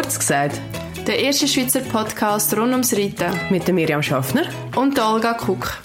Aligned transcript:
Kurz 0.00 0.18
gesagt. 0.18 0.58
Der 1.06 1.18
erste 1.18 1.46
Schweizer 1.46 1.80
Podcast 1.80 2.56
rund 2.56 2.70
ums 2.70 2.94
Reiten. 2.94 3.38
Mit 3.50 3.66
der 3.66 3.74
Miriam 3.74 4.02
Schaffner. 4.02 4.44
Und 4.74 4.96
der 4.96 5.06
Olga 5.06 5.34
Kuck. 5.34 5.76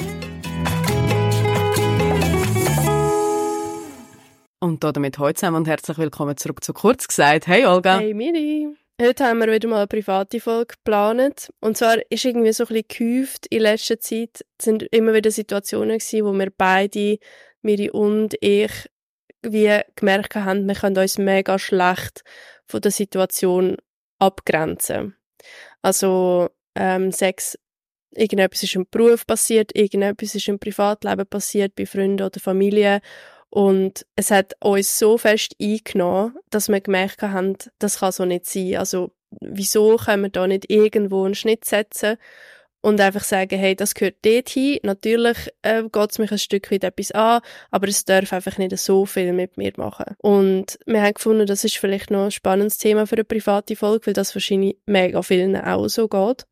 Und 4.61 4.85
damit 4.85 5.19
heute 5.19 5.33
zusammen 5.33 5.57
und 5.57 5.67
herzlich 5.67 5.97
willkommen 5.97 6.37
zurück 6.37 6.63
zu 6.63 6.71
Kurz 6.71 7.09
gesagt. 7.09 7.47
Hey 7.47 7.65
Olga. 7.65 7.99
Hey 7.99 8.13
Miri. 8.13 8.69
Heute 9.01 9.25
haben 9.25 9.39
wir 9.39 9.51
wieder 9.51 9.67
mal 9.67 9.79
eine 9.79 9.87
private 9.87 10.39
Folge 10.39 10.75
geplant. 10.77 11.51
Und 11.59 11.75
zwar 11.75 11.97
ist 12.09 12.23
irgendwie 12.23 12.53
so 12.53 12.63
ein 12.63 12.67
bisschen 12.67 12.87
gehäuft 12.87 13.47
in 13.47 13.63
letzter 13.63 13.99
Zeit. 13.99 14.45
Es 14.57 14.63
sind 14.63 14.83
immer 14.93 15.13
wieder 15.13 15.29
Situationen 15.29 15.97
gewesen, 15.97 16.25
wo 16.25 16.31
wir 16.31 16.53
beide, 16.57 17.17
Miri 17.63 17.89
und 17.89 18.37
ich, 18.39 18.71
wie 19.41 19.77
gemerkt 19.97 20.35
haben, 20.35 20.65
wir 20.69 20.75
können 20.75 20.97
uns 20.97 21.17
mega 21.17 21.59
schlecht 21.59 22.23
von 22.65 22.79
der 22.79 22.91
Situation 22.91 23.75
abgrenzen. 24.19 25.15
Also, 25.81 26.49
ähm, 26.75 27.11
Sex, 27.11 27.57
irgendetwas 28.11 28.63
ist 28.63 28.75
im 28.75 28.87
Beruf 28.89 29.25
passiert, 29.27 29.75
irgendetwas 29.75 30.35
ist 30.35 30.47
im 30.47 30.59
Privatleben 30.59 31.27
passiert, 31.27 31.75
bei 31.75 31.85
Freunden 31.85 32.25
oder 32.25 32.39
Familie. 32.39 33.01
Und 33.49 34.05
es 34.15 34.31
hat 34.31 34.53
uns 34.61 34.99
so 34.99 35.17
fest 35.17 35.55
eingenommen, 35.61 36.35
dass 36.49 36.67
wir 36.67 36.81
gemerkt 36.81 37.21
haben, 37.21 37.55
das 37.79 37.99
kann 37.99 38.11
so 38.11 38.25
nicht 38.25 38.45
sein. 38.45 38.75
Also, 38.77 39.11
wieso 39.41 39.97
können 39.97 40.23
wir 40.23 40.29
da 40.29 40.47
nicht 40.47 40.69
irgendwo 40.69 41.23
einen 41.25 41.35
Schnitt 41.35 41.65
setzen 41.65 42.17
und 42.85 43.01
einfach 43.01 43.23
sagen, 43.23 43.57
hey, 43.57 43.75
das 43.75 43.95
gehört 43.95 44.23
dorthin. 44.23 44.77
Natürlich 44.83 45.49
äh, 45.63 45.81
geht 45.91 46.11
es 46.11 46.19
mich 46.19 46.31
ein 46.31 46.37
Stück 46.37 46.69
weit 46.69 46.83
etwas 46.83 47.11
an, 47.13 47.41
aber 47.71 47.87
es 47.87 48.05
darf 48.05 48.31
einfach 48.31 48.59
nicht 48.59 48.77
so 48.77 49.07
viel 49.07 49.33
mit 49.33 49.57
mir 49.57 49.73
machen. 49.77 50.15
Und 50.19 50.77
wir 50.85 51.01
haben 51.01 51.15
gefunden, 51.15 51.47
das 51.47 51.63
ist 51.63 51.77
vielleicht 51.77 52.11
noch 52.11 52.25
ein 52.25 52.31
spannendes 52.31 52.77
Thema 52.77 53.07
für 53.07 53.15
eine 53.15 53.23
private 53.23 53.75
Folge, 53.75 54.05
weil 54.05 54.13
das 54.13 54.35
wahrscheinlich 54.35 54.77
mega 54.85 55.23
vielen 55.23 55.55
auch 55.55 55.87
so 55.87 56.07
geht. 56.07 56.45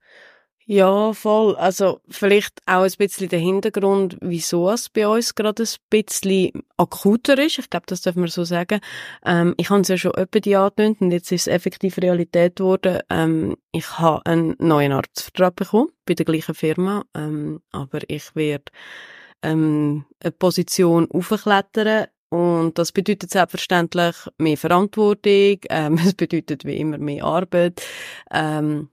Ja, 0.66 1.12
voll. 1.14 1.56
Also 1.58 2.00
vielleicht 2.10 2.62
auch 2.66 2.84
ein 2.84 2.92
bisschen 2.98 3.28
der 3.28 3.40
Hintergrund, 3.40 4.18
wieso 4.22 4.70
es 4.70 4.90
bei 4.90 5.08
uns 5.08 5.36
gerade 5.36 5.64
ein 5.64 5.70
bisschen 5.90 6.52
akuter 6.78 7.38
ist. 7.38 7.60
Ich 7.60 7.70
glaube, 7.70 7.86
das 7.88 8.02
darf 8.02 8.16
man 8.16 8.30
so 8.30 8.46
sagen. 8.46 8.80
Ähm, 9.26 9.56
ich 9.58 9.70
habe 9.70 9.82
es 9.82 9.90
ja 9.90 9.98
schon 9.98 10.16
öppe 10.16 10.40
angetönt 10.58 11.02
und 11.02 11.12
jetzt 11.12 11.32
ist 11.34 11.48
es 11.48 11.54
effektiv 11.54 11.98
Realität 11.98 12.56
geworden. 12.56 13.00
Ähm, 13.10 13.58
ich 13.74 14.00
habe 14.00 14.26
einen 14.26 14.56
neuen 14.58 14.94
Arztvertrag 14.94 15.56
bekommen 15.58 15.90
bei 16.06 16.14
der 16.14 16.26
gleichen 16.26 16.56
Firma, 16.56 17.04
ähm, 17.14 17.62
aber 17.72 18.00
ich 18.08 18.34
werde 18.36 18.72
ähm, 19.42 20.06
eine 20.22 20.32
Position 20.32 21.12
aufklettern 21.12 22.08
und 22.30 22.80
das 22.80 22.94
bedeutet 22.94 23.32
selbstverständlich 23.32 24.16
mehr 24.38 24.58
Verantwortung, 24.58 25.60
ähm, 25.70 26.00
es 26.06 26.14
bedeutet 26.14 26.64
wie 26.64 26.78
immer 26.78 26.98
mehr 26.98 27.26
Arbeit. 27.26 27.82
Ähm, 28.32 28.90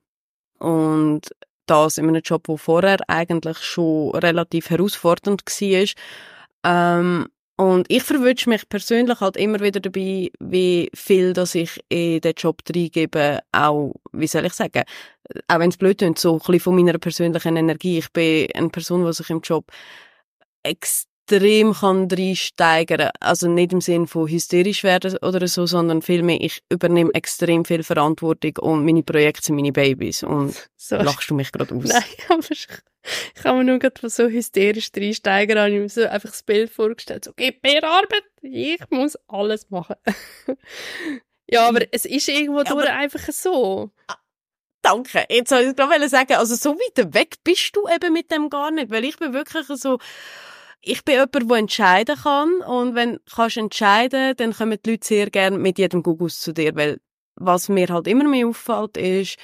und 0.59 1.31
das 1.71 1.99
in 1.99 2.09
einem 2.09 2.23
Job, 2.23 2.45
der 2.47 2.59
vorher 2.59 2.99
eigentlich 3.09 3.59
schon 3.59 4.11
relativ 4.17 4.71
herausfordernd 4.71 5.43
war. 5.47 5.87
Ähm, 6.65 7.29
und 7.57 7.87
ich 7.91 8.03
verwünsche 8.03 8.49
mich 8.49 8.67
persönlich 8.71 9.21
halt 9.21 9.37
immer 9.37 9.61
wieder 9.61 9.81
dabei, 9.81 10.31
wie 10.41 10.91
viel, 10.95 11.35
dass 11.35 11.55
ich 11.55 11.79
in 11.91 12.21
den 12.23 12.33
Job 12.35 12.63
reingebe, 12.75 13.41
auch, 13.53 13.93
wie 14.13 14.27
soll 14.27 14.47
ich 14.47 14.55
sagen, 14.55 14.83
auch 15.47 15.59
wenn 15.59 15.69
es 15.69 15.77
blöd 15.77 15.99
klingt, 15.99 16.19
so 16.19 16.33
ein 16.33 16.39
bisschen 16.39 16.61
von 16.61 16.75
meiner 16.77 16.99
persönlichen 16.99 17.57
Energie. 17.57 17.99
Ich 17.99 18.11
bin 18.13 18.49
eine 18.55 18.71
Person, 18.71 19.05
die 19.05 19.13
sich 19.13 19.29
im 19.29 19.41
Job 19.41 19.67
extrem 20.63 21.10
extrem 21.31 21.73
kann 21.73 22.09
reinsteigern. 22.11 23.11
Also 23.21 23.49
nicht 23.49 23.73
im 23.73 23.81
Sinn 23.81 24.07
von 24.07 24.29
hysterisch 24.29 24.83
werden 24.83 25.17
oder 25.19 25.47
so, 25.47 25.67
sondern 25.67 26.03
vielmehr, 26.03 26.41
ich 26.41 26.63
übernehme 26.69 27.15
extrem 27.15 27.65
viel 27.65 27.83
Verantwortung 27.83 28.57
und 28.59 28.85
meine 28.85 29.03
Projekte 29.03 29.47
sind 29.47 29.57
meine 29.57 29.73
Babys. 29.73 30.23
Und 30.23 30.69
so. 30.77 30.97
lachst 30.97 31.31
du 31.31 31.35
mich 31.35 31.53
gerade 31.53 31.75
aus? 31.75 31.85
Nein, 31.85 32.03
aber 32.29 32.51
ich, 32.51 32.67
ich 33.37 33.45
habe 33.45 33.59
mir 33.59 33.65
nur 33.65 33.79
gerade 33.79 34.09
so 34.09 34.27
hysterisch 34.27 34.91
reinsteigern, 34.97 35.59
habe 35.59 35.71
ich 35.71 35.81
mir 35.81 35.89
so 35.89 36.03
einfach 36.07 36.31
das 36.31 36.43
Bild 36.43 36.71
vorgestellt, 36.71 37.25
so, 37.25 37.33
gib 37.35 37.63
mir 37.63 37.85
Arbeit, 37.85 38.25
ich 38.43 38.81
muss 38.91 39.17
alles 39.29 39.71
machen. 39.71 39.97
ja, 41.47 41.69
aber 41.69 41.87
es 41.93 42.05
ist 42.05 42.29
irgendwo 42.29 42.59
ja, 42.59 42.65
durch 42.65 42.89
einfach 42.89 43.33
so. 43.33 43.91
Ah, 44.09 44.17
danke. 44.83 45.25
Jetzt 45.29 45.51
soll 45.51 45.61
ich 45.61 45.77
gerade 45.77 46.09
sagen, 46.09 46.35
also 46.35 46.57
so 46.57 46.75
weit 46.75 47.15
weg 47.15 47.37
bist 47.45 47.77
du 47.77 47.87
eben 47.89 48.13
mit 48.13 48.31
dem 48.33 48.51
gar 48.51 48.71
nicht, 48.71 48.91
weil 48.91 49.05
ich 49.05 49.17
bin 49.17 49.33
wirklich 49.33 49.67
so, 49.67 49.99
ich 50.83 51.05
bin 51.05 51.15
jemand, 51.15 51.35
der 51.35 51.59
entscheiden 51.59 52.17
kann. 52.17 52.61
Und 52.63 52.95
wenn 52.95 53.15
du 53.15 53.21
kannst 53.35 53.57
entscheiden 53.57 54.35
dann 54.37 54.53
kommen 54.53 54.79
die 54.85 54.91
Leute 54.91 55.07
sehr 55.07 55.31
gerne 55.31 55.59
mit 55.59 55.79
jedem 55.79 56.03
Gugus 56.03 56.41
zu 56.41 56.53
dir. 56.53 56.75
Weil 56.75 57.01
was 57.37 57.69
mir 57.69 57.89
halt 57.89 58.07
immer 58.07 58.25
mehr 58.25 58.47
auffällt, 58.47 58.97
ist, 58.97 59.37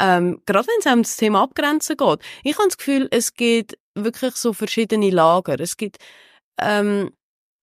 ähm, 0.00 0.40
gerade 0.46 0.68
wenn 0.68 0.78
es 0.78 0.92
um 0.92 1.02
das 1.02 1.16
Thema 1.16 1.42
Abgrenzen 1.42 1.96
geht, 1.96 2.20
ich 2.44 2.56
habe 2.56 2.68
das 2.68 2.78
Gefühl, 2.78 3.08
es 3.10 3.34
gibt 3.34 3.76
wirklich 3.94 4.34
so 4.36 4.52
verschiedene 4.52 5.10
Lager. 5.10 5.58
Es 5.58 5.76
gibt, 5.76 5.98
ähm, 6.60 7.12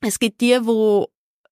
es 0.02 0.20
gibt 0.20 0.42
die, 0.42 0.60
die 0.60 1.06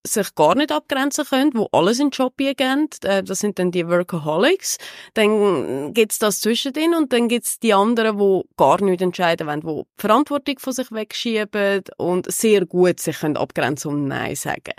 sich 0.06 0.36
gar 0.36 0.56
nicht 0.56 0.72
abgrenzen 0.72 1.26
können, 1.26 1.52
wo 1.54 1.68
alles 1.72 2.00
in 2.00 2.10
den 2.10 2.12
Job 2.12 2.38
gehen. 2.38 2.90
Äh, 3.04 3.24
das 3.24 3.40
sind 3.40 3.60
dann 3.60 3.72
die 3.72 3.88
Workaholics. 3.88 4.78
Dann 5.14 5.94
gibt's 5.94 6.20
das 6.20 6.42
zwischendrin 6.42 6.94
und 6.94 7.14
dann 7.14 7.28
gibt's 7.28 7.60
die 7.60 7.74
anderen, 7.74 8.20
wo 8.20 8.46
gar 8.58 8.82
nicht 8.82 9.02
entscheiden 9.02 9.48
wollen, 9.48 9.64
wo 9.64 9.84
die 9.84 10.02
Verantwortung 10.02 10.60
von 10.60 10.74
sich 10.74 10.92
wegschieben 10.92 11.84
und 11.98 12.32
sehr 12.32 12.66
gut 12.66 13.00
sich 13.00 13.20
können 13.20 13.38
abgrenzen 13.38 13.92
und 13.92 14.08
Nein 14.08 14.36
sagen. 14.36 14.74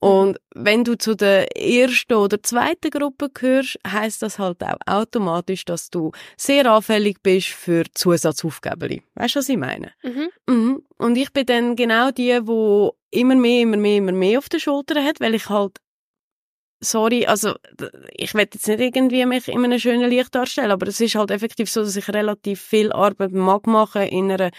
Und 0.00 0.38
wenn 0.54 0.82
du 0.82 0.96
zu 0.96 1.14
der 1.14 1.54
ersten 1.54 2.14
oder 2.14 2.42
zweiten 2.42 2.88
Gruppe 2.90 3.28
gehörst, 3.28 3.78
heißt 3.86 4.22
das 4.22 4.38
halt 4.38 4.62
auch 4.64 4.78
automatisch, 4.86 5.66
dass 5.66 5.90
du 5.90 6.12
sehr 6.38 6.64
anfällig 6.64 7.18
bist 7.22 7.48
für 7.48 7.84
Zusatzaufgaben. 7.92 9.02
Weißt 9.14 9.34
du, 9.34 9.38
was 9.40 9.48
ich 9.50 9.58
meine? 9.58 9.92
Mhm. 10.02 10.28
Mhm. 10.48 10.82
Und 10.96 11.16
ich 11.16 11.30
bin 11.34 11.44
dann 11.44 11.76
genau 11.76 12.10
die, 12.12 12.40
wo 12.46 12.94
immer 13.10 13.34
mehr, 13.34 13.62
immer 13.62 13.76
mehr, 13.76 13.96
immer 13.96 14.12
mehr 14.12 14.38
auf 14.38 14.48
den 14.48 14.60
Schultern 14.60 15.04
hat, 15.04 15.20
weil 15.20 15.34
ich 15.34 15.48
halt 15.48 15.78
sorry, 16.80 17.26
also 17.26 17.54
ich 18.12 18.34
werde 18.34 18.52
jetzt 18.54 18.66
nicht 18.66 18.80
irgendwie 18.80 19.24
mich 19.26 19.48
in 19.48 19.64
einem 19.64 19.78
schönen 19.78 20.08
Licht 20.08 20.34
darstellen, 20.34 20.70
aber 20.70 20.88
es 20.88 21.00
ist 21.00 21.14
halt 21.14 21.30
effektiv 21.30 21.70
so, 21.70 21.82
dass 21.82 21.96
ich 21.96 22.08
relativ 22.08 22.60
viel 22.60 22.92
Arbeit 22.92 23.32
mag 23.32 23.66
machen 23.66 24.02
in 24.02 24.32
einer 24.32 24.50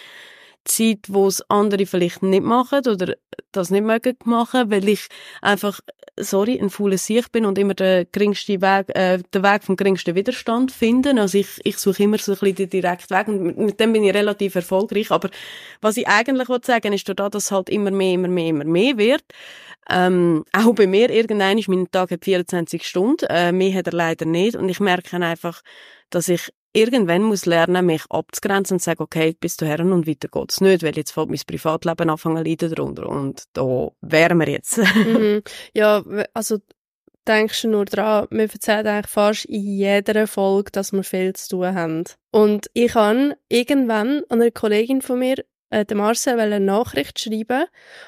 Zeit, 0.64 1.00
wo 1.08 1.28
es 1.28 1.42
andere 1.50 1.86
vielleicht 1.86 2.22
nicht 2.22 2.44
machen 2.44 2.82
oder 2.88 3.16
das 3.52 3.70
nicht 3.70 3.84
mögen 3.84 4.18
machen, 4.26 4.70
weil 4.70 4.88
ich 4.88 5.08
einfach, 5.42 5.80
sorry, 6.18 6.60
ein 6.60 6.70
fauler 6.70 6.98
Sieg 6.98 7.32
bin 7.32 7.46
und 7.46 7.58
immer 7.58 7.74
der 7.74 8.06
geringste 8.06 8.62
Weg, 8.62 8.96
äh, 8.96 9.20
den 9.34 9.44
Weg 9.44 9.64
vom 9.64 9.76
geringsten 9.76 10.16
Widerstand 10.16 10.72
finden. 10.72 11.18
Also 11.18 11.40
ich, 11.40 11.60
ich 11.64 11.78
suche 11.78 12.04
immer 12.04 12.18
so 12.18 12.34
ein 12.34 12.38
bisschen 12.38 12.56
den 12.56 12.70
direkten 12.70 13.16
Weg 13.16 13.28
und 13.28 13.42
mit, 13.42 13.58
mit, 13.58 13.80
dem 13.80 13.94
bin 13.94 14.04
ich 14.04 14.14
relativ 14.14 14.56
erfolgreich. 14.56 15.12
Aber 15.12 15.30
was 15.82 15.98
ich 15.98 16.08
eigentlich 16.08 16.48
sagen 16.64 16.94
ist, 16.94 17.10
dadurch, 17.10 17.32
dass 17.32 17.46
es 17.46 17.52
halt 17.52 17.70
immer 17.70 17.92
mehr, 17.92 18.14
immer 18.14 18.28
mehr, 18.28 18.50
immer 18.50 18.66
mehr 18.66 18.98
wird, 18.98 19.24
ähm, 19.90 20.46
auch 20.54 20.74
bei 20.76 20.86
mir 20.86 21.10
irgendein 21.10 21.58
ist 21.58 21.68
mein 21.68 21.90
Tag 21.92 22.12
hat 22.12 22.24
24 22.24 22.88
Stunden, 22.88 23.26
äh, 23.30 23.52
mehr 23.52 23.74
hat 23.74 23.88
er 23.88 23.94
leider 23.94 24.26
nicht 24.26 24.56
und 24.56 24.70
ich 24.70 24.80
merke 24.80 25.18
einfach, 25.18 25.62
dass 26.12 26.30
ich 26.30 26.52
irgendwann 26.74 27.24
muss 27.24 27.46
lernen, 27.46 27.86
mich 27.86 28.04
abzugrenzen 28.10 28.76
und 28.76 28.82
sagen, 28.82 29.04
okay, 29.04 29.36
bis 29.40 29.58
du 29.58 29.66
Herren 29.66 29.92
und 29.92 30.08
weiter 30.08 30.28
geht's 30.28 30.62
nicht, 30.62 30.84
weil 30.84 30.96
jetzt 30.96 31.12
fällt 31.12 31.30
mein 31.30 31.40
Privatleben 31.46 32.10
anfangen 32.10 32.44
leiden 32.44 32.74
darunter 32.74 33.08
und 33.08 33.44
da 33.54 33.90
wären 34.02 34.40
wir 34.40 34.50
jetzt. 34.50 34.78
mhm. 34.96 35.42
Ja, 35.74 36.04
also 36.34 36.60
denkst 37.28 37.62
du 37.64 37.70
nur 37.70 37.86
dran, 37.86 38.28
wir 38.32 38.50
erzählen 38.52 38.88
eigentlich 38.88 39.12
fast 39.12 39.46
in 39.46 39.62
jeder 39.62 40.28
Folge, 40.28 40.72
dass 40.72 40.92
wir 40.92 41.04
viel 41.04 41.34
zu 41.34 41.50
tun 41.50 41.76
haben. 41.76 42.04
Und 42.32 42.68
ich 42.74 42.96
habe 42.96 43.38
irgendwann 43.50 44.24
einer 44.30 44.52
Kollegin 44.52 45.02
von 45.02 45.20
mir 45.20 45.44
äh, 45.72 45.86
Marcel 45.94 46.40
eine 46.40 46.60
Nachricht 46.60 47.20
schreiben 47.20 47.66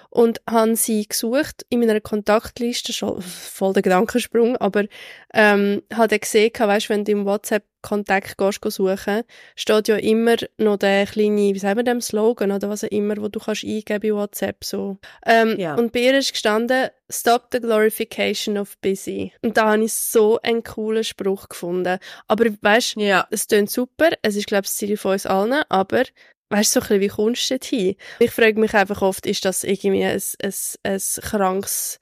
und 0.09 0.41
haben 0.47 0.75
sie 0.75 1.07
gesucht 1.07 1.65
in 1.69 1.79
meiner 1.79 1.99
Kontaktliste, 1.99 2.93
schon 2.93 3.21
voll 3.21 3.73
der 3.73 3.81
Gedankensprung, 3.81 4.57
aber 4.57 4.85
ähm, 5.33 5.81
hat 5.93 6.11
er 6.11 6.19
gesehen, 6.19 6.51
weißt, 6.57 6.89
wenn 6.89 7.05
du 7.05 7.11
im 7.11 7.25
WhatsApp 7.25 7.63
Kontakt 7.81 8.37
gehst, 8.37 8.63
suchen, 8.63 9.23
steht 9.55 9.87
ja 9.89 9.97
immer 9.97 10.37
noch 10.57 10.77
der 10.77 11.05
kleine, 11.05 11.53
wie 11.53 11.59
sagen 11.59 11.77
wir 11.77 11.83
dem, 11.83 11.99
Slogan 11.99 12.51
oder 12.51 12.69
was 12.69 12.85
auch 12.85 12.91
immer, 12.91 13.17
wo 13.17 13.27
du 13.27 13.39
kannst 13.39 13.65
eingeben 13.65 13.99
bei 13.99 14.15
WhatsApp 14.15 14.63
so. 14.63 14.97
Ähm, 15.25 15.59
ja. 15.59 15.75
Und 15.75 15.91
bei 15.91 15.99
ihr 15.99 16.17
ist 16.17 16.31
gestanden, 16.31 16.89
Stop 17.15 17.49
the 17.51 17.59
glorification 17.59 18.57
of 18.57 18.75
busy. 18.79 19.33
Und 19.43 19.57
da 19.57 19.73
habe 19.73 19.83
ich 19.83 19.93
so 19.93 20.39
einen 20.41 20.63
coolen 20.63 21.03
Spruch 21.03 21.47
gefunden. 21.47 21.99
Aber 22.27 22.45
weißt, 22.61 22.95
ja. 22.95 23.27
es 23.29 23.45
klingt 23.45 23.69
super, 23.69 24.09
es 24.23 24.35
ist 24.35 24.47
glaube 24.47 24.63
ich 24.63 24.69
das 24.69 24.77
Ziel 24.77 24.97
von 24.97 25.11
uns 25.11 25.27
allen, 25.27 25.61
aber 25.69 26.05
weißt 26.53 26.75
du, 26.75 26.79
so 26.79 26.85
ein 26.85 26.99
bisschen, 26.99 27.01
wie 27.01 27.07
kommst 27.07 27.49
du 27.49 27.57
hin? 27.61 27.95
Ich 28.19 28.31
frage 28.31 28.59
mich 28.59 28.73
einfach 28.73 29.01
oft, 29.01 29.25
ist 29.25 29.43
das 29.43 29.63
irgendwie 29.63 30.03
ein, 30.03 30.21
ein, 30.43 30.53
ein 30.83 30.99
krankes 31.21 31.99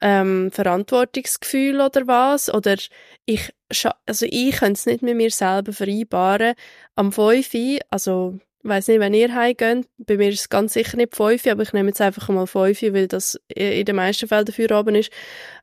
ähm, 0.00 0.50
Verantwortungsgefühl 0.52 1.80
oder 1.80 2.06
was? 2.06 2.52
Oder 2.52 2.76
ich, 3.24 3.54
also 4.06 4.26
ich 4.28 4.56
könnte 4.56 4.74
es 4.74 4.86
nicht 4.86 5.02
mit 5.02 5.16
mir 5.16 5.30
selber 5.30 5.72
vereinbaren. 5.72 6.54
Am 6.96 7.12
5 7.12 7.50
also 7.90 8.38
weiss 8.62 8.88
nicht, 8.88 9.00
wenn 9.00 9.14
ihr 9.14 9.34
heimgeht, 9.34 9.86
bei 9.98 10.16
mir 10.16 10.28
ist 10.28 10.40
es 10.40 10.48
ganz 10.48 10.74
sicher 10.74 10.96
nicht 10.96 11.16
5 11.16 11.46
aber 11.46 11.62
ich 11.62 11.72
nehme 11.72 11.88
jetzt 11.88 12.00
einfach 12.00 12.28
mal 12.28 12.46
5 12.46 12.82
weil 12.82 13.08
das 13.08 13.38
in 13.48 13.84
den 13.84 13.96
meisten 13.96 14.26
Fällen 14.28 14.46
dafür 14.46 14.78
oben 14.78 14.94
ist, 14.94 15.10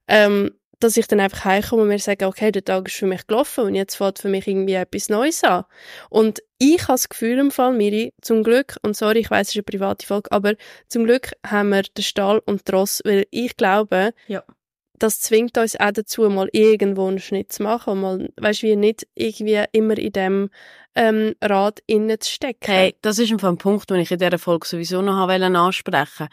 ähm, 0.08 0.52
dass 0.83 0.98
ich 0.98 1.07
dann 1.07 1.19
einfach 1.19 1.45
heimkomme 1.45 1.83
und 1.83 1.88
mir 1.88 2.00
sage, 2.00 2.25
okay, 2.28 2.51
der 2.51 2.66
Tag 2.66 2.88
ist 2.88 2.95
für 2.98 3.06
mich 3.06 3.25
gelaufen 3.28 3.66
und 3.66 3.75
jetzt 3.75 3.95
fängt 3.95 4.19
für 4.19 4.28
mich 4.30 4.48
irgendwie 4.48 4.74
etwas 4.74 5.10
Neues 5.10 5.44
an. 5.44 5.63
Und 6.10 6.42
ich 6.57 6.81
habe 6.83 6.94
das 6.94 7.10
Gefühl 7.10 7.39
im 7.39 7.51
Fall, 7.51 7.74
Miri, 7.74 8.13
zum 8.22 8.44
Glück, 8.44 8.78
und 8.83 8.95
sorry, 8.95 9.19
ich 9.19 9.31
weiß 9.31 9.48
es 9.48 9.56
ist 9.56 9.57
eine 9.57 9.63
private 9.63 10.06
Folge, 10.06 10.31
aber 10.31 10.56
zum 10.88 11.06
Glück 11.06 11.31
haben 11.45 11.69
wir 11.69 11.83
den 11.83 12.04
Stall 12.04 12.42
und 12.45 12.68
die 12.68 12.72
Ross, 12.72 13.01
weil 13.06 13.25
ich 13.31 13.56
glaube, 13.57 14.13
Ja. 14.28 14.44
das 15.00 15.22
zwingt 15.22 15.57
uns 15.57 15.80
auch 15.80 15.92
dazu, 15.92 16.30
mal 16.30 16.50
irgendwo 16.51 17.07
einen 17.07 17.19
Schnitt 17.19 17.51
zu 17.51 17.63
machen, 17.63 18.01
mal, 18.01 18.30
weißt 18.38 18.63
du, 18.63 18.75
nicht 18.75 19.07
irgendwie 19.16 19.63
immer 19.72 19.98
in 19.98 20.12
dem 20.12 20.50
ähm, 20.95 21.36
Rad 21.42 21.80
innen 21.88 22.19
zu 22.19 22.31
stecken. 22.31 22.72
Hey, 22.72 22.95
das 23.01 23.18
ist 23.18 23.31
ein 23.31 23.57
Punkt, 23.57 23.89
den 23.89 24.00
ich 24.00 24.12
in 24.12 24.19
dieser 24.19 24.38
Folge 24.38 24.68
sowieso 24.68 25.01
noch 25.01 25.27
wollte 25.27 25.45
ansprechen. 25.45 26.27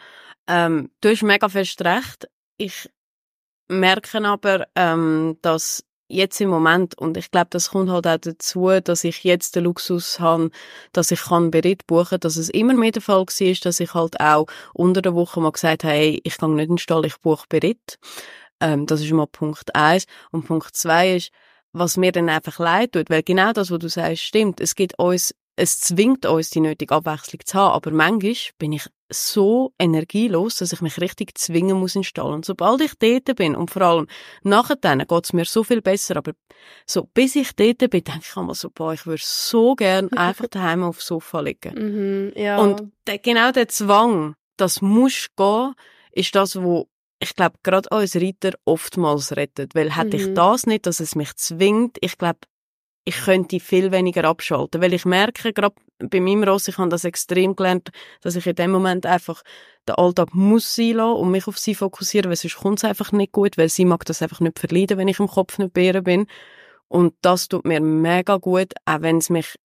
Ähm, 0.47 0.91
du 1.01 1.09
hast 1.09 1.23
mega 1.23 1.47
fest 1.47 1.81
recht. 1.83 2.27
Ich 2.57 2.89
merke 3.69 4.23
aber, 4.25 4.67
ähm, 4.75 5.37
dass 5.41 5.83
jetzt 6.09 6.41
im 6.41 6.49
Moment, 6.49 6.97
und 6.97 7.17
ich 7.17 7.31
glaube, 7.31 7.47
das 7.51 7.69
kommt 7.69 7.89
halt 7.89 8.07
auch 8.07 8.17
dazu, 8.17 8.69
dass 8.83 9.03
ich 9.03 9.23
jetzt 9.23 9.55
den 9.55 9.65
Luxus 9.65 10.19
habe, 10.19 10.49
dass 10.91 11.11
ich 11.11 11.21
kann 11.21 11.51
Beritt 11.51 11.85
buchen, 11.87 12.19
dass 12.19 12.35
es 12.35 12.49
immer 12.49 12.73
mehr 12.73 12.91
der 12.91 13.01
Fall 13.01 13.25
war, 13.25 13.53
dass 13.63 13.79
ich 13.79 13.93
halt 13.93 14.19
auch 14.19 14.47
unter 14.73 15.01
der 15.01 15.13
Woche 15.13 15.39
mal 15.39 15.51
gesagt 15.51 15.83
habe, 15.83 15.93
hey, 15.93 16.19
ich 16.23 16.37
gehe 16.37 16.49
nicht 16.49 16.63
in 16.63 16.75
den 16.75 16.77
Stall, 16.79 17.05
ich 17.05 17.17
buche 17.19 17.45
Beritt. 17.47 17.99
Ähm, 18.59 18.87
das 18.87 19.01
ist 19.01 19.11
mal 19.11 19.27
Punkt 19.27 19.73
eins 19.75 20.05
Und 20.31 20.47
Punkt 20.47 20.75
zwei 20.75 21.15
ist, 21.17 21.31
was 21.71 21.97
mir 21.97 22.11
dann 22.11 22.29
einfach 22.29 22.57
leid 22.59 22.93
tut, 22.93 23.09
weil 23.09 23.23
genau 23.23 23.53
das, 23.53 23.71
was 23.71 23.79
du 23.79 23.87
sagst, 23.89 24.23
stimmt. 24.23 24.59
Es 24.59 24.75
gibt 24.75 24.97
uns, 24.97 25.35
es 25.59 25.79
zwingt 25.79 26.25
uns, 26.25 26.49
die 26.49 26.61
nötige 26.61 26.95
Abwechslung 26.95 27.41
zu 27.43 27.57
haben, 27.57 27.73
aber 27.73 27.91
manchmal 27.91 28.35
bin 28.57 28.71
ich 28.71 28.87
so 29.11 29.73
energielos, 29.79 30.57
dass 30.57 30.71
ich 30.71 30.81
mich 30.81 31.01
richtig 31.01 31.37
zwingen 31.37 31.77
muss 31.77 31.95
in 31.95 32.01
den 32.01 32.05
Stall. 32.05 32.31
Und 32.31 32.45
sobald 32.45 32.79
ich 32.81 32.93
dort 32.97 33.35
bin, 33.35 33.55
und 33.55 33.69
vor 33.71 33.81
allem 33.81 34.07
nachher 34.43 34.75
dann, 34.77 35.05
geht's 35.05 35.33
mir 35.33 35.45
so 35.45 35.63
viel 35.63 35.81
besser, 35.81 36.15
aber 36.17 36.31
so, 36.85 37.09
bis 37.13 37.35
ich 37.35 37.55
dort 37.55 37.79
bin, 37.79 38.03
denke 38.03 38.21
ich 38.21 38.37
immer 38.37 38.55
so, 38.55 38.69
boah, 38.69 38.93
ich 38.93 39.05
würde 39.05 39.21
so 39.25 39.75
gern 39.75 40.09
einfach 40.13 40.47
daheim 40.47 40.83
aufs 40.83 41.07
Sofa 41.07 41.41
liegen. 41.41 41.73
Mhm, 41.75 42.33
ja. 42.35 42.57
Und 42.57 42.91
der, 43.07 43.17
genau 43.17 43.51
der 43.51 43.67
Zwang, 43.67 44.35
das 44.57 44.81
muss 44.81 45.27
gehen, 45.35 45.73
ist 46.11 46.35
das, 46.35 46.61
wo 46.61 46.87
ich 47.21 47.35
glaube, 47.35 47.57
gerade 47.63 47.89
uns 47.89 48.15
Reiter 48.15 48.51
oftmals 48.63 49.35
rettet. 49.35 49.75
Weil 49.75 49.97
hätte 49.97 50.15
ich 50.15 50.27
Mhm. 50.27 50.35
das 50.35 50.65
nicht, 50.67 50.85
dass 50.85 51.01
es 51.01 51.15
mich 51.15 51.35
zwingt, 51.35 51.97
ich 51.99 52.17
glaube, 52.17 52.39
ich 53.09 53.25
könnte 53.25 53.59
viel 53.59 53.91
weniger 53.91 54.23
abschalten. 54.25 54.81
Weil 54.81 54.93
ich 54.93 55.03
merke, 55.03 55.51
gerade 55.51 55.75
bei 55.97 56.19
meinem 56.19 56.43
Ross, 56.43 56.67
ich 56.67 56.77
habe 56.77 56.89
das 56.89 57.03
extrem 57.03 57.55
gelernt, 57.55 57.89
dass 58.21 58.35
ich 58.35 58.45
in 58.45 58.55
dem 58.55 58.71
Moment 58.71 59.05
einfach 59.07 59.41
den 59.87 59.95
Alltag 59.95 60.33
muss 60.33 60.75
sein 60.75 60.93
lassen 60.93 61.17
und 61.19 61.31
mich 61.31 61.47
auf 61.47 61.57
sie 61.57 61.73
fokussieren, 61.73 62.29
weil 62.29 62.37
sonst 62.37 62.57
kommt 62.57 62.77
es 62.77 62.85
einfach 62.85 63.11
nicht 63.11 63.31
gut, 63.31 63.57
weil 63.57 63.69
sie 63.69 63.85
mag 63.85 64.05
das 64.05 64.21
einfach 64.21 64.41
nicht 64.41 64.59
verleiden, 64.59 64.99
wenn 64.99 65.07
ich 65.07 65.19
im 65.19 65.27
Kopf 65.27 65.57
nicht 65.57 65.73
bei 65.73 65.91
bin. 66.01 66.27
Und 66.87 67.15
das 67.21 67.47
tut 67.47 67.65
mir 67.65 67.81
mega 67.81 68.37
gut, 68.37 68.73
auch 68.85 69.01
wenn 69.01 69.17
es 69.17 69.31
mich 69.31 69.55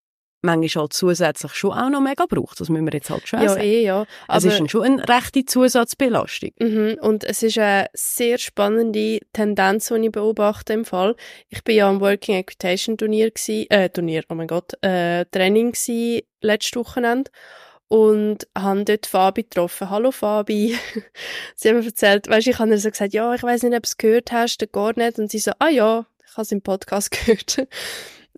manchmal 0.44 0.82
halt 0.82 0.93
zusätzlich 0.93 1.55
schon 1.55 1.73
auch 1.73 1.91
noch 1.91 2.00
mega 2.00 2.26
braucht. 2.26 2.61
Das 2.61 2.69
müssen 2.69 2.85
wir 2.85 2.93
jetzt 2.93 3.11
halt 3.11 3.26
schon 3.26 3.43
ja, 3.43 3.49
sagen. 3.49 3.62
eh, 3.62 3.82
ja. 3.82 4.02
Es 4.02 4.08
Aber, 4.29 4.46
ist 4.46 4.58
dann 4.61 4.69
schon 4.69 4.82
eine 4.82 5.08
rechte 5.08 5.44
Zusatzbelastung. 5.44 6.50
mhm, 6.61 6.99
und 7.00 7.25
es 7.25 7.43
ist 7.43 7.58
eine 7.58 7.88
sehr 7.94 8.38
spannende 8.38 9.20
Tendenz, 9.32 9.88
die 9.88 10.06
ich 10.06 10.12
beobachte 10.12 10.73
im 10.73 10.85
Fall. 10.85 11.17
Ich 11.49 11.64
bin 11.64 11.76
ja 11.76 11.88
am 11.88 12.00
Working 12.00 12.37
Equitation 12.37 12.96
Turnier 12.96 13.31
gsi, 13.31 13.67
äh, 13.70 13.88
Turnier, 13.88 14.23
oh 14.29 14.35
mein 14.35 14.46
Gott, 14.46 14.73
äh, 14.82 15.25
Training 15.26 15.73
gsi 15.73 16.26
letztes 16.41 16.76
Wochenende 16.76 17.31
und 17.88 18.47
habe 18.56 18.85
dort 18.85 19.06
Fabi 19.06 19.44
getroffen. 19.44 19.90
Hallo 19.90 20.11
Fabi. 20.11 20.76
sie 21.55 21.69
haben 21.69 21.79
mir 21.79 21.87
erzählt, 21.87 22.29
weißt, 22.29 22.47
ich 22.47 22.58
habe 22.58 22.70
ihr 22.70 22.79
so 22.79 22.90
gesagt, 22.90 23.12
ja, 23.12 23.35
ich 23.35 23.43
weiß 23.43 23.62
nicht, 23.62 23.75
ob 23.75 23.82
du 23.82 23.87
es 23.87 23.97
gehört 23.97 24.32
hast, 24.32 24.61
der 24.61 24.69
gar 24.69 24.97
nicht. 24.97 25.19
Und 25.19 25.31
sie 25.31 25.38
so, 25.38 25.52
ah 25.58 25.69
ja, 25.69 26.06
ich 26.26 26.32
habe 26.32 26.43
es 26.43 26.52
im 26.52 26.62
Podcast 26.62 27.11
gehört. 27.26 27.67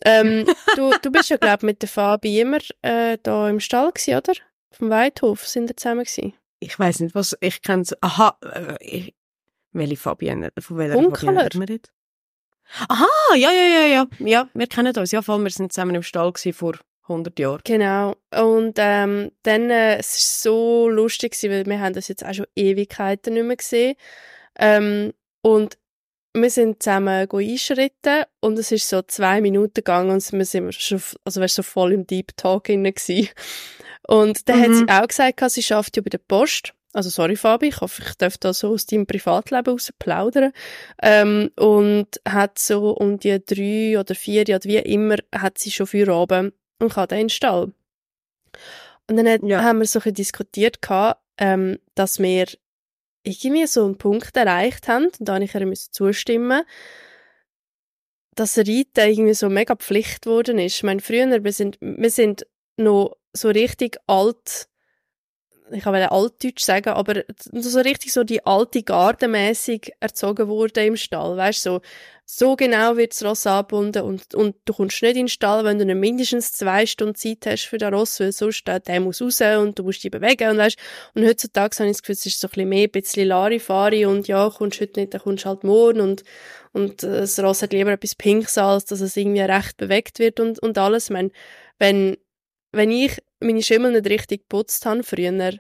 Ähm, 0.04 0.46
du, 0.76 0.93
du 1.02 1.10
bist 1.10 1.31
ja, 1.31 1.37
glaube 1.37 1.66
mit 1.66 1.82
der 1.82 1.88
Fabi 1.88 2.40
immer 2.40 2.58
äh, 2.82 3.19
da 3.22 3.48
im 3.48 3.60
Stall 3.60 3.93
gsi, 3.93 4.14
oder? 4.16 4.34
Vom 4.70 4.90
Weidhof 4.90 5.46
sind 5.46 5.69
wir 5.69 5.76
zusammen 5.76 6.04
gsi. 6.04 6.34
Ich 6.58 6.78
weiß 6.78 7.00
nicht, 7.00 7.14
was 7.14 7.37
ich 7.40 7.62
kenne. 7.62 7.84
Aha, 8.00 8.38
äh, 8.43 8.76
ich, 8.81 9.14
welche 9.72 9.96
Fabienne? 9.96 10.52
Von 10.58 10.78
welcher 10.78 10.96
Unkeler. 10.96 11.32
Fabienne 11.32 11.44
reden 11.44 11.69
wir? 11.69 11.81
Aha, 12.88 13.06
ja, 13.34 13.50
ja, 13.52 13.62
ja, 13.62 13.87
ja. 13.87 14.06
Ja, 14.19 14.48
wir 14.54 14.66
kennen 14.66 14.96
uns. 14.96 15.12
Ja, 15.12 15.22
vor 15.22 15.34
allem, 15.34 15.44
wir 15.44 15.50
sind 15.50 15.72
zusammen 15.72 15.94
im 15.94 16.02
Stall 16.02 16.32
gewesen 16.32 16.52
vor 16.52 16.75
100 17.02 17.38
Jahren. 17.38 17.60
Genau. 17.64 18.16
Und 18.34 18.75
ähm, 18.78 19.31
dann, 19.42 19.70
äh, 19.70 19.99
es 19.99 20.16
ist 20.16 20.42
so 20.42 20.88
lustig 20.88 21.32
gewesen, 21.32 21.50
weil 21.50 21.66
wir 21.66 21.81
haben 21.81 21.94
das 21.94 22.08
jetzt 22.08 22.25
auch 22.25 22.34
schon 22.34 22.46
Ewigkeiten 22.56 23.34
nicht 23.34 23.44
mehr 23.44 23.56
gesehen. 23.56 23.94
Ähm, 24.58 25.12
und 25.42 25.78
wir 26.43 26.50
sind 26.50 26.83
zusammen 26.83 27.29
einschritten 27.31 28.25
und 28.41 28.59
es 28.59 28.73
ist 28.73 28.88
so 28.88 29.03
zwei 29.03 29.41
Minuten 29.41 29.75
gegangen 29.75 30.11
und 30.11 30.33
wir 30.33 30.44
sind 30.44 30.75
schon, 30.75 31.00
also 31.25 31.41
weißt, 31.41 31.55
so 31.56 31.62
voll 31.62 31.93
im 31.93 32.06
Deep 32.06 32.37
Talk 32.37 32.69
inne 32.69 32.93
gewesen. 32.93 33.29
Und 34.09 34.49
dann 34.49 34.61
hat 34.61 34.69
Mhm. 34.69 34.75
sie 34.75 34.88
auch 34.88 35.09
gesagt, 35.09 35.50
sie 35.50 35.62
schafft 35.62 35.97
ja 35.97 36.03
bei 36.03 36.11
der 36.11 36.19
Post. 36.19 36.73
Also 36.93 37.11
sorry 37.11 37.37
Fabi, 37.37 37.69
ich 37.69 37.81
hoffe, 37.81 38.03
ich 38.06 38.15
darf 38.15 38.38
da 38.38 38.55
so 38.55 38.71
aus 38.71 38.87
deinem 38.87 39.06
Privatleben 39.06 39.73
raus 39.73 39.93
plaudern. 39.99 40.53
Ähm, 41.03 41.50
und 41.56 42.06
hat 42.27 42.59
so 42.59 42.91
um 42.93 43.19
die 43.19 43.38
drei 43.44 43.99
oder 44.00 44.15
vier, 44.15 44.43
oder 44.43 44.65
wie 44.65 44.79
immer, 44.79 45.17
hat 45.35 45.59
sie 45.59 45.71
schon 45.71 45.87
für 45.88 46.09
oben 46.15 46.53
und 46.79 46.93
kann 46.94 47.09
dann 47.09 47.19
in 47.19 47.25
den 47.27 47.31
Stall. 47.31 47.73
Und 49.09 49.17
dann 49.17 49.29
hat, 49.29 49.43
Ja. 49.43 49.62
haben 49.62 49.81
wir 49.81 49.87
so 49.87 49.99
ein 49.99 50.03
bisschen 50.03 50.15
diskutiert, 50.15 50.81
gehabt, 50.81 51.21
ähm, 51.38 51.79
dass 51.94 52.19
wir 52.19 52.47
irgendwie 53.26 53.67
so 53.67 53.84
einen 53.84 53.99
Punkt 53.99 54.37
erreicht 54.37 54.88
haben, 54.88 55.06
und 55.06 55.17
da 55.20 55.34
habe 55.34 55.44
ich 55.44 55.55
ihr 55.55 55.75
zustimmen, 55.75 56.62
dass 58.34 58.58
Reiten 58.58 59.08
irgendwie 59.08 59.34
so 59.34 59.49
mega 59.49 59.75
Pflicht 59.75 60.23
geworden 60.23 60.58
ist. 60.58 60.76
Ich 60.76 60.82
meine, 60.82 61.00
früher, 61.00 61.43
wir 61.43 61.52
sind, 61.52 61.78
wir 61.81 62.11
sind 62.11 62.46
noch 62.76 63.17
so 63.32 63.49
richtig 63.49 63.99
alt, 64.06 64.69
ich 65.72 65.82
kann 65.82 65.94
altdeutsch 65.94 66.62
sagen, 66.62 66.90
aber 66.90 67.24
so 67.52 67.80
richtig 67.80 68.12
so 68.12 68.24
die 68.24 68.44
alte 68.44 68.82
Garde 68.82 69.26
erzogen 70.00 70.48
wurde 70.48 70.84
im 70.84 70.96
Stall. 70.96 71.36
Weißt 71.36 71.62
so, 71.62 71.80
so 72.24 72.56
genau 72.56 72.96
wird 72.96 73.12
das 73.12 73.24
Ross 73.24 73.46
angebunden 73.46 74.02
und, 74.02 74.34
und 74.34 74.56
du 74.64 74.72
kommst 74.72 75.00
nicht 75.00 75.12
in 75.12 75.22
den 75.22 75.28
Stall, 75.28 75.64
wenn 75.64 75.78
du 75.78 75.84
nicht 75.84 75.96
mindestens 75.96 76.50
zwei 76.50 76.84
Stunden 76.84 77.14
Zeit 77.14 77.46
hast 77.46 77.66
für 77.66 77.78
den 77.78 77.94
Ross, 77.94 78.18
weil 78.18 78.32
sonst 78.32 78.68
äh, 78.68 78.80
der 78.80 79.00
muss 79.00 79.22
raus 79.22 79.40
und 79.40 79.78
du 79.78 79.84
musst 79.84 80.02
dich 80.02 80.10
bewegen 80.10 80.50
und 80.50 80.58
weißt, 80.58 80.76
und 81.14 81.24
heutzutage 81.24 81.76
habe 81.78 81.88
ich 81.88 81.96
das 81.96 82.02
Gefühl, 82.02 82.14
es 82.14 82.26
ist 82.26 82.40
so 82.40 82.48
ein 82.48 82.50
bisschen 82.50 82.68
mehr, 82.68 82.88
ein 82.88 82.90
bisschen 82.90 83.28
Larifari 83.28 84.06
und 84.06 84.26
ja, 84.26 84.50
kommst 84.50 84.80
heute 84.80 85.00
nicht, 85.00 85.14
dann 85.14 85.20
kommst 85.20 85.46
halt 85.46 85.62
morgen 85.62 86.00
und, 86.00 86.24
und 86.72 87.04
äh, 87.04 87.20
das 87.20 87.38
Ross 87.38 87.62
hat 87.62 87.73
lieber 87.73 87.92
etwas 87.92 88.16
Pinks, 88.16 88.58
als 88.58 88.87
dass 88.87 89.00
es 89.00 89.16
irgendwie 89.16 89.42
recht 89.42 89.76
bewegt 89.76 90.18
wird 90.18 90.40
und, 90.40 90.58
und 90.61 90.78
alles. 90.78 91.04
Ich 91.04 91.11
meine, 91.11 91.30
wenn, 91.78 92.16
wenn 92.76 92.90
ich 92.90 93.23
meine 93.40 93.62
Schimmel 93.62 93.92
nicht 93.92 94.09
richtig 94.09 94.42
geputzt 94.42 94.87
habe 94.87 95.02
früher, 95.02 95.54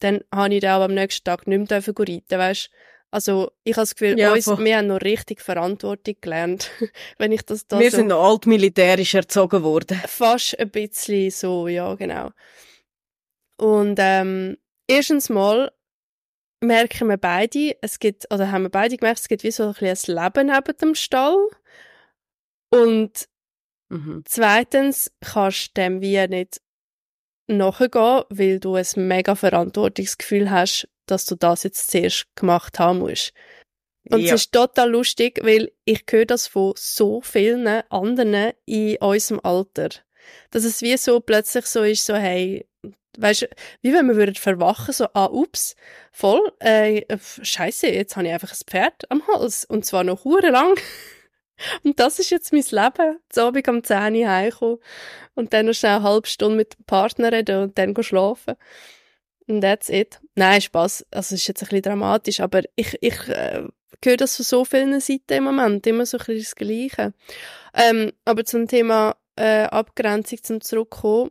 dann 0.00 0.20
habe 0.34 0.54
ich 0.54 0.60
dann 0.60 0.80
auch 0.80 0.84
am 0.84 0.94
nächsten 0.94 1.24
Tag 1.24 1.46
nicht 1.46 1.70
mehr 1.70 1.82
reiten, 1.86 2.38
weißt 2.38 2.70
Also, 3.10 3.52
ich 3.64 3.74
habe 3.74 3.82
das 3.82 3.94
Gefühl, 3.94 4.18
Ja, 4.18 4.32
uns, 4.32 4.46
wir 4.46 4.76
haben 4.76 4.88
noch 4.88 5.00
richtig 5.00 5.40
Verantwortung 5.40 6.16
gelernt, 6.20 6.70
wenn 7.18 7.32
ich 7.32 7.42
das 7.42 7.66
da 7.66 7.78
wir 7.78 7.90
so... 7.90 7.98
sind 7.98 8.08
noch 8.08 8.22
altmilitärisch 8.22 9.14
erzogen 9.14 9.62
worden. 9.62 10.00
Fast 10.06 10.58
ein 10.58 10.70
bisschen 10.70 11.30
so, 11.30 11.68
ja, 11.68 11.94
genau. 11.94 12.30
Und 13.58 13.98
ähm, 13.98 14.58
erstens 14.86 15.28
mal 15.28 15.72
merken 16.60 17.08
wir 17.08 17.16
beide, 17.16 17.76
es 17.80 17.98
gibt, 17.98 18.32
oder 18.32 18.50
haben 18.50 18.62
wir 18.62 18.70
beide 18.70 18.96
gemerkt, 18.96 19.20
es 19.20 19.28
gibt 19.28 19.44
wie 19.44 19.50
so 19.50 19.64
ein 19.64 19.74
ein 19.74 19.96
Leben 20.06 20.46
neben 20.46 20.76
dem 20.78 20.94
Stall. 20.94 21.48
Und 22.70 23.28
Mhm. 23.88 24.22
zweitens 24.24 25.12
kannst 25.20 25.68
du 25.68 25.80
dem 25.80 26.00
wie 26.00 26.26
nicht 26.26 26.60
nachgehen, 27.46 28.24
weil 28.28 28.58
du 28.58 28.74
ein 28.74 28.86
mega 28.96 29.34
Verantwortungsgefühl 29.34 30.50
hast, 30.50 30.88
dass 31.06 31.26
du 31.26 31.36
das 31.36 31.62
jetzt 31.62 31.90
zuerst 31.90 32.26
gemacht 32.34 32.78
haben 32.78 32.98
musst. 32.98 33.32
Und 34.10 34.20
ja. 34.20 34.34
es 34.34 34.42
ist 34.42 34.52
total 34.52 34.90
lustig, 34.90 35.40
weil 35.42 35.72
ich 35.84 36.04
höre 36.08 36.26
das 36.26 36.46
von 36.46 36.74
so 36.76 37.20
vielen 37.20 37.66
anderen 37.66 38.52
in 38.64 38.96
unserem 38.98 39.40
Alter. 39.42 39.88
Dass 40.50 40.64
es 40.64 40.82
wie 40.82 40.96
so 40.96 41.20
plötzlich 41.20 41.66
so 41.66 41.82
ist, 41.82 42.06
so, 42.06 42.14
hey, 42.14 42.66
weißt 43.18 43.48
wie 43.82 43.92
wenn 43.92 44.06
wir 44.06 44.16
würden 44.16 44.34
verwachen, 44.34 44.92
so, 44.92 45.06
ah, 45.14 45.26
ups, 45.26 45.74
voll, 46.12 46.52
äh, 46.60 47.02
scheiße, 47.18 47.88
jetzt 47.88 48.16
habe 48.16 48.26
ich 48.26 48.32
einfach 48.32 48.52
ein 48.52 48.66
Pferd 48.66 49.10
am 49.10 49.26
Hals. 49.26 49.64
Und 49.64 49.84
zwar 49.84 50.04
noch 50.04 50.24
lang. 50.24 50.78
Und 51.84 51.98
das 51.98 52.18
ist 52.18 52.30
jetzt 52.30 52.52
mein 52.52 52.62
Leben. 52.62 53.18
Zu 53.28 53.42
Abend 53.42 53.68
um 53.68 53.82
10 53.82 54.14
Uhr 54.14 54.28
heimkommen 54.28 54.78
und 55.34 55.52
dann 55.52 55.66
noch 55.66 55.74
schnell 55.74 55.96
eine 55.96 56.02
halbe 56.02 56.28
Stunde 56.28 56.56
mit 56.56 56.78
dem 56.78 56.84
Partner 56.84 57.32
reden 57.32 57.62
und 57.62 57.78
dann 57.78 57.94
schlafen. 58.02 58.54
Und 59.48 59.60
that's 59.60 59.88
it. 59.88 60.20
Nein, 60.34 60.60
Spaß. 60.60 61.06
Also, 61.10 61.34
es 61.34 61.40
ist 61.40 61.48
jetzt 61.48 61.62
ein 61.62 61.68
bisschen 61.68 61.82
dramatisch, 61.82 62.40
aber 62.40 62.62
ich, 62.74 62.96
ich 63.00 63.28
äh, 63.28 63.64
höre 64.04 64.16
das 64.16 64.36
von 64.36 64.44
so 64.44 64.64
vielen 64.64 65.00
Seiten 65.00 65.32
im 65.32 65.44
Moment. 65.44 65.86
Immer 65.86 66.06
so 66.06 66.18
ein 66.18 66.24
bisschen 66.24 66.38
das 66.38 66.56
Gleiche. 66.56 67.14
Ähm, 67.74 68.12
aber 68.24 68.44
zum 68.44 68.66
Thema 68.66 69.16
äh, 69.36 69.64
Abgrenzung 69.64 70.42
zum 70.42 70.60
Zurückkommen. 70.60 71.30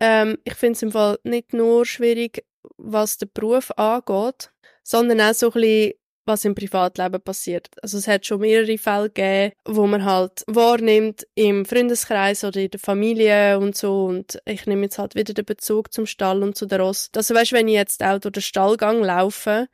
Ähm, 0.00 0.38
ich 0.44 0.54
finde 0.54 0.76
es 0.76 0.82
im 0.82 0.92
Fall 0.92 1.18
nicht 1.24 1.52
nur 1.52 1.84
schwierig, 1.84 2.44
was 2.76 3.18
den 3.18 3.30
Beruf 3.32 3.70
angeht, 3.72 4.50
sondern 4.82 5.20
auch 5.20 5.34
so 5.34 5.46
ein 5.48 5.52
bisschen 5.52 5.92
was 6.24 6.44
im 6.44 6.54
Privatleben 6.54 7.20
passiert. 7.20 7.68
Also 7.82 7.98
es 7.98 8.08
hat 8.08 8.26
schon 8.26 8.40
mehrere 8.40 8.78
Fälle 8.78 9.10
gegeben, 9.10 9.52
wo 9.64 9.86
man 9.86 10.04
halt 10.04 10.44
wahrnimmt 10.46 11.26
im 11.34 11.64
Freundeskreis 11.64 12.44
oder 12.44 12.60
in 12.60 12.70
der 12.70 12.80
Familie 12.80 13.58
und 13.58 13.76
so 13.76 14.04
und 14.04 14.40
ich 14.44 14.66
nehme 14.66 14.82
jetzt 14.82 14.98
halt 14.98 15.14
wieder 15.14 15.34
den 15.34 15.44
Bezug 15.44 15.92
zum 15.92 16.06
Stall 16.06 16.42
und 16.42 16.56
zu 16.56 16.66
der 16.66 16.80
Ross. 16.80 17.10
Also 17.16 17.34
weißt, 17.34 17.52
wenn 17.52 17.68
ich 17.68 17.74
jetzt 17.74 18.02
auch 18.02 18.18
durch 18.18 18.32
den 18.32 18.42
Stallgang 18.42 19.02
laufe 19.02 19.68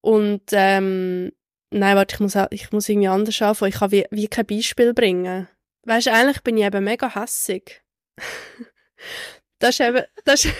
und 0.00 0.42
ähm, 0.52 1.32
nein, 1.70 1.96
warte, 1.96 2.14
ich 2.14 2.20
muss, 2.20 2.36
auch, 2.36 2.48
ich 2.50 2.72
muss 2.72 2.88
irgendwie 2.88 3.08
anders 3.08 3.40
anfangen. 3.42 3.70
Ich 3.70 3.78
kann 3.78 3.92
wie, 3.92 4.06
wie 4.10 4.28
kein 4.28 4.46
Beispiel 4.46 4.94
bringen. 4.94 5.48
Weißt, 5.84 6.08
eigentlich 6.08 6.42
bin 6.42 6.56
ich 6.56 6.64
eben 6.64 6.84
mega 6.84 7.14
hässig. 7.14 7.82
das 9.58 9.70
ist 9.70 9.80
eben, 9.80 10.04
das 10.24 10.44
ist 10.44 10.54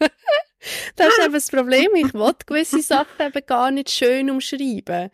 das 0.96 1.08
ist 1.08 1.24
eben 1.24 1.32
das 1.32 1.50
Problem. 1.50 1.88
Ich 1.94 2.14
will 2.14 2.32
gewisse 2.46 2.80
Sachen 2.82 3.26
eben 3.26 3.46
gar 3.46 3.70
nicht 3.70 3.90
schön 3.90 4.30
umschreiben. 4.30 5.10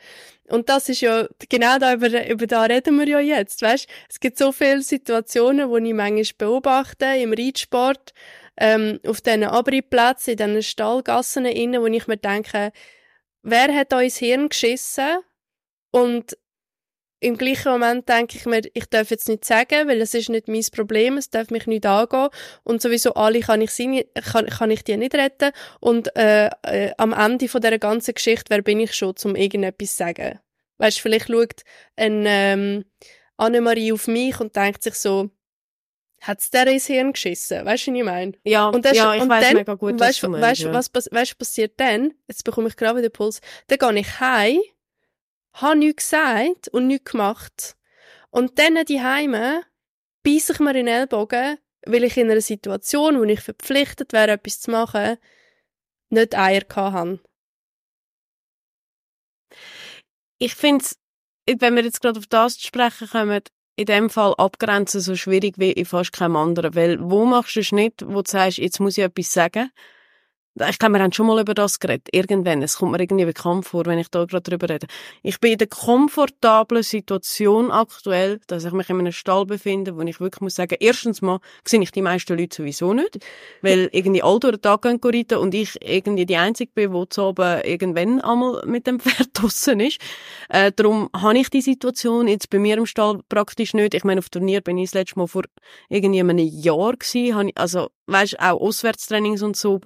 Und 0.48 0.68
das 0.68 0.88
ist 0.88 1.00
ja, 1.00 1.26
genau 1.48 1.78
da, 1.78 1.94
über, 1.94 2.28
über 2.28 2.46
da 2.46 2.64
reden 2.64 2.98
wir 2.98 3.08
ja 3.08 3.20
jetzt, 3.20 3.62
weißt? 3.62 3.88
Es 4.08 4.20
gibt 4.20 4.38
so 4.38 4.52
viele 4.52 4.82
Situationen, 4.82 5.68
wo 5.68 5.76
ich 5.76 5.92
manchmal 5.92 6.24
beobachte, 6.38 7.06
im 7.16 7.32
Reitsport, 7.32 8.12
ähm, 8.56 9.00
auf 9.06 9.20
diesen 9.20 9.44
Abriplätzen, 9.44 10.32
in 10.32 10.36
diesen 10.36 10.62
Stallgassen 10.62 11.46
innen, 11.46 11.82
wo 11.82 11.86
ich 11.86 12.06
mir 12.06 12.16
denke, 12.16 12.72
wer 13.42 13.74
hat 13.74 13.92
uns 13.92 14.16
Hirn 14.16 14.48
geschissen? 14.48 15.18
Und 15.90 16.36
im 17.26 17.36
gleichen 17.36 17.72
Moment 17.72 18.08
denke 18.08 18.38
ich 18.38 18.46
mir, 18.46 18.62
ich 18.72 18.86
darf 18.86 19.10
jetzt 19.10 19.28
nicht 19.28 19.44
sagen, 19.44 19.88
weil 19.88 20.00
es 20.00 20.14
ist 20.14 20.28
nicht 20.28 20.46
mein 20.46 20.64
Problem, 20.72 21.16
es 21.16 21.28
darf 21.28 21.50
mich 21.50 21.66
nicht 21.66 21.84
angehen 21.84 22.28
und 22.62 22.80
sowieso 22.80 23.14
alle 23.14 23.40
kann 23.40 23.60
ich 23.60 23.72
sie, 23.72 24.06
kann, 24.32 24.46
kann 24.46 24.70
ich 24.70 24.84
die 24.84 24.96
nicht 24.96 25.14
retten 25.14 25.50
und 25.80 26.14
äh, 26.16 26.50
äh, 26.62 26.92
am 26.98 27.12
Ende 27.12 27.48
von 27.48 27.60
dieser 27.60 27.80
ganzen 27.80 28.14
Geschichte, 28.14 28.44
wer 28.48 28.62
bin 28.62 28.78
ich 28.78 28.94
schon, 28.94 29.14
um 29.24 29.34
irgendetwas 29.34 29.90
zu 29.90 29.96
sagen? 29.96 30.38
Weißt, 30.78 31.00
vielleicht 31.00 31.26
schaut 31.26 31.62
ein 31.96 32.24
ähm, 32.26 32.84
Annemarie 33.36 33.92
auf 33.92 34.06
mich 34.06 34.38
und 34.38 34.54
denkt 34.54 34.84
sich 34.84 34.94
so, 34.94 35.30
hat's 36.20 36.50
der 36.50 36.68
ins 36.68 36.86
Hirn 36.86 37.12
geschissen? 37.12 37.64
Weißt 37.64 37.88
du, 37.88 37.92
was 37.92 37.98
ich 37.98 38.04
meine? 38.04 38.32
Ja, 38.44 38.68
und 38.68 38.84
das, 38.84 38.96
ja 38.96 39.14
ich 39.16 39.24
dann, 39.24 39.54
mega 39.54 39.74
gut, 39.74 39.98
weißt, 39.98 40.00
was 40.00 40.20
du 40.20 40.28
meinst, 40.28 40.46
weißt, 40.46 40.60
ja. 40.60 40.72
was, 40.72 40.90
was, 40.92 41.08
weißt, 41.10 41.38
passiert 41.38 41.80
dann? 41.80 42.14
Jetzt 42.28 42.44
bekomme 42.44 42.68
ich 42.68 42.76
gerade 42.76 43.00
wieder 43.00 43.10
Puls. 43.10 43.40
Dann 43.66 43.78
gehe 43.78 44.00
ich 44.00 44.20
heim 44.20 44.60
habe 45.60 45.76
nichts 45.76 46.10
gesagt 46.10 46.68
und 46.68 46.86
nichts 46.86 47.12
gemacht. 47.12 47.76
Und 48.30 48.58
dann 48.58 48.84
die 48.84 49.02
Heime 49.02 49.62
beiße 50.22 50.52
ich 50.52 50.60
mir 50.60 50.70
in 50.70 50.86
den 50.86 50.88
Ellbogen, 50.88 51.58
weil 51.86 52.04
ich 52.04 52.16
in 52.16 52.30
einer 52.30 52.40
Situation, 52.40 53.18
wo 53.18 53.24
ich 53.24 53.40
verpflichtet 53.40 54.12
wäre, 54.12 54.32
etwas 54.32 54.60
zu 54.60 54.70
machen, 54.70 55.16
nicht 56.10 56.36
Eier 56.36 56.62
hatte. 56.74 57.20
Ich 60.38 60.54
finde 60.54 60.84
es, 60.84 60.98
wenn 61.60 61.76
wir 61.76 61.84
jetzt 61.84 62.00
gerade 62.00 62.18
auf 62.18 62.26
das 62.26 62.58
zu 62.58 62.66
sprechen 62.66 63.08
kommen, 63.08 63.40
in 63.76 63.86
dem 63.86 64.10
Fall 64.10 64.34
abgrenzen 64.36 65.00
so 65.00 65.14
schwierig 65.16 65.58
wie 65.58 65.72
in 65.72 65.84
fast 65.84 66.12
keinem 66.12 66.36
anderen. 66.36 66.74
Weil 66.74 66.98
wo 67.00 67.24
machst 67.24 67.56
du 67.56 67.60
einen 67.60 67.64
Schnitt, 67.64 68.02
wo 68.06 68.22
du 68.22 68.30
sagst, 68.30 68.58
jetzt 68.58 68.80
muss 68.80 68.98
ich 68.98 69.04
etwas 69.04 69.32
sagen? 69.32 69.70
Ich 70.70 70.78
glaube, 70.78 70.94
wir 70.94 71.02
haben 71.02 71.12
schon 71.12 71.26
mal 71.26 71.38
über 71.38 71.52
das 71.52 71.80
geredet. 71.80 72.08
Irgendwann. 72.12 72.62
Es 72.62 72.78
kommt 72.78 72.92
mir 72.92 73.00
irgendwie 73.00 73.26
bekannt 73.26 73.66
vor, 73.66 73.84
wenn 73.84 73.98
ich 73.98 74.08
da 74.08 74.24
gerade 74.24 74.42
drüber 74.42 74.70
rede. 74.70 74.86
Ich 75.22 75.38
bin 75.38 75.52
in 75.52 75.58
der 75.58 75.66
komfortablen 75.66 76.82
Situation 76.82 77.70
aktuell, 77.70 78.40
dass 78.46 78.64
ich 78.64 78.72
mich 78.72 78.88
in 78.88 78.98
einem 78.98 79.12
Stall 79.12 79.44
befinde, 79.44 79.96
wo 79.96 80.00
ich 80.00 80.18
wirklich 80.18 80.40
muss 80.40 80.54
sagen, 80.54 80.76
erstens 80.80 81.20
mal 81.20 81.40
sehe 81.64 81.82
ich 81.82 81.92
die 81.92 82.00
meisten 82.00 82.38
Leute 82.38 82.56
sowieso 82.56 82.94
nicht, 82.94 83.18
weil 83.60 83.90
irgendwie 83.92 84.22
all 84.22 84.40
durch 84.40 84.56
den 84.56 84.62
Tag 84.62 84.82
gehen 84.82 84.98
reiten 85.02 85.38
und 85.38 85.54
ich 85.54 85.76
irgendwie 85.82 86.24
die 86.24 86.36
Einzige 86.36 86.70
bin, 86.74 86.90
die 86.90 87.08
zu 87.10 87.22
oben 87.22 87.60
irgendwann 87.62 88.22
einmal 88.22 88.64
mit 88.66 88.86
dem 88.86 88.98
Pferd 88.98 89.28
draussen 89.34 89.80
ist. 89.80 90.00
Äh, 90.48 90.72
darum 90.74 91.10
habe 91.14 91.38
ich 91.38 91.50
die 91.50 91.60
Situation 91.60 92.28
jetzt 92.28 92.48
bei 92.48 92.58
mir 92.58 92.78
im 92.78 92.86
Stall 92.86 93.20
praktisch 93.28 93.74
nicht. 93.74 93.92
Ich 93.92 94.04
meine, 94.04 94.20
auf 94.20 94.30
Turnier 94.30 94.62
bin 94.62 94.78
ich 94.78 94.90
das 94.90 94.94
letzte 94.94 95.18
Mal 95.18 95.26
vor 95.26 95.42
irgendwie 95.90 96.20
einem 96.20 96.38
Jahr 96.38 96.92
gewesen. 96.92 97.52
Also, 97.56 97.90
weißt, 98.06 98.40
auch 98.40 98.60
Auswärtstrainings 98.60 99.42
und 99.42 99.56
so 99.56 99.80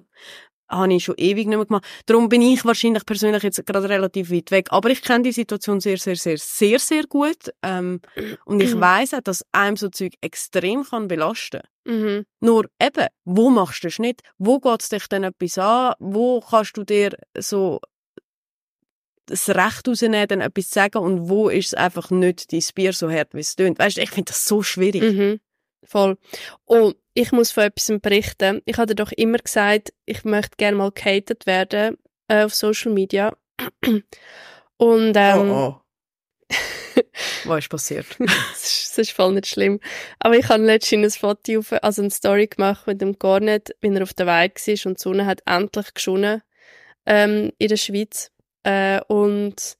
habe 0.68 0.94
ich 0.94 1.04
schon 1.04 1.16
ewig 1.18 1.48
nicht 1.48 1.56
mehr 1.56 1.66
gemacht. 1.66 1.84
Darum 2.06 2.28
bin 2.28 2.42
ich 2.42 2.64
wahrscheinlich 2.64 3.04
persönlich 3.04 3.42
jetzt 3.42 3.64
gerade 3.66 3.88
relativ 3.88 4.30
weit 4.30 4.50
weg. 4.52 4.68
Aber 4.70 4.88
ich 4.88 5.02
kenne 5.02 5.24
die 5.24 5.32
Situation 5.32 5.80
sehr, 5.80 5.98
sehr, 5.98 6.16
sehr, 6.16 6.38
sehr, 6.38 6.78
sehr 6.78 7.04
gut. 7.08 7.52
Ähm, 7.62 8.00
und 8.44 8.62
ich 8.62 8.78
weiß 8.78 9.14
auch, 9.14 9.20
dass 9.20 9.44
einem 9.52 9.76
so 9.76 9.88
Zeug 9.88 10.14
extrem 10.20 10.84
kann 10.84 11.08
belasten 11.08 11.60
Mhm. 11.86 12.26
Nur 12.40 12.66
eben, 12.80 13.06
wo 13.24 13.50
machst 13.50 13.82
du 13.82 13.88
den 13.88 13.90
Schnitt? 13.90 14.20
Wo 14.38 14.60
geht 14.60 14.82
es 14.82 14.90
dich 14.90 15.06
denn 15.08 15.24
etwas 15.24 15.58
an? 15.58 15.94
Wo 15.98 16.40
kannst 16.40 16.76
du 16.76 16.84
dir 16.84 17.16
so 17.38 17.80
das 19.26 19.48
Recht 19.48 19.88
rausnehmen, 19.88 20.28
dann 20.28 20.40
etwas 20.40 20.68
zu 20.68 20.74
sagen? 20.74 20.98
Und 20.98 21.28
wo 21.28 21.48
ist 21.48 21.68
es 21.68 21.74
einfach 21.74 22.10
nicht 22.10 22.52
dein 22.52 22.62
Bier 22.74 22.92
so 22.92 23.10
hart, 23.10 23.34
wie 23.34 23.40
es 23.40 23.56
tönt? 23.56 23.78
Weißt 23.78 23.96
du, 23.96 24.02
ich 24.02 24.10
finde 24.10 24.30
das 24.30 24.44
so 24.44 24.62
schwierig. 24.62 25.02
Mhm. 25.02 25.40
Voll. 25.84 26.18
Und 26.64 26.96
ich 27.14 27.32
muss 27.32 27.52
von 27.52 27.64
etwas 27.64 27.92
berichten. 28.00 28.62
Ich 28.64 28.76
hatte 28.76 28.94
doch 28.94 29.12
immer 29.12 29.38
gesagt, 29.38 29.92
ich 30.04 30.24
möchte 30.24 30.56
gerne 30.56 30.76
mal 30.76 30.92
gehatet 30.92 31.46
werden 31.46 31.96
äh, 32.28 32.44
auf 32.44 32.54
Social 32.54 32.92
Media. 32.92 33.36
Und 34.76 35.12
ähm, 35.16 35.50
oh, 35.50 35.54
oh. 35.54 35.80
Was 37.44 37.64
ist 37.64 37.68
passiert? 37.68 38.06
das, 38.18 38.62
ist, 38.62 38.98
ist 38.98 39.12
voll 39.12 39.34
nicht 39.34 39.46
schlimm. 39.46 39.80
Aber 40.18 40.36
ich 40.36 40.48
habe 40.48 40.64
letztens 40.64 41.16
ein 41.16 41.20
Foto, 41.20 41.58
auf, 41.58 41.72
also 41.82 42.02
eine 42.02 42.10
Story 42.10 42.46
gemacht 42.46 42.86
mit 42.86 43.00
dem 43.00 43.18
Garnet, 43.18 43.74
wie 43.80 43.94
er 43.94 44.02
auf 44.02 44.14
der 44.14 44.26
Weide 44.26 44.54
war 44.54 44.86
und 44.86 44.98
die 44.98 45.02
Sonne 45.02 45.26
hat 45.26 45.42
endlich 45.46 45.94
geschonen 45.94 46.42
ähm, 47.06 47.52
in 47.58 47.68
der 47.68 47.76
Schweiz. 47.76 48.30
Äh, 48.62 49.00
und 49.08 49.76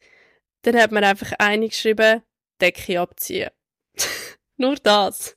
dann 0.63 0.77
hat 0.77 0.93
man 0.93 1.05
einfach 1.05 1.33
eingeschrieben, 1.39 2.23
Decke 2.61 3.01
abziehen. 3.01 3.51
Nur 4.57 4.77
das. 4.77 5.37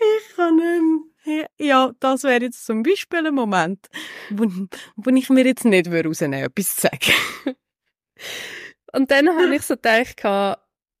Ich 0.00 0.36
kann 0.36 0.56
nicht 0.56 0.82
mehr. 1.26 1.48
Ja, 1.58 1.92
das 2.00 2.22
wäre 2.22 2.44
jetzt 2.44 2.64
zum 2.64 2.82
Beispiel 2.82 3.26
ein 3.26 3.34
Moment, 3.34 3.88
wo, 4.30 4.46
wo 4.96 5.10
ich 5.10 5.28
mir 5.28 5.44
jetzt 5.44 5.64
nicht 5.64 5.86
rausnehmen 5.88 6.40
würde, 6.40 6.46
etwas 6.46 6.76
zu 6.76 6.80
sagen. 6.82 7.12
Und 8.92 9.10
dann 9.10 9.28
habe 9.28 9.54
ich 9.54 9.62
so 9.62 9.74
gedacht, 9.74 10.24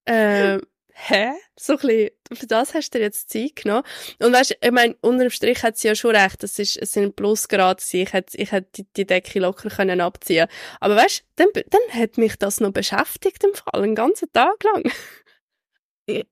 äh, 0.04 0.58
hä? 0.98 1.32
So 1.56 1.74
ein 1.74 1.78
bisschen, 1.78 2.10
für 2.32 2.46
das 2.46 2.74
hast 2.74 2.90
du 2.90 2.98
dir 2.98 3.04
jetzt 3.04 3.30
Zeit 3.30 3.56
genommen. 3.56 3.84
Und 4.20 4.32
weißt, 4.32 4.58
ich 4.60 4.70
meine, 4.70 4.96
unterm 5.00 5.30
Strich 5.30 5.62
hat 5.62 5.76
sie 5.76 5.88
ja 5.88 5.94
schon 5.94 6.14
recht, 6.14 6.42
das 6.42 6.58
ist, 6.58 6.76
es 6.76 6.92
sind 6.92 7.16
Plusgrade 7.16 7.82
gewesen. 7.82 8.02
ich 8.02 8.12
hätte, 8.12 8.36
ich 8.36 8.52
hätte 8.52 8.68
die, 8.76 8.86
die 8.96 9.06
Decke 9.06 9.40
locker 9.40 9.70
können 9.70 10.00
abziehen. 10.00 10.48
Aber 10.80 10.96
weißt, 10.96 11.24
dann, 11.36 11.48
dann 11.54 12.00
hat 12.00 12.18
mich 12.18 12.36
das 12.36 12.60
noch 12.60 12.72
beschäftigt 12.72 13.44
im 13.44 13.54
Fall, 13.54 13.82
einen 13.82 13.94
ganzen 13.94 14.32
Tag 14.32 14.62
lang. 14.64 14.90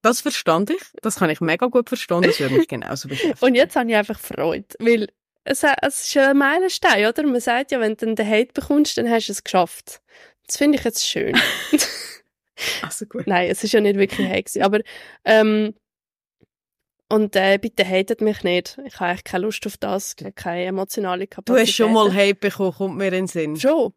Das 0.02 0.20
verstand 0.22 0.70
ich, 0.70 0.82
das 1.02 1.16
kann 1.16 1.30
ich 1.30 1.40
mega 1.40 1.66
gut 1.66 1.88
verstehen, 1.88 2.22
das 2.22 2.40
würde 2.40 2.54
mich 2.54 2.68
genauso 2.68 3.08
beschäftigen. 3.08 3.44
Und 3.44 3.54
jetzt 3.54 3.76
habe 3.76 3.90
ich 3.90 3.96
einfach 3.96 4.18
Freude, 4.18 4.66
weil 4.78 5.08
es, 5.44 5.62
es 5.82 6.06
ist 6.06 6.16
ein 6.16 6.36
Meilenstein, 6.36 7.06
oder? 7.06 7.22
Man 7.24 7.40
sagt 7.40 7.72
ja, 7.72 7.80
wenn 7.80 7.96
du 7.96 8.14
den 8.14 8.28
Hate 8.28 8.52
bekommst, 8.52 8.96
dann 8.96 9.10
hast 9.10 9.28
du 9.28 9.32
es 9.32 9.44
geschafft. 9.44 10.00
Das 10.46 10.56
finde 10.56 10.78
ich 10.78 10.84
jetzt 10.84 11.06
schön. 11.06 11.38
Also 12.80 13.04
gut. 13.04 13.26
Nein, 13.26 13.50
es 13.50 13.62
ist 13.62 13.72
ja 13.72 13.82
nicht 13.82 13.98
wirklich 13.98 14.26
Hate 14.26 14.64
aber 14.64 14.80
ähm, 15.26 15.74
und 17.08 17.36
äh, 17.36 17.58
bitte 17.58 17.86
hatet 17.86 18.20
mich 18.20 18.42
nicht. 18.42 18.78
Ich 18.84 18.94
habe 18.94 19.10
eigentlich 19.10 19.24
keine 19.24 19.44
Lust 19.44 19.66
auf 19.66 19.76
das, 19.76 20.16
keine 20.34 20.64
emotionale 20.64 21.26
Kapazität. 21.26 21.56
Du 21.56 21.68
hast 21.68 21.76
schon 21.76 21.92
mal 21.92 22.12
Hate 22.12 22.34
bekommen, 22.34 22.72
kommt 22.72 22.96
mir 22.96 23.08
in 23.08 23.12
den 23.12 23.26
Sinn. 23.26 23.56
Schon? 23.56 23.92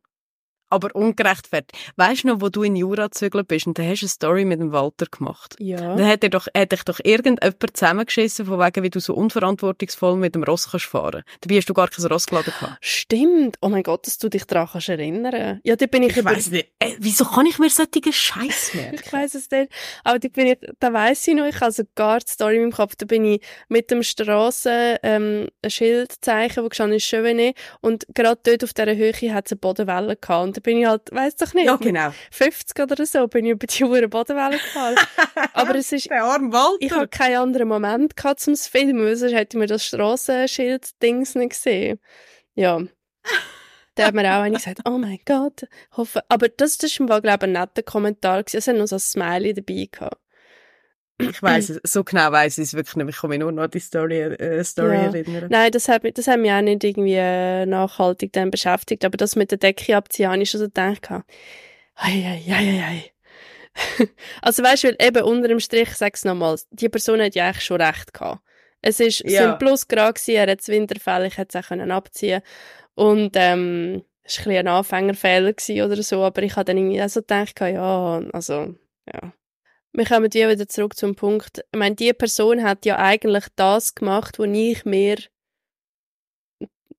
Aber 0.70 0.96
ungerechtfertigt. 0.96 1.78
Weißt 1.96 2.24
du 2.24 2.28
noch, 2.30 2.42
wo 2.42 2.50
du 2.50 2.64
in 2.64 2.76
Jura 2.76 3.06
gezögert 3.08 3.48
bist 3.48 3.68
und 3.68 3.78
da 3.78 3.84
hast 3.84 4.02
du 4.02 4.06
eine 4.06 4.10
Story 4.10 4.46
mit 4.46 4.60
dem 4.60 4.72
Walter 4.72 5.06
gemacht? 5.06 5.56
Ja. 5.60 5.96
Dann 5.96 6.06
hat, 6.08 6.24
er 6.24 6.30
doch, 6.30 6.48
hat 6.56 6.72
dich 6.72 6.84
doch 6.84 7.00
irgendjemand 7.04 7.78
zusammengeschissen, 7.78 8.46
von 8.46 8.60
wegen, 8.60 8.84
wie 8.84 8.90
du 8.90 9.00
so 9.00 9.14
unverantwortungsvoll 9.16 10.16
mit 10.18 10.36
dem 10.36 10.44
Ross 10.44 10.70
kannst 10.72 10.86
fahren. 10.86 11.24
Dabei 11.42 11.58
hast 11.58 11.70
du 11.70 11.74
gar 11.74 11.88
kein 11.88 12.06
Ross 12.06 12.28
geladen 12.28 12.54
gehabt. 12.60 12.78
Stimmt. 12.82 13.58
Oh 13.62 13.70
mein 13.70 13.84
Gott, 13.84 14.06
dass 14.08 14.18
du 14.18 14.30
dich 14.30 14.46
daran 14.46 14.70
kannst 14.72 14.90
erinnern. 14.90 15.60
Ja, 15.64 15.76
da 15.76 15.86
bin 15.88 16.04
ich, 16.04 16.16
Ich 16.16 16.24
weiss 16.24 16.52
nicht. 16.52 16.70
Äh, 16.80 16.96
wieso 17.00 17.26
kann 17.26 17.46
ich 17.46 17.60
mir 17.60 17.70
solche 17.70 18.14
Scheiß 18.14 18.74
merken? 18.74 19.00
ich 19.04 19.14
weiss 19.14 19.36
es 19.36 19.50
nicht. 19.50 19.72
Aber 20.04 20.20
da 20.20 20.28
bin 20.28 20.48
ich, 20.48 20.58
da 20.80 20.94
weiss 20.94 21.28
ich 21.28 21.36
noch, 21.36 21.46
ich 21.46 21.60
habe 21.60 21.72
sogar 21.72 22.20
die 22.20 22.32
Story 22.32 22.56
in 22.56 22.62
meinem 22.62 22.72
Kopf, 22.74 22.96
da 22.96 23.06
bin 23.06 23.26
ich 23.26 23.42
mit 23.68 23.92
dem 23.92 24.04
Strassen, 24.04 24.98
ähm, 25.04 25.48
ein 25.62 25.70
Schildzeichen, 25.70 26.64
wo 26.64 26.70
gestanden 26.70 26.98
ist 26.98 27.06
Chevenet, 27.06 27.56
und 27.82 28.06
gerade 28.14 28.40
dort 28.44 28.64
auf 28.64 28.74
dieser 28.74 28.96
Höhe 28.96 29.34
hat 29.34 29.48
es 29.48 29.52
eine 29.52 29.60
Bodenwelle 29.60 30.16
gehabt. 30.16 30.59
Und 30.60 30.66
da 30.66 30.72
bin 30.72 30.78
ich 30.80 30.86
halt, 30.86 31.12
weiss 31.12 31.36
doch 31.36 31.54
nicht. 31.54 31.66
Ja, 31.66 31.76
genau. 31.76 32.14
50 32.32 32.80
oder 32.80 33.06
so 33.06 33.28
bin 33.28 33.46
ich 33.46 33.52
über 33.52 33.68
die 33.68 33.84
Uhr 33.84 34.08
Bodenwelle 34.08 34.58
gefallen. 34.58 34.98
Aber 35.54 35.76
es 35.76 35.92
ist, 35.92 36.10
Der 36.10 36.24
arme 36.24 36.52
Walter. 36.52 36.78
ich 36.80 36.92
habe 36.92 37.08
keinen 37.08 37.38
anderen 37.38 37.68
Moment 37.68 38.16
gehabt 38.16 38.40
zum 38.40 38.56
Filmen, 38.56 39.06
weil 39.06 39.16
sonst 39.16 39.34
hätte 39.34 39.58
ich 39.58 39.60
mir 39.60 39.68
das 39.68 39.86
Strassenschild-Dings 39.86 41.36
nicht 41.36 41.50
gesehen. 41.52 42.00
Ja. 42.56 42.82
Da 43.96 44.06
hat 44.08 44.14
mir 44.14 44.24
auch 44.34 44.42
eine 44.42 44.56
gesagt, 44.56 44.80
oh 44.86 44.98
mein 44.98 45.20
Gott, 45.26 45.66
hoffe. 45.98 46.22
Aber 46.30 46.48
das, 46.48 46.78
das 46.78 47.00
war, 47.02 47.22
glaube 47.22 47.38
ich, 47.38 47.44
ein 47.44 47.52
netter 47.52 47.84
Kommentar. 47.84 48.44
gewesen. 48.44 48.58
Es 48.58 48.68
hat 48.68 48.76
noch 48.78 48.88
so 48.88 48.96
ein 48.96 49.00
Smiley 49.00 49.54
dabei 49.54 49.88
gehabt. 49.92 50.18
Ich 51.20 51.42
weiß 51.44 51.80
so 51.84 52.04
genau 52.04 52.32
weiß 52.32 52.58
ich 52.58 52.66
es 52.66 52.74
wirklich 52.74 52.96
nicht. 52.96 53.10
Ich 53.10 53.18
kann 53.22 53.30
mich 53.30 53.40
nur 53.40 53.52
noch 53.52 53.64
an 53.64 53.72
die 53.72 53.80
Story, 53.80 54.20
äh, 54.22 54.64
Story 54.64 54.96
Ja. 54.96 55.06
erinnern. 55.14 55.48
Nein, 55.50 55.72
das 55.72 55.88
hat, 55.88 56.04
mich- 56.04 56.14
das 56.14 56.28
hat 56.28 56.40
mich 56.40 56.52
auch 56.52 56.62
nicht 56.62 56.84
irgendwie 56.84 57.16
äh, 57.16 57.66
nachhaltig 57.66 58.34
dann 58.34 58.52
beschäftigt. 58.52 59.04
Aber 59.06 59.18
das 59.18 59.36
mit 59.36 59.52
der 59.52 59.58
Decke 59.58 59.96
abziehen, 59.96 60.30
habe 60.32 60.42
ich 60.42 60.50
schon 60.50 60.60
so 60.60 60.66
gedacht. 60.68 61.10
Ei, 61.12 61.24
ei, 62.06 62.44
ei, 62.50 62.84
ei, 62.84 63.12
also 64.42 64.64
weißt 64.64 64.84
du, 64.84 64.88
weil 64.90 64.98
eben 65.00 65.24
unter 65.24 65.48
dem 65.48 65.60
Strich, 65.60 65.90
sag's 65.96 66.26
nochmal, 66.26 66.58
die 66.72 66.90
Person 66.90 67.22
hat 67.22 67.36
ja 67.36 67.46
eigentlich 67.48 67.64
schon 67.66 67.82
recht 67.82 68.14
gehabt. 68.14 68.42
Es 68.82 69.00
ist 69.00 69.20
Ja. 69.26 69.44
sind 69.44 69.60
plus 69.60 69.88
gerade 69.88 70.14
gewesen, 70.14 70.36
er 70.36 70.52
hat 70.52 70.60
das 70.60 70.68
Winterfell, 70.70 71.26
ich 71.26 71.38
hätte 71.38 71.58
es 71.58 71.64
auch 71.66 71.68
können 71.70 71.92
abziehen 71.92 72.42
Und 72.96 73.32
ähm, 73.36 74.04
es 74.24 74.38
war 74.40 74.46
ein, 74.46 74.50
bisschen 74.54 74.58
ein 74.58 74.68
Anfängerfehler 74.68 75.54
gewesen 75.54 75.82
oder 75.82 76.02
so, 76.04 76.24
aber 76.24 76.44
ich 76.44 76.56
habe 76.56 76.66
dann 76.66 76.78
irgendwie 76.78 77.02
auch 77.02 77.10
so 77.10 77.20
gedacht, 77.22 77.60
ja, 77.62 78.22
also, 78.32 78.76
ja. 79.14 79.34
Wir 79.94 80.06
kommen 80.06 80.30
ja 80.34 80.50
wieder 80.50 80.68
zurück 80.68 80.96
zum 80.96 81.16
Punkt. 81.16 81.60
Ich 81.72 81.78
meine, 81.80 81.96
die 81.96 82.14
Person 82.14 82.64
hat 82.64 82.86
ja 82.86 82.98
eigentlich 82.98 83.46
das 83.56 83.96
gemacht, 83.96 84.38
was 84.40 84.48
ich 84.54 84.86
mir 84.86 85.18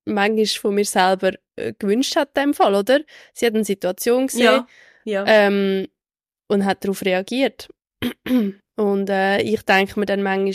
manchmal 0.05 0.45
von 0.45 0.75
mir 0.75 0.85
selber 0.85 1.31
äh, 1.55 1.73
gewünscht 1.77 2.15
hat, 2.15 2.29
in 2.37 2.43
dem 2.43 2.53
Fall, 2.53 2.75
oder? 2.75 2.99
Sie 3.33 3.45
hat 3.45 3.53
eine 3.55 3.63
Situation 3.63 4.27
gesehen 4.27 4.43
ja, 4.43 4.67
ja. 5.05 5.23
ähm, 5.25 5.87
und 6.47 6.65
hat 6.65 6.83
darauf 6.83 7.03
reagiert. 7.05 7.69
und 8.75 9.09
äh, 9.09 9.41
ich 9.41 9.61
denke 9.63 9.99
mir 9.99 10.05
dann 10.05 10.23
manchmal, 10.23 10.53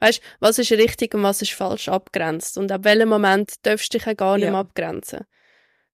weißt, 0.00 0.20
was 0.40 0.58
ist 0.58 0.72
richtig 0.72 1.14
und 1.14 1.22
was 1.22 1.42
ist 1.42 1.52
falsch 1.52 1.88
abgrenzt 1.88 2.58
und 2.58 2.70
ab 2.72 2.84
welchem 2.84 3.08
Moment 3.08 3.54
darfst 3.62 3.94
du 3.94 3.98
dich 3.98 4.06
auch 4.08 4.16
gar 4.16 4.36
nicht 4.36 4.44
Ja. 4.46 4.50
mehr 4.50 4.60
abgrenzen. 4.60 5.20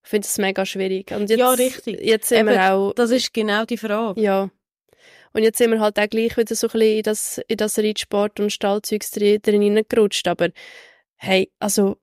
Ich 0.02 0.10
finde 0.10 0.26
das 0.26 0.36
mega 0.38 0.66
schwierig. 0.66 1.12
Und 1.12 1.30
jetzt, 1.30 1.38
Ja, 1.38 1.50
richtig. 1.50 2.00
Jetzt 2.00 2.28
sind 2.28 2.40
Eben, 2.40 2.48
wir 2.50 2.72
auch 2.74 2.92
das 2.94 3.10
ist 3.10 3.32
genau 3.32 3.64
die 3.64 3.78
Frage. 3.78 4.20
ja. 4.20 4.50
Und 5.34 5.42
jetzt 5.42 5.58
sind 5.58 5.72
wir 5.72 5.80
halt 5.80 5.98
auch 5.98 6.08
gleich 6.08 6.36
wieder 6.36 6.54
so 6.54 6.68
ein 6.68 6.72
bisschen 6.72 6.96
in 6.96 7.02
das, 7.02 7.40
in 7.48 7.56
das 7.56 7.78
Reitsport- 7.78 8.40
und 8.40 8.52
Stallzeugs 8.52 9.10
drin 9.10 9.40
drin. 9.42 9.84
Aber 10.26 10.48
hey, 11.16 11.50
also 11.58 11.96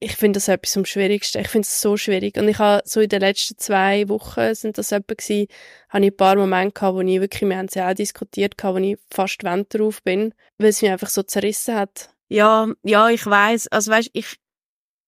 ich 0.00 0.16
finde 0.16 0.38
das 0.38 0.48
etwas 0.48 0.76
am 0.76 0.84
schwierigsten. 0.84 1.40
Ich 1.40 1.48
finde 1.48 1.66
es 1.66 1.80
so 1.80 1.96
schwierig. 1.96 2.36
Und 2.36 2.48
ich 2.48 2.58
habe 2.58 2.82
so 2.84 3.00
in 3.00 3.08
den 3.08 3.20
letzten 3.20 3.58
zwei 3.58 4.08
Wochen, 4.08 4.54
sind 4.54 4.78
das 4.78 4.92
etwa 4.92 5.14
gewesen, 5.14 5.46
habe 5.88 6.04
ich 6.04 6.12
ein 6.12 6.16
paar 6.16 6.36
Momente 6.36 6.72
gehabt, 6.72 6.96
wo 6.96 7.00
ich 7.00 7.20
wirklich, 7.20 7.48
wir 7.48 7.56
haben 7.56 7.66
es 7.66 7.76
auch 7.76 7.94
diskutiert, 7.94 8.56
gehabt, 8.56 8.76
wo 8.76 8.82
ich 8.82 8.98
fast 9.10 9.44
wend 9.44 9.72
drauf 9.74 10.02
bin, 10.02 10.34
weil 10.58 10.68
es 10.68 10.82
mich 10.82 10.90
einfach 10.90 11.10
so 11.10 11.22
zerrissen 11.22 11.74
hat. 11.74 12.10
Ja, 12.28 12.72
ja, 12.82 13.10
ich 13.10 13.26
weiß. 13.26 13.68
Also 13.68 13.90
weißt, 13.90 14.10
ich 14.14 14.36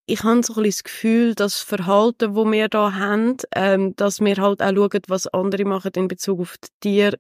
ich 0.07 0.23
habe 0.23 0.43
so 0.43 0.55
ein 0.55 0.63
bisschen 0.63 0.65
das 0.65 0.85
Gefühl, 0.85 1.35
das 1.35 1.61
Verhalten, 1.61 2.35
wo 2.35 2.51
wir 2.51 2.69
da 2.69 2.95
haben, 2.95 3.37
ähm, 3.55 3.97
dass 3.97 4.21
wir 4.21 4.37
halt 4.37 4.63
auch 4.63 4.75
schauen, 4.75 5.03
was 5.09 5.27
andere 5.29 5.65
machen 5.65 5.93
in 5.97 6.09
Bezug 6.09 6.41
auf 6.41 6.57
die 6.59 6.69
Tiere, 6.81 7.19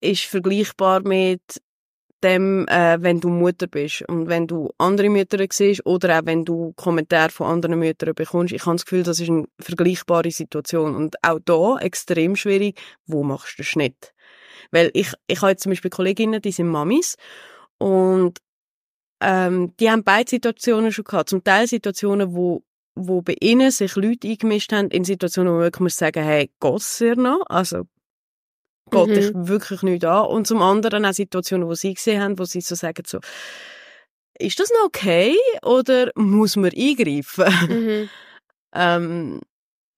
ist 0.00 0.24
vergleichbar 0.24 1.00
mit 1.02 1.40
dem, 2.22 2.66
äh, 2.68 2.98
wenn 3.00 3.20
du 3.20 3.28
Mutter 3.28 3.66
bist 3.66 4.02
und 4.08 4.28
wenn 4.28 4.46
du 4.46 4.70
andere 4.78 5.08
Mütter 5.08 5.44
siehst 5.50 5.84
oder 5.84 6.20
auch 6.20 6.26
wenn 6.26 6.44
du 6.44 6.72
Kommentare 6.76 7.30
von 7.30 7.48
anderen 7.48 7.78
Müttern 7.78 8.14
bekommst. 8.14 8.52
Ich 8.52 8.64
habe 8.64 8.76
das 8.76 8.84
Gefühl, 8.84 9.02
das 9.02 9.18
ist 9.18 9.28
eine 9.28 9.46
vergleichbare 9.58 10.30
Situation 10.30 10.94
und 10.94 11.16
auch 11.22 11.40
da 11.44 11.78
extrem 11.78 12.36
schwierig, 12.36 12.80
wo 13.06 13.24
machst 13.24 13.54
du 13.54 13.62
den 13.62 13.64
Schnitt? 13.64 14.14
Weil 14.70 14.90
ich, 14.94 15.12
ich 15.26 15.42
habe 15.42 15.50
jetzt 15.50 15.64
zum 15.64 15.70
Beispiel 15.70 15.90
Kolleginnen, 15.90 16.40
die 16.40 16.52
sind 16.52 16.68
Mamis 16.68 17.16
und 17.78 18.38
ähm, 19.22 19.74
die 19.78 19.90
haben 19.90 20.04
beide 20.04 20.28
Situationen 20.28 20.92
schon 20.92 21.04
gehabt. 21.04 21.28
Zum 21.30 21.42
Teil 21.44 21.66
Situationen, 21.66 22.34
wo, 22.34 22.62
wo 22.94 23.22
bei 23.22 23.36
ihnen 23.40 23.70
sich 23.70 23.96
Leute 23.96 24.28
eingemischt 24.28 24.72
haben, 24.72 24.88
in 24.90 25.04
Situationen, 25.04 25.52
wo 25.52 25.56
man 25.56 25.64
wirklich 25.64 25.80
muss 25.80 25.96
sagen, 25.96 26.22
hey, 26.22 26.50
geht's 26.60 26.98
dir 26.98 27.16
noch? 27.16 27.42
Also, 27.48 27.84
geht 28.90 29.08
Mhm. 29.08 29.14
dich 29.14 29.30
wirklich 29.34 29.82
nicht 29.82 30.04
an. 30.04 30.26
Und 30.26 30.46
zum 30.46 30.60
anderen 30.60 31.04
auch 31.06 31.12
Situationen, 31.12 31.68
wo 31.68 31.74
sie 31.74 31.94
gesehen 31.94 32.20
haben, 32.22 32.38
wo 32.38 32.44
sie 32.44 32.60
so 32.60 32.74
sagen, 32.74 33.02
so, 33.06 33.20
ist 34.38 34.58
das 34.58 34.70
noch 34.70 34.86
okay? 34.86 35.36
Oder 35.62 36.10
muss 36.16 36.56
man 36.56 36.70
eingreifen? 36.76 37.46
Mhm. 37.68 38.10
Ähm, 38.74 39.42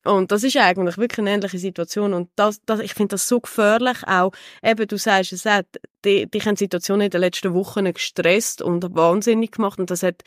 und 0.05 0.31
das 0.33 0.43
ist 0.45 0.57
eigentlich 0.57 0.99
wirklich 0.99 1.19
eine 1.21 1.31
ähnliche 1.33 1.59
Situation. 1.59 2.13
Und 2.15 2.29
das, 2.37 2.61
das, 2.67 2.81
ich 2.81 2.95
finde 2.95 3.15
das 3.15 3.29
so 3.29 3.41
gefährlich 3.41 3.99
auch. 4.07 4.33
Eben, 4.63 4.87
du 4.87 4.97
sagst 4.99 5.33
es 5.33 5.47
auch, 5.47 5.63
die, 6.05 6.27
dich 6.31 6.47
haben 6.47 6.57
Situationen 6.57 7.07
in 7.07 7.11
den 7.11 7.21
letzten 7.21 7.55
Wochen 7.55 7.93
gestresst 7.93 8.63
und 8.63 8.95
wahnsinnig 8.95 9.53
gemacht. 9.53 9.79
Und 9.79 9.91
das 9.91 10.03
hat 10.03 10.23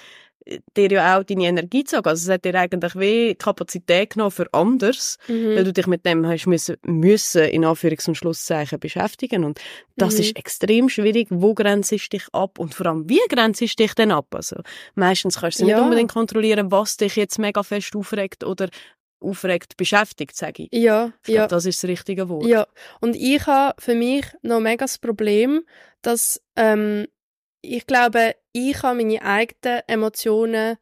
dir 0.78 0.90
ja 0.90 1.18
auch 1.20 1.24
deine 1.26 1.44
Energie 1.46 1.80
gezogen. 1.84 2.08
Also 2.08 2.24
es 2.30 2.34
hat 2.34 2.46
dir 2.46 2.56
eigentlich 2.56 2.96
wie 2.98 3.36
Kapazität 3.36 4.12
genommen 4.12 4.32
für 4.32 4.48
anders, 4.54 5.18
weil 5.28 5.60
Mhm. 5.60 5.66
du 5.66 5.74
dich 5.74 5.88
mit 5.88 6.06
dem 6.06 6.26
hast 6.26 6.48
müssen, 6.48 6.78
müssen 6.86 7.44
in 7.44 7.66
Anführungs- 7.66 8.08
und 8.08 8.16
Schlusszeichen 8.16 8.80
beschäftigen. 8.80 9.44
Und 9.44 9.60
das 9.98 10.14
Mhm. 10.14 10.20
ist 10.22 10.38
extrem 10.38 10.88
schwierig. 10.88 11.28
Wo 11.32 11.54
grenzt 11.54 11.92
du 11.92 11.98
dich 11.98 12.24
ab? 12.32 12.60
Und 12.60 12.74
vor 12.76 12.86
allem, 12.86 13.10
wie 13.10 13.20
grenzt 13.28 13.60
du 13.60 13.66
dich 13.66 13.94
denn 13.94 14.12
ab? 14.12 14.28
Also, 14.34 14.56
meistens 14.96 15.42
kannst 15.42 15.60
du 15.60 15.66
Ja. 15.66 15.76
nicht 15.76 15.84
unbedingt 15.84 16.14
kontrollieren, 16.14 16.72
was 16.72 16.96
dich 16.96 17.18
jetzt 17.18 17.40
mega 17.40 17.62
fest 17.62 17.94
aufregt 17.96 18.46
oder 18.46 18.70
aufregt 19.20 19.78
beschäftigt, 19.78 20.36
sage 20.36 20.64
ich. 20.64 20.70
Ja, 20.72 21.14
Ich 21.24 21.30
ja. 21.34 21.42
glaub, 21.42 21.50
das 21.50 21.66
ist 21.66 21.82
das 21.84 21.90
richtige 21.90 22.30
Wort. 22.30 22.46
Ja, 22.46 22.68
und 23.02 23.16
ich 23.16 23.46
habe 23.48 23.80
für 23.82 23.96
mich 23.96 24.26
noch 24.42 24.60
mega 24.60 24.86
das 24.86 24.98
Problem, 25.00 25.64
dass 26.02 26.42
ähm, 26.56 27.08
ich 27.62 27.88
glaube, 27.88 28.36
ich 28.54 28.74
kann 28.74 28.98
meine 28.98 29.22
eigenen 29.22 29.82
Emotionen 29.88 30.78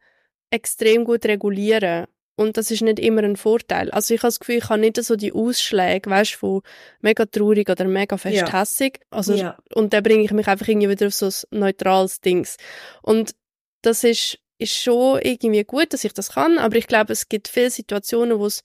extrem 0.50 1.04
gut 1.04 1.24
regulieren. 1.26 2.06
Und 2.38 2.58
das 2.58 2.70
ist 2.70 2.82
nicht 2.82 2.98
immer 2.98 3.22
ein 3.22 3.36
Vorteil. 3.36 3.90
Also 3.90 4.12
ich 4.12 4.20
habe 4.20 4.28
das 4.28 4.40
Gefühl, 4.40 4.58
ich 4.58 4.68
habe 4.68 4.78
nicht 4.80 5.02
so 5.02 5.16
die 5.16 5.32
Ausschläge, 5.32 6.10
weißt 6.10 6.34
du, 6.34 6.38
von 6.38 6.62
mega 7.00 7.24
traurig 7.24 7.68
oder 7.70 7.86
mega 7.86 8.18
fest 8.18 8.36
Ja. 8.36 8.52
hässig. 8.52 9.00
Also, 9.08 9.34
Ja. 9.34 9.56
Und 9.74 9.94
dann 9.94 10.02
bringe 10.02 10.22
ich 10.22 10.32
mich 10.32 10.46
einfach 10.46 10.68
irgendwie 10.68 10.90
wieder 10.90 11.06
auf 11.06 11.14
so 11.14 11.26
ein 11.28 11.58
neutrales 11.60 12.20
Dings. 12.20 12.58
Und 13.00 13.34
das 13.80 14.04
ist, 14.04 14.38
ist 14.58 14.76
schon 14.76 15.20
irgendwie 15.22 15.64
gut, 15.64 15.92
dass 15.92 16.04
ich 16.04 16.12
das 16.12 16.30
kann, 16.30 16.58
aber 16.58 16.76
ich 16.76 16.86
glaube, 16.86 17.12
es 17.12 17.28
gibt 17.28 17.48
viele 17.48 17.70
Situationen, 17.70 18.38
wo 18.38 18.46
es 18.46 18.62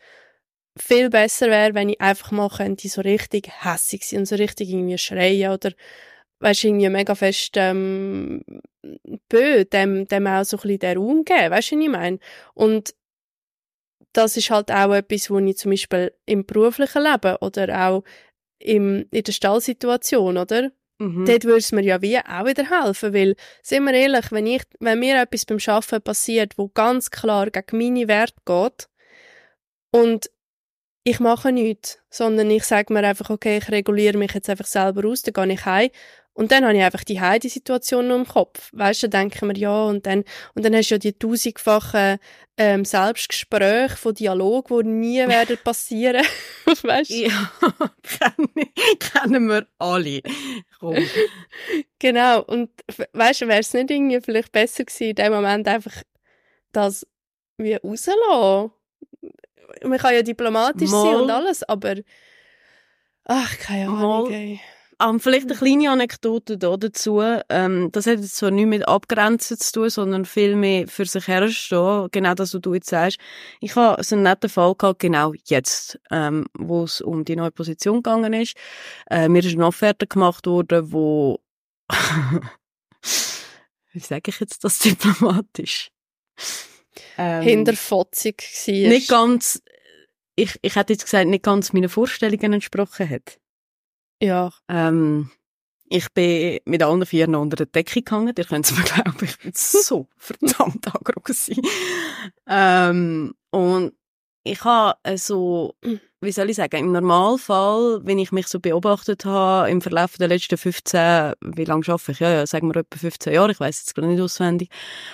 viel 0.77 1.09
besser 1.09 1.47
wäre, 1.47 1.73
wenn 1.73 1.89
ich 1.89 1.99
einfach 1.99 2.31
mal 2.31 2.49
könnte 2.49 2.87
so 2.87 3.01
richtig 3.01 3.49
hässig 3.63 4.05
sein 4.05 4.19
und 4.19 4.25
so 4.25 4.35
richtig 4.35 4.69
irgendwie 4.69 4.97
schreien 4.97 5.51
oder 5.51 5.71
weißt 6.39 6.63
irgendwie 6.63 6.89
mega 6.89 7.13
fest 7.13 7.53
ähm, 7.55 8.43
bö, 9.29 9.65
dem, 9.65 10.07
dem 10.07 10.27
auch 10.27 10.43
so 10.43 10.57
ein 10.57 10.61
bisschen 10.61 10.79
den 10.79 10.97
Raum 10.97 11.25
geben, 11.25 11.51
weißt 11.51 11.71
du, 11.71 11.75
was 11.75 11.83
ich 11.83 11.89
meine? 11.89 12.19
Und 12.53 12.95
das 14.13 14.37
ist 14.37 14.49
halt 14.49 14.71
auch 14.71 14.93
etwas, 14.93 15.29
wo 15.29 15.39
ich 15.39 15.57
zum 15.57 15.71
Beispiel 15.71 16.13
im 16.25 16.45
beruflichen 16.45 17.03
Leben 17.03 17.35
oder 17.37 17.87
auch 17.87 18.03
im, 18.59 19.05
in 19.11 19.23
der 19.23 19.31
Stallsituation, 19.31 20.37
oder? 20.37 20.71
Mhm. 21.01 21.25
Dort 21.25 21.45
würde 21.45 21.57
es 21.57 21.71
mir 21.71 21.81
ja 21.81 21.99
wie 22.03 22.19
auch 22.19 22.45
wieder 22.45 22.69
helfen, 22.69 23.11
weil, 23.11 23.35
sind 23.63 23.85
wir 23.85 23.93
ehrlich, 23.93 24.31
wenn, 24.31 24.45
ich, 24.45 24.61
wenn 24.79 24.99
mir 24.99 25.19
etwas 25.19 25.45
beim 25.45 25.57
Arbeiten 25.65 26.03
passiert, 26.03 26.59
wo 26.59 26.67
ganz 26.67 27.09
klar 27.09 27.49
gegen 27.49 27.77
meine 27.79 28.07
Werte 28.07 28.35
geht 28.45 28.87
und 29.91 30.29
ich 31.03 31.19
mache 31.19 31.51
nichts, 31.51 31.97
sondern 32.11 32.51
ich 32.51 32.65
sage 32.65 32.93
mir 32.93 33.03
einfach, 33.03 33.31
okay, 33.31 33.57
ich 33.57 33.71
reguliere 33.71 34.15
mich 34.19 34.33
jetzt 34.33 34.47
einfach 34.47 34.67
selber 34.67 35.09
aus, 35.09 35.23
dann 35.23 35.33
gehe 35.33 35.55
ich 35.55 35.65
heim 35.65 35.89
und 36.33 36.51
dann 36.51 36.63
habe 36.63 36.75
ich 36.75 36.83
einfach 36.83 37.03
die 37.03 37.19
die 37.41 37.49
Situation 37.49 38.07
noch 38.07 38.15
im 38.15 38.27
Kopf. 38.27 38.69
Weißt 38.71 39.03
du, 39.03 39.09
dann 39.09 39.29
denke 39.29 39.35
ich 39.35 39.41
mir, 39.41 39.57
ja, 39.57 39.83
und 39.83 40.05
dann, 40.05 40.23
und 40.55 40.63
dann 40.63 40.73
hast 40.73 40.89
du 40.89 40.95
ja 40.95 40.99
die 40.99 41.13
tausendfachen 41.13 42.19
ähm, 42.57 42.85
Selbstgespräche 42.85 43.97
von 43.97 44.13
Dialog, 44.13 44.67
die 44.67 44.83
nie 44.87 45.17
werden 45.27 45.57
passieren. 45.63 46.25
weißt 46.65 47.09
du? 47.09 47.15
Ja, 47.15 47.51
kennen, 48.99 49.47
wir 49.47 49.67
alle. 49.77 50.21
Komm. 50.79 50.97
Genau, 51.99 52.43
und 52.43 52.69
weißt 53.13 53.41
du, 53.41 53.47
wäre 53.47 53.59
es 53.59 53.73
nicht 53.73 53.91
irgendwie 53.91 54.21
vielleicht 54.21 54.51
besser 54.51 54.85
gewesen, 54.85 55.09
in 55.09 55.15
dem 55.15 55.33
Moment 55.33 55.67
einfach 55.67 55.93
das 56.71 57.05
wie 57.57 57.73
rauslassen? 57.75 58.71
Man 59.83 59.99
kann 59.99 60.13
ja 60.13 60.21
diplomatisch 60.21 60.89
sein 60.89 61.13
Mal. 61.13 61.21
und 61.21 61.29
alles, 61.29 61.63
aber 61.63 61.95
ach, 63.25 63.57
keine 63.59 63.89
Ahnung. 63.89 64.29
Mal. 64.29 64.31
ey. 64.31 64.61
Ähm, 65.01 65.19
vielleicht 65.19 65.47
eine 65.47 65.57
kleine 65.57 65.89
Anekdote 65.91 66.57
da 66.57 66.77
dazu. 66.77 67.21
Ähm, 67.49 67.89
das 67.91 68.05
hat 68.05 68.19
jetzt 68.19 68.35
zwar 68.35 68.51
nichts 68.51 68.69
mit 68.69 68.87
Abgrenzen 68.87 69.57
zu 69.57 69.71
tun, 69.71 69.89
sondern 69.89 70.25
viel 70.25 70.55
mehr 70.55 70.87
für 70.87 71.05
sich 71.05 71.27
herstehen. 71.27 72.07
Genau 72.11 72.33
das, 72.33 72.53
was 72.53 72.61
du 72.61 72.73
jetzt 72.73 72.89
sagst. 72.89 73.17
Ich 73.59 73.75
habe 73.75 74.03
so 74.03 74.15
einen 74.15 74.23
netten 74.23 74.49
Fall 74.49 74.75
gehabt, 74.75 74.99
genau 74.99 75.33
jetzt, 75.45 75.99
ähm, 76.11 76.45
wo 76.57 76.83
es 76.83 77.01
um 77.01 77.25
die 77.25 77.35
neue 77.35 77.51
Position 77.51 77.97
gegangen 77.97 78.33
ist. 78.33 78.55
Äh, 79.09 79.29
mir 79.29 79.43
ist 79.43 79.53
eine 79.53 79.65
Offerte 79.65 80.07
gemacht 80.07 80.45
worden, 80.45 80.91
wo 80.91 81.39
wie 83.91 83.99
sage 83.99 84.29
ich 84.29 84.39
jetzt 84.39 84.63
das 84.63 84.79
diplomatisch? 84.79 85.91
Ähm, 87.17 87.41
Hinterfotzig 87.43 88.41
war. 88.67 88.73
nicht 88.73 89.09
ganz, 89.09 89.61
ich, 90.35 90.57
ich 90.61 90.75
hätte 90.75 90.93
jetzt 90.93 91.05
gesagt, 91.05 91.27
nicht 91.27 91.43
ganz 91.43 91.73
meinen 91.73 91.89
Vorstellungen 91.89 92.53
entsprochen 92.53 93.09
hat. 93.09 93.39
Ja, 94.21 94.51
Ähm, 94.69 95.31
ich 95.85 96.07
bin 96.13 96.59
mit 96.65 96.83
allen 96.83 97.05
vier 97.05 97.27
noch 97.27 97.41
unter 97.41 97.57
der 97.57 97.65
Decke 97.65 98.01
gehangen. 98.01 98.33
Ihr 98.37 98.45
könnt 98.45 98.65
es 98.65 98.77
mir 98.77 98.83
glauben, 98.83 99.17
ich 99.21 99.37
bin 99.39 99.51
so 99.53 100.07
verdammt 100.17 100.87
angerufen. 100.87 101.61
Ähm, 102.47 103.33
und 103.49 103.93
ich 104.43 104.63
habe 104.63 105.17
so 105.17 105.75
wie 106.23 106.31
soll 106.31 106.51
ich 106.51 106.57
sagen, 106.57 106.77
im 106.77 106.91
Normalfall, 106.91 108.01
wenn 108.03 108.19
ich 108.19 108.31
mich 108.31 108.47
so 108.47 108.59
beobachtet 108.59 109.25
habe, 109.25 109.71
im 109.71 109.81
Verlauf 109.81 110.17
der 110.17 110.27
letzten 110.27 110.55
15, 110.55 111.33
wie 111.41 111.65
lange 111.65 111.83
arbeite 111.87 112.11
ich? 112.11 112.19
Ja, 112.19 112.29
ja, 112.29 112.45
sagen 112.45 112.67
wir 112.69 112.81
etwa 112.81 112.97
15 112.99 113.33
Jahre, 113.33 113.51
ich 113.51 113.59
weiß 113.59 113.79
jetzt 113.79 113.95
gar 113.95 114.05
nicht 114.05 114.21
auswendig, 114.21 114.69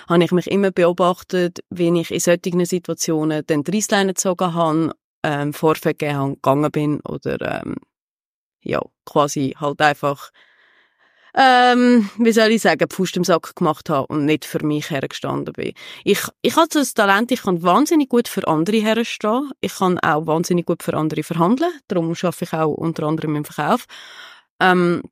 habe 0.06 0.22
ich 0.22 0.32
mich 0.32 0.50
immer 0.50 0.70
beobachtet, 0.70 1.60
wenn 1.70 1.96
ich 1.96 2.10
in 2.10 2.20
solchen 2.20 2.64
Situationen 2.66 3.46
den 3.46 3.64
Dreisleine 3.64 4.12
gezogen 4.12 4.52
habe, 4.52 4.92
ähm, 5.22 5.54
habe, 5.54 5.94
gegangen 5.94 6.70
bin 6.70 7.00
oder, 7.00 7.62
ähm, 7.62 7.76
ja, 8.62 8.80
quasi 9.04 9.54
halt 9.58 9.80
einfach 9.80 10.30
ähm, 11.34 12.10
wie 12.18 12.32
soll 12.32 12.50
ich 12.50 12.62
sagen, 12.62 12.88
Pfust 12.88 13.16
im 13.16 13.22
Sack 13.22 13.54
gemacht 13.54 13.90
habe 13.90 14.06
und 14.08 14.24
nicht 14.24 14.44
für 14.44 14.64
mich 14.64 14.90
hergestanden 14.90 15.52
bin. 15.52 15.72
Ich, 16.02 16.20
ich 16.42 16.56
habe 16.56 16.68
das 16.68 16.94
Talent, 16.94 17.30
ich 17.30 17.42
kann 17.42 17.62
wahnsinnig 17.62 18.08
gut 18.08 18.26
für 18.26 18.46
andere 18.48 18.78
herstehen. 18.78 19.50
Ich 19.60 19.76
kann 19.76 19.98
auch 20.00 20.26
wahnsinnig 20.26 20.66
gut 20.66 20.82
für 20.82 20.94
andere 20.94 21.22
verhandeln. 21.22 21.70
Darum 21.86 22.14
schaffe 22.14 22.44
ich 22.44 22.52
auch 22.52 22.72
unter 22.72 23.04
anderem 23.04 23.36
im 23.36 23.44
Verkauf. 23.44 23.84
Ähm, 24.58 25.02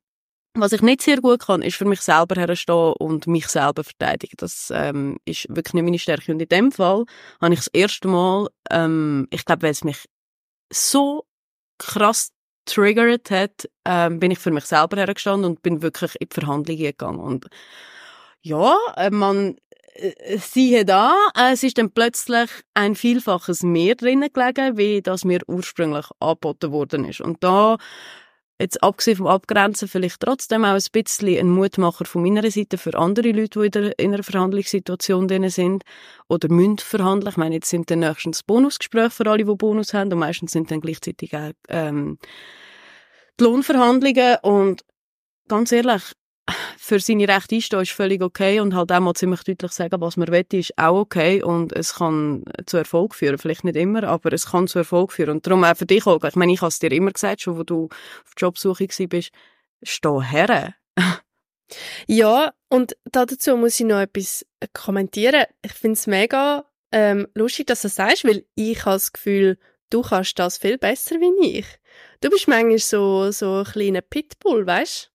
was 0.53 0.73
ich 0.73 0.81
nicht 0.81 1.01
sehr 1.01 1.21
gut 1.21 1.45
kann, 1.45 1.61
ist 1.61 1.77
für 1.77 1.85
mich 1.85 2.01
selber 2.01 2.35
herstehen 2.35 2.93
und 2.99 3.27
mich 3.27 3.47
selber 3.47 3.83
verteidigen. 3.83 4.35
Das 4.37 4.71
ähm, 4.73 5.17
ist 5.23 5.47
wirklich 5.49 5.75
nicht 5.75 5.83
meine 5.83 5.99
Stärke. 5.99 6.31
Und 6.31 6.41
in 6.41 6.49
dem 6.49 6.71
Fall 6.71 7.05
habe 7.39 7.53
ich 7.53 7.59
das 7.59 7.67
erste 7.67 8.07
Mal, 8.07 8.47
ähm, 8.71 9.27
ich 9.29 9.45
glaube, 9.45 9.61
weil 9.61 9.71
es 9.71 9.83
mich 9.83 10.09
so 10.73 11.25
krass 11.77 12.31
triggert 12.67 13.31
hat, 13.31 13.67
ähm, 13.85 14.19
bin 14.19 14.31
ich 14.31 14.39
für 14.39 14.51
mich 14.51 14.65
selber 14.65 14.97
hergestanden 14.97 15.51
und 15.51 15.61
bin 15.63 15.81
wirklich 15.81 16.15
in 16.19 16.27
die 16.29 16.39
Verhandlungen 16.39 16.83
gegangen. 16.83 17.19
Und 17.19 17.47
ja, 18.41 18.75
äh, 18.95 19.09
man 19.09 19.55
äh, 19.95 20.37
siehe 20.37 20.85
da, 20.85 21.15
es 21.51 21.63
ist 21.63 21.77
dann 21.77 21.91
plötzlich 21.91 22.49
ein 22.73 22.95
Vielfaches 22.95 23.63
mehr 23.63 23.95
drinnen 23.95 24.29
gelegen, 24.31 24.77
wie 24.77 25.01
das 25.01 25.25
mir 25.25 25.39
ursprünglich 25.47 26.05
angeboten 26.19 26.71
worden 26.71 27.05
ist. 27.05 27.21
Und 27.21 27.43
da 27.43 27.77
jetzt 28.59 28.81
abgesehen 28.81 29.17
vom 29.17 29.27
Abgrenzen 29.27 29.87
vielleicht 29.87 30.19
trotzdem 30.19 30.65
auch 30.65 30.73
ein 30.73 30.83
bisschen 30.91 31.37
ein 31.37 31.49
Mutmacher 31.49 32.05
von 32.05 32.23
meiner 32.23 32.49
Seite 32.49 32.77
für 32.77 32.97
andere 32.97 33.31
Leute, 33.31 33.69
die 33.69 33.93
in 33.97 34.13
einer 34.13 34.23
Verhandlungssituation 34.23 35.27
drin 35.27 35.49
sind 35.49 35.83
oder 36.27 36.49
müssen 36.49 36.79
verhandeln. 36.79 37.31
Ich 37.31 37.37
meine, 37.37 37.55
jetzt 37.55 37.69
sind 37.69 37.91
dann 37.91 37.99
nächstens 37.99 38.43
Bonusgespräche 38.43 39.11
für 39.11 39.29
alle, 39.29 39.45
die 39.45 39.55
Bonus 39.55 39.93
haben 39.93 40.11
und 40.11 40.19
meistens 40.19 40.51
sind 40.51 40.71
dann 40.71 40.81
gleichzeitig 40.81 41.35
auch 41.35 41.51
ähm, 41.69 42.17
die 43.39 43.43
Lohnverhandlungen 43.43 44.37
und 44.41 44.83
ganz 45.47 45.71
ehrlich, 45.71 46.13
für 46.87 46.99
seine 47.01 47.27
Rechte 47.27 47.55
einstehen 47.55 47.81
ist 47.81 47.91
völlig 47.91 48.21
okay 48.21 48.61
und 48.61 48.73
halt 48.73 48.91
auch 48.93 48.99
mal 49.01 49.13
ziemlich 49.13 49.43
deutlich 49.43 49.73
sagen, 49.73 49.99
was 49.99 50.15
man 50.15 50.29
will, 50.29 50.45
ist 50.53 50.77
auch 50.77 51.01
okay 51.01 51.43
und 51.43 51.73
es 51.73 51.95
kann 51.95 52.45
zu 52.65 52.77
Erfolg 52.77 53.13
führen. 53.13 53.37
Vielleicht 53.37 53.65
nicht 53.65 53.75
immer, 53.75 54.03
aber 54.03 54.31
es 54.31 54.47
kann 54.51 54.67
zu 54.67 54.79
Erfolg 54.79 55.11
führen. 55.11 55.31
Und 55.31 55.45
darum 55.45 55.65
auch 55.65 55.75
für 55.75 55.85
dich, 55.85 56.05
Olga, 56.05 56.29
ich 56.29 56.35
meine, 56.35 56.53
ich 56.53 56.61
habe 56.61 56.69
es 56.69 56.79
dir 56.79 56.91
immer 56.91 57.11
gesagt, 57.11 57.41
schon 57.41 57.57
wo 57.57 57.63
du 57.63 57.89
auf 58.25 58.31
Jobsuche 58.37 58.87
bist, 58.87 59.31
steh 59.83 60.21
her. 60.21 60.75
ja, 62.07 62.53
und 62.69 62.95
dazu 63.03 63.57
muss 63.57 63.79
ich 63.79 63.85
noch 63.85 63.99
etwas 63.99 64.45
kommentieren. 64.71 65.43
Ich 65.61 65.73
finde 65.73 65.93
es 65.93 66.07
mega 66.07 66.65
ähm, 66.93 67.27
lustig, 67.33 67.67
dass 67.67 67.81
du 67.81 67.87
das 67.87 67.95
sagst, 67.95 68.23
weil 68.23 68.45
ich 68.55 68.85
habe 68.85 68.95
das 68.95 69.11
Gefühl, 69.11 69.57
du 69.89 70.03
kannst 70.03 70.39
das 70.39 70.57
viel 70.57 70.77
besser 70.77 71.17
wie 71.17 71.59
ich. 71.59 71.67
Du 72.21 72.29
bist 72.29 72.47
manchmal 72.47 72.79
so, 72.79 73.31
so 73.31 73.59
ein 73.59 73.65
kleiner 73.65 74.01
Pitbull, 74.01 74.65
weißt 74.65 75.11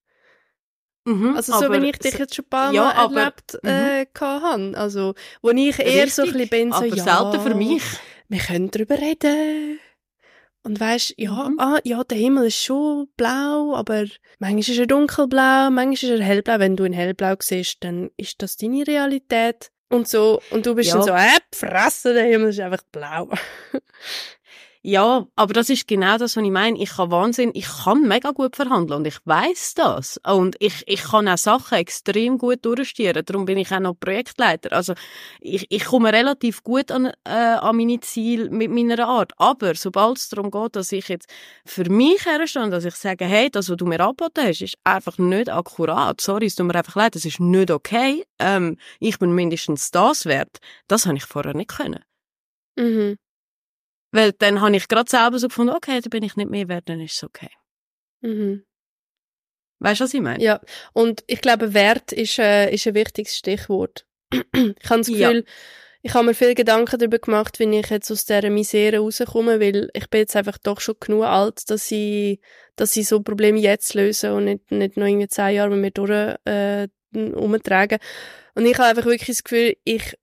Mhm, 1.05 1.35
also 1.35 1.59
so, 1.59 1.71
wie 1.71 1.89
ich 1.89 1.97
dich 1.97 2.17
jetzt 2.17 2.35
schon 2.35 2.45
ein 2.45 2.49
paar 2.49 2.73
ja, 2.73 2.83
Mal 2.83 2.93
aber, 2.93 3.19
erlebt 3.19 3.57
mhm. 3.61 3.69
äh, 3.69 4.05
habe. 4.19 4.77
Also, 4.77 5.15
wo 5.41 5.49
ich 5.51 5.79
eher 5.79 6.05
Richtig, 6.05 6.13
so 6.13 6.21
ein 6.23 6.31
bisschen 6.33 6.49
bin, 6.49 6.71
so, 6.71 6.77
aber 6.77 6.87
ja, 6.87 7.03
selten 7.03 7.41
für 7.41 7.55
mich. 7.55 7.83
Wir 8.29 8.39
können 8.39 8.71
darüber 8.71 8.97
reden. 8.97 9.79
Und 10.65 10.79
weisst, 10.79 11.13
ja, 11.17 11.49
mhm. 11.49 11.59
ah, 11.59 11.79
ja, 11.83 12.03
der 12.05 12.17
Himmel 12.17 12.47
ist 12.47 12.63
schon 12.63 13.09
blau, 13.17 13.75
aber 13.75 14.05
manchmal 14.39 14.59
ist 14.59 14.77
er 14.77 14.87
dunkelblau, 14.87 15.69
manchmal 15.71 15.93
ist 15.93 16.03
er 16.03 16.23
hellblau. 16.23 16.59
Wenn 16.59 16.77
du 16.77 16.85
ihn 16.85 16.93
hellblau 16.93 17.35
siehst, 17.39 17.83
dann 17.83 18.11
ist 18.15 18.41
das 18.41 18.55
deine 18.55 18.87
Realität. 18.87 19.71
Und 19.89 20.07
so, 20.07 20.41
und 20.51 20.65
du 20.65 20.73
bist 20.73 20.89
ja. 20.89 20.95
dann 20.95 21.03
so, 21.03 21.11
äh, 21.11 21.39
fressen, 21.53 22.13
der 22.13 22.23
Himmel 22.23 22.49
ist 22.49 22.59
einfach 22.61 22.83
blau. 22.91 23.29
Ja, 24.85 25.25
aber 25.37 25.53
das 25.53 25.69
ist 25.69 25.87
genau 25.87 26.17
das, 26.17 26.35
was 26.35 26.43
ich 26.43 26.51
meine. 26.51 26.77
Ich 26.77 26.89
kann 26.97 27.09
Wahnsinn, 27.09 27.51
ich 27.53 27.67
kann 27.85 28.05
mega 28.05 28.31
gut 28.31 28.57
verhandeln 28.57 28.99
und 28.99 29.07
ich 29.07 29.17
weiß 29.23 29.75
das. 29.75 30.19
Und 30.27 30.57
ich, 30.59 30.83
ich 30.87 31.03
kann 31.03 31.29
auch 31.29 31.37
Sachen 31.37 31.77
extrem 31.77 32.37
gut 32.37 32.65
durchstieren. 32.65 33.23
Darum 33.25 33.45
bin 33.45 33.57
ich 33.57 33.71
auch 33.71 33.79
noch 33.79 33.97
Projektleiter. 33.97 34.73
Also 34.73 34.93
ich, 35.39 35.67
ich 35.69 35.85
komme 35.85 36.11
relativ 36.11 36.63
gut 36.63 36.91
an, 36.91 37.13
äh, 37.23 37.29
an 37.29 37.77
meine 37.77 38.01
Ziele 38.01 38.49
mit 38.49 38.71
meiner 38.71 39.07
Art. 39.07 39.31
Aber 39.37 39.73
sobald 39.73 40.17
es 40.17 40.27
darum 40.27 40.51
geht, 40.51 40.75
dass 40.75 40.91
ich 40.91 41.07
jetzt 41.07 41.29
für 41.65 41.89
mich 41.89 42.25
herstehe, 42.25 42.69
dass 42.69 42.83
ich 42.83 42.95
sage, 42.95 43.23
hey, 43.23 43.49
das, 43.49 43.69
was 43.69 43.77
du 43.77 43.85
mir 43.85 44.01
angeboten 44.01 44.41
hast, 44.43 44.61
ist 44.61 44.75
einfach 44.83 45.17
nicht 45.17 45.49
akkurat. 45.49 46.19
Sorry, 46.19 46.47
es 46.47 46.55
tut 46.55 46.67
mir 46.67 46.75
einfach 46.75 46.95
leid, 46.95 47.15
das 47.15 47.23
ist 47.23 47.39
nicht 47.39 47.71
okay. 47.71 48.25
Ähm, 48.37 48.75
ich 48.99 49.17
bin 49.17 49.33
mindestens 49.33 49.91
das 49.91 50.25
wert. 50.25 50.57
Das 50.89 51.05
habe 51.05 51.15
ich 51.15 51.23
vorher 51.23 51.53
nicht 51.55 51.69
können. 51.69 52.03
Mhm. 52.75 53.17
Weil 54.13 54.31
dann 54.31 54.61
habe 54.61 54.75
ich 54.77 54.87
gerade 54.87 55.09
selber 55.09 55.39
so 55.39 55.47
gefunden, 55.47 55.73
okay, 55.75 55.99
da 55.99 56.07
bin 56.07 56.21
ich 56.23 56.35
nicht 56.35 56.49
mehr 56.49 56.67
wert, 56.67 56.87
dann 56.87 57.01
ist 57.01 57.15
es 57.15 57.23
okay. 57.23 57.49
Mhm. 58.21 58.63
Weißt 59.79 59.99
du, 59.99 60.03
was 60.03 60.13
ich 60.13 60.21
meine? 60.21 60.41
Ja, 60.41 60.61
und 60.93 61.23
ich 61.25 61.41
glaube, 61.41 61.73
Wert 61.73 62.13
ist, 62.13 62.37
äh, 62.37 62.71
ist 62.71 62.85
ein 62.87 62.93
wichtiges 62.93 63.35
Stichwort. 63.35 64.05
ich 64.31 64.41
habe 64.89 64.99
das 64.99 65.07
Gefühl, 65.07 65.43
ja. 65.45 65.53
ich 66.03 66.13
habe 66.13 66.27
mir 66.27 66.35
viel 66.35 66.53
Gedanken 66.53 66.99
darüber 66.99 67.17
gemacht, 67.17 67.59
wie 67.59 67.79
ich 67.79 67.89
jetzt 67.89 68.11
aus 68.11 68.25
dieser 68.25 68.51
Misere 68.51 68.99
rauskomme, 68.99 69.59
weil 69.59 69.89
ich 69.93 70.07
bin 70.11 70.19
jetzt 70.19 70.35
einfach 70.35 70.59
doch 70.59 70.79
schon 70.79 70.95
genug 70.99 71.23
alt, 71.23 71.67
dass 71.71 71.89
ich, 71.91 72.39
dass 72.75 72.95
ich 72.95 73.07
so 73.07 73.19
Probleme 73.19 73.59
jetzt 73.59 73.95
löse 73.95 74.35
und 74.35 74.45
nicht, 74.45 74.71
nicht 74.71 74.95
noch 74.95 75.07
irgendwie 75.07 75.27
zehn 75.27 75.55
Jahre 75.55 75.71
mit 75.71 75.79
mir 75.79 75.91
durch, 75.91 76.37
äh, 76.45 76.87
umtragen. 77.15 77.97
Und 78.53 78.67
ich 78.67 78.77
habe 78.77 78.89
einfach 78.89 79.05
wirklich 79.05 79.27
das 79.27 79.43
Gefühl, 79.43 79.75
ich 79.83 80.15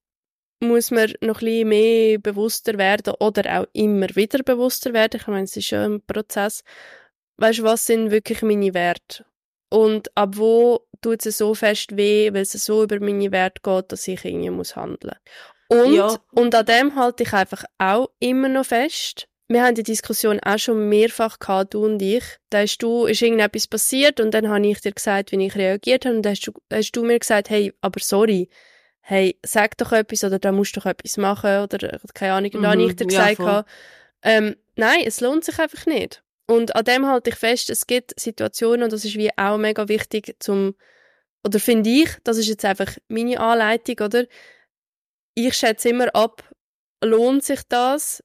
muss 0.60 0.90
man 0.90 1.12
noch 1.22 1.40
ein 1.40 1.46
bisschen 1.46 1.68
mehr 1.68 2.18
bewusster 2.18 2.78
werden 2.78 3.14
oder 3.18 3.60
auch 3.60 3.66
immer 3.72 4.14
wieder 4.14 4.42
bewusster 4.42 4.92
werden. 4.92 5.20
Ich 5.20 5.26
meine, 5.26 5.44
es 5.44 5.56
ist 5.56 5.66
schon 5.66 5.78
ein 5.78 6.02
Prozess. 6.06 6.62
Weißt 7.38 7.60
du, 7.60 7.62
was 7.64 7.86
sind 7.86 8.10
wirklich 8.10 8.42
meine 8.42 8.74
Werte? 8.74 9.24
Und 9.70 10.14
ab 10.16 10.36
wo 10.36 10.86
tut 11.00 11.24
es 11.24 11.38
so 11.38 11.54
fest 11.54 11.96
weh, 11.96 12.32
weil 12.32 12.42
es 12.42 12.52
so 12.52 12.82
über 12.82 13.00
meine 13.00 13.32
Werte 13.32 13.62
geht, 13.62 13.92
dass 13.92 14.06
ich 14.06 14.24
irgendwie 14.24 14.50
muss 14.50 14.76
handeln. 14.76 15.16
Und, 15.68 15.94
ja. 15.94 16.18
und 16.32 16.54
an 16.54 16.66
dem 16.66 16.96
halte 16.96 17.22
ich 17.22 17.32
einfach 17.32 17.64
auch 17.78 18.10
immer 18.18 18.48
noch 18.48 18.66
fest. 18.66 19.28
Wir 19.46 19.64
haben 19.64 19.74
die 19.74 19.82
Diskussion 19.82 20.40
auch 20.40 20.58
schon 20.58 20.88
mehrfach 20.88 21.38
gehabt, 21.38 21.74
du 21.74 21.84
und 21.84 22.02
ich. 22.02 22.24
Da 22.50 22.60
hast 22.60 22.78
du, 22.78 23.06
ist 23.06 23.22
irgendetwas 23.22 23.66
passiert 23.66 24.20
und 24.20 24.32
dann 24.32 24.48
habe 24.48 24.66
ich 24.66 24.80
dir 24.80 24.92
gesagt, 24.92 25.32
wie 25.32 25.46
ich 25.46 25.56
reagiert 25.56 26.04
habe 26.04 26.16
und 26.16 26.22
dann 26.22 26.32
hast 26.32 26.46
du, 26.46 26.52
hast 26.72 26.92
du 26.92 27.04
mir 27.04 27.18
gesagt, 27.18 27.50
hey, 27.50 27.72
aber 27.80 28.00
sorry, 28.00 28.48
hey, 29.10 29.36
sag 29.44 29.76
doch 29.76 29.90
etwas 29.90 30.22
oder 30.22 30.38
da 30.38 30.52
musst 30.52 30.76
du 30.76 30.80
doch 30.80 30.86
etwas 30.86 31.16
machen 31.16 31.64
oder 31.64 31.98
keine 32.14 32.34
Ahnung. 32.34 32.52
Mhm, 32.54 32.62
dann 32.62 32.70
habe 32.70 32.82
ich 32.84 32.94
dir 32.94 33.06
gesagt, 33.06 33.40
ja, 33.40 33.64
ähm, 34.22 34.54
nein, 34.76 35.02
es 35.04 35.20
lohnt 35.20 35.44
sich 35.44 35.58
einfach 35.58 35.84
nicht. 35.86 36.22
Und 36.46 36.76
an 36.76 36.84
dem 36.84 37.06
halte 37.06 37.30
ich 37.30 37.36
fest, 37.36 37.70
es 37.70 37.88
gibt 37.88 38.18
Situationen, 38.18 38.84
und 38.84 38.92
das 38.92 39.04
ist 39.04 39.16
wie 39.16 39.36
auch 39.36 39.58
mega 39.58 39.88
wichtig 39.88 40.36
zum, 40.38 40.76
oder 41.44 41.58
finde 41.58 41.90
ich, 41.90 42.08
das 42.22 42.38
ist 42.38 42.46
jetzt 42.46 42.64
einfach 42.64 42.96
meine 43.08 43.40
Anleitung, 43.40 43.96
oder? 44.06 44.26
Ich 45.34 45.54
schätze 45.54 45.88
immer 45.88 46.14
ab, 46.14 46.48
lohnt 47.02 47.42
sich 47.42 47.62
das? 47.68 48.22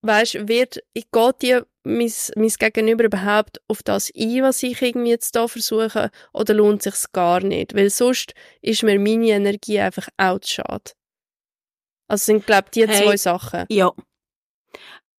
Weißt, 0.00 0.48
wird, 0.48 0.82
ich 0.94 1.10
geht 1.10 1.42
dir 1.42 1.66
mein, 1.84 2.12
mein 2.36 2.48
Gegenüber 2.48 3.04
überhaupt 3.04 3.60
auf 3.68 3.82
das 3.82 4.10
ein, 4.16 4.42
was 4.42 4.62
ich 4.62 4.80
irgendwie 4.82 5.10
jetzt 5.10 5.36
da 5.36 5.46
versuche, 5.46 6.10
oder 6.32 6.54
lohnt 6.54 6.82
sich's 6.82 7.12
gar 7.12 7.40
nicht? 7.40 7.74
Weil 7.74 7.90
sonst 7.90 8.34
ist 8.62 8.82
mir 8.82 8.98
meine 8.98 9.28
Energie 9.28 9.78
einfach 9.78 10.08
auch 10.16 10.40
zu 10.40 10.54
schade. 10.54 10.92
Also 12.08 12.24
sind, 12.24 12.46
glaube 12.46 12.66
ich, 12.66 12.70
die 12.72 12.88
hey, 12.88 13.04
zwei 13.04 13.16
Sachen. 13.16 13.64
Ja. 13.68 13.92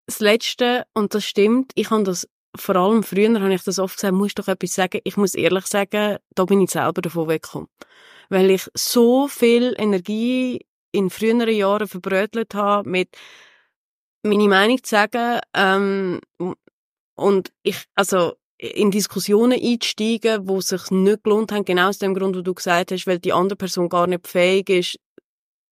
Das 0.07 0.19
Letzte, 0.19 0.85
und 0.93 1.13
das 1.15 1.25
stimmt, 1.25 1.71
ich 1.75 1.89
habe 1.89 2.03
das, 2.03 2.27
vor 2.55 2.75
allem 2.75 3.03
früher 3.03 3.39
habe 3.39 3.53
ich 3.53 3.63
das 3.63 3.79
oft 3.79 3.95
gesagt, 3.95 4.13
musst 4.13 4.37
doch 4.37 4.47
etwas 4.47 4.75
sagen. 4.75 5.01
Ich 5.03 5.17
muss 5.17 5.33
ehrlich 5.33 5.65
sagen, 5.65 6.17
da 6.35 6.45
bin 6.45 6.61
ich 6.61 6.71
selber 6.71 7.01
davon 7.01 7.27
weggekommen. 7.27 7.69
Weil 8.29 8.51
ich 8.51 8.67
so 8.73 9.27
viel 9.27 9.75
Energie 9.77 10.65
in 10.91 11.09
früheren 11.09 11.53
Jahren 11.53 11.87
verbrötelt 11.87 12.53
habe 12.55 12.89
mit 12.89 13.09
meine 14.25 14.47
Meinung 14.47 14.83
zu 14.83 14.89
sagen 14.89 15.39
ähm, 15.53 16.19
und 17.15 17.51
ich, 17.63 17.85
also 17.95 18.33
in 18.57 18.91
Diskussionen 18.91 19.59
einzusteigen, 19.61 20.47
wo 20.47 20.61
sich 20.61 20.89
nicht 20.91 21.23
gelohnt 21.23 21.51
haben, 21.51 21.65
genau 21.65 21.89
aus 21.89 21.99
dem 21.99 22.13
Grund, 22.13 22.35
wo 22.35 22.41
du 22.41 22.53
gesagt 22.53 22.91
hast, 22.91 23.07
weil 23.07 23.19
die 23.19 23.33
andere 23.33 23.57
Person 23.57 23.89
gar 23.89 24.07
nicht 24.07 24.27
fähig 24.27 24.69
ist, 24.69 24.99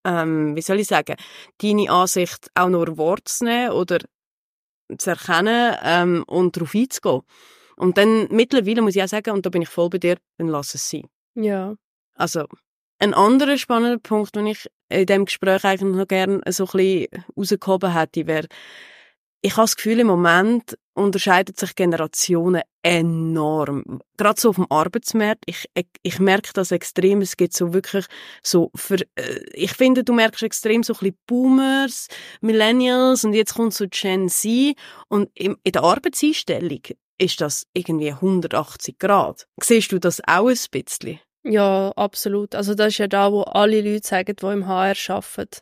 ähm, 0.06 0.56
wie 0.56 0.62
soll 0.62 0.80
ich 0.80 0.88
sagen, 0.88 1.16
deine 1.60 1.89
Ansicht 1.89 2.50
auch 2.56 2.70
nur 2.70 2.98
Wort 2.98 3.28
zu 3.28 3.46
nehmen 3.46 3.72
oder 3.72 4.00
zu 4.98 5.10
erkennen 5.12 5.78
ähm, 5.82 6.24
und 6.28 6.56
darauf 6.56 6.76
einzugehen. 6.76 7.22
Und 7.78 7.98
dann 7.98 8.28
mittlerweile 8.30 8.82
muss 8.82 8.96
ich 8.96 9.04
auch 9.04 9.08
sagen, 9.08 9.32
und 9.32 9.46
da 9.46 9.50
bin 9.50 9.62
ich 9.62 9.70
voll 9.70 9.89
bei 9.89 9.98
dir, 9.98 10.18
dann 10.38 10.48
lass 10.50 10.76
es 10.76 10.89
sein. 10.89 11.08
Ja. 11.36 11.76
Also 12.16 12.46
ein 13.04 13.13
anderer 13.13 13.58
spannender 13.58 14.00
Punkt, 14.00 14.36
den 14.36 14.48
ich 14.48 14.68
in 14.89 15.06
diesem 15.06 15.26
Gespräch 15.26 15.66
eigentlich 15.66 15.96
noch 15.96 16.08
gerne 16.08 16.42
so 16.50 16.63
ein 16.66 16.72
bisschen 16.72 17.08
rausgehoben 17.38 17.94
hätte, 17.94 18.28
wäre, 18.28 18.48
ich 19.42 19.58
habe 19.58 19.63
das 19.63 19.76
Gefühl, 19.76 20.00
im 20.00 20.08
Moment 20.08 20.78
unterscheiden 20.94 21.54
sich 21.56 21.76
Generationen 21.76 22.62
enorm. 22.82 24.00
Gerade 24.16 24.39
so 24.39 24.50
auf 24.50 24.56
dem 24.56 24.72
Arbeitsmarkt. 24.72 25.44
Ich, 25.48 25.66
ich, 25.74 25.88
ich 26.02 26.20
merke 26.20 26.52
das 26.54 26.72
extrem. 26.72 27.20
Es 27.20 27.36
gibt 27.36 27.54
so 27.54 27.74
wirklich 27.74 28.06
so 28.42 28.72
für, 28.74 29.00
äh, 29.16 29.39
ich 29.52 29.74
finde, 29.74 30.06
du 30.06 30.13
merkst 30.13 30.44
extrem 30.44 30.82
so 30.84 30.94
ein 30.94 31.00
bisschen 31.00 31.18
Boomers, 31.28 32.08
Millennials 32.39 33.26
und 33.26 33.34
jetzt 33.34 33.56
kommt 33.56 33.74
so 33.74 33.86
Gen 33.89 34.30
Z 34.30 34.76
und 35.10 35.30
in, 35.34 35.58
in 35.63 35.72
der 35.74 35.84
Arbeitseinstellung 35.84 36.82
ist 37.18 37.42
das 37.42 37.68
irgendwie 37.74 38.12
180 38.12 38.98
Grad. 38.98 39.46
Siehst 39.62 39.92
du 39.92 40.00
das 40.00 40.22
auch 40.26 40.48
ein 40.48 40.58
bisschen? 40.72 41.20
Ja, 41.44 41.92
absolut. 41.96 42.56
Also 42.56 42.74
das 42.74 42.90
ist 42.90 42.98
ja 43.00 43.08
da, 43.08 43.32
wo 43.32 43.42
alle 43.42 43.82
Leute 43.82 44.08
sagen, 44.08 44.36
die 44.36 44.46
im 44.46 44.68
HR 44.68 44.96
arbeiten. 45.10 45.62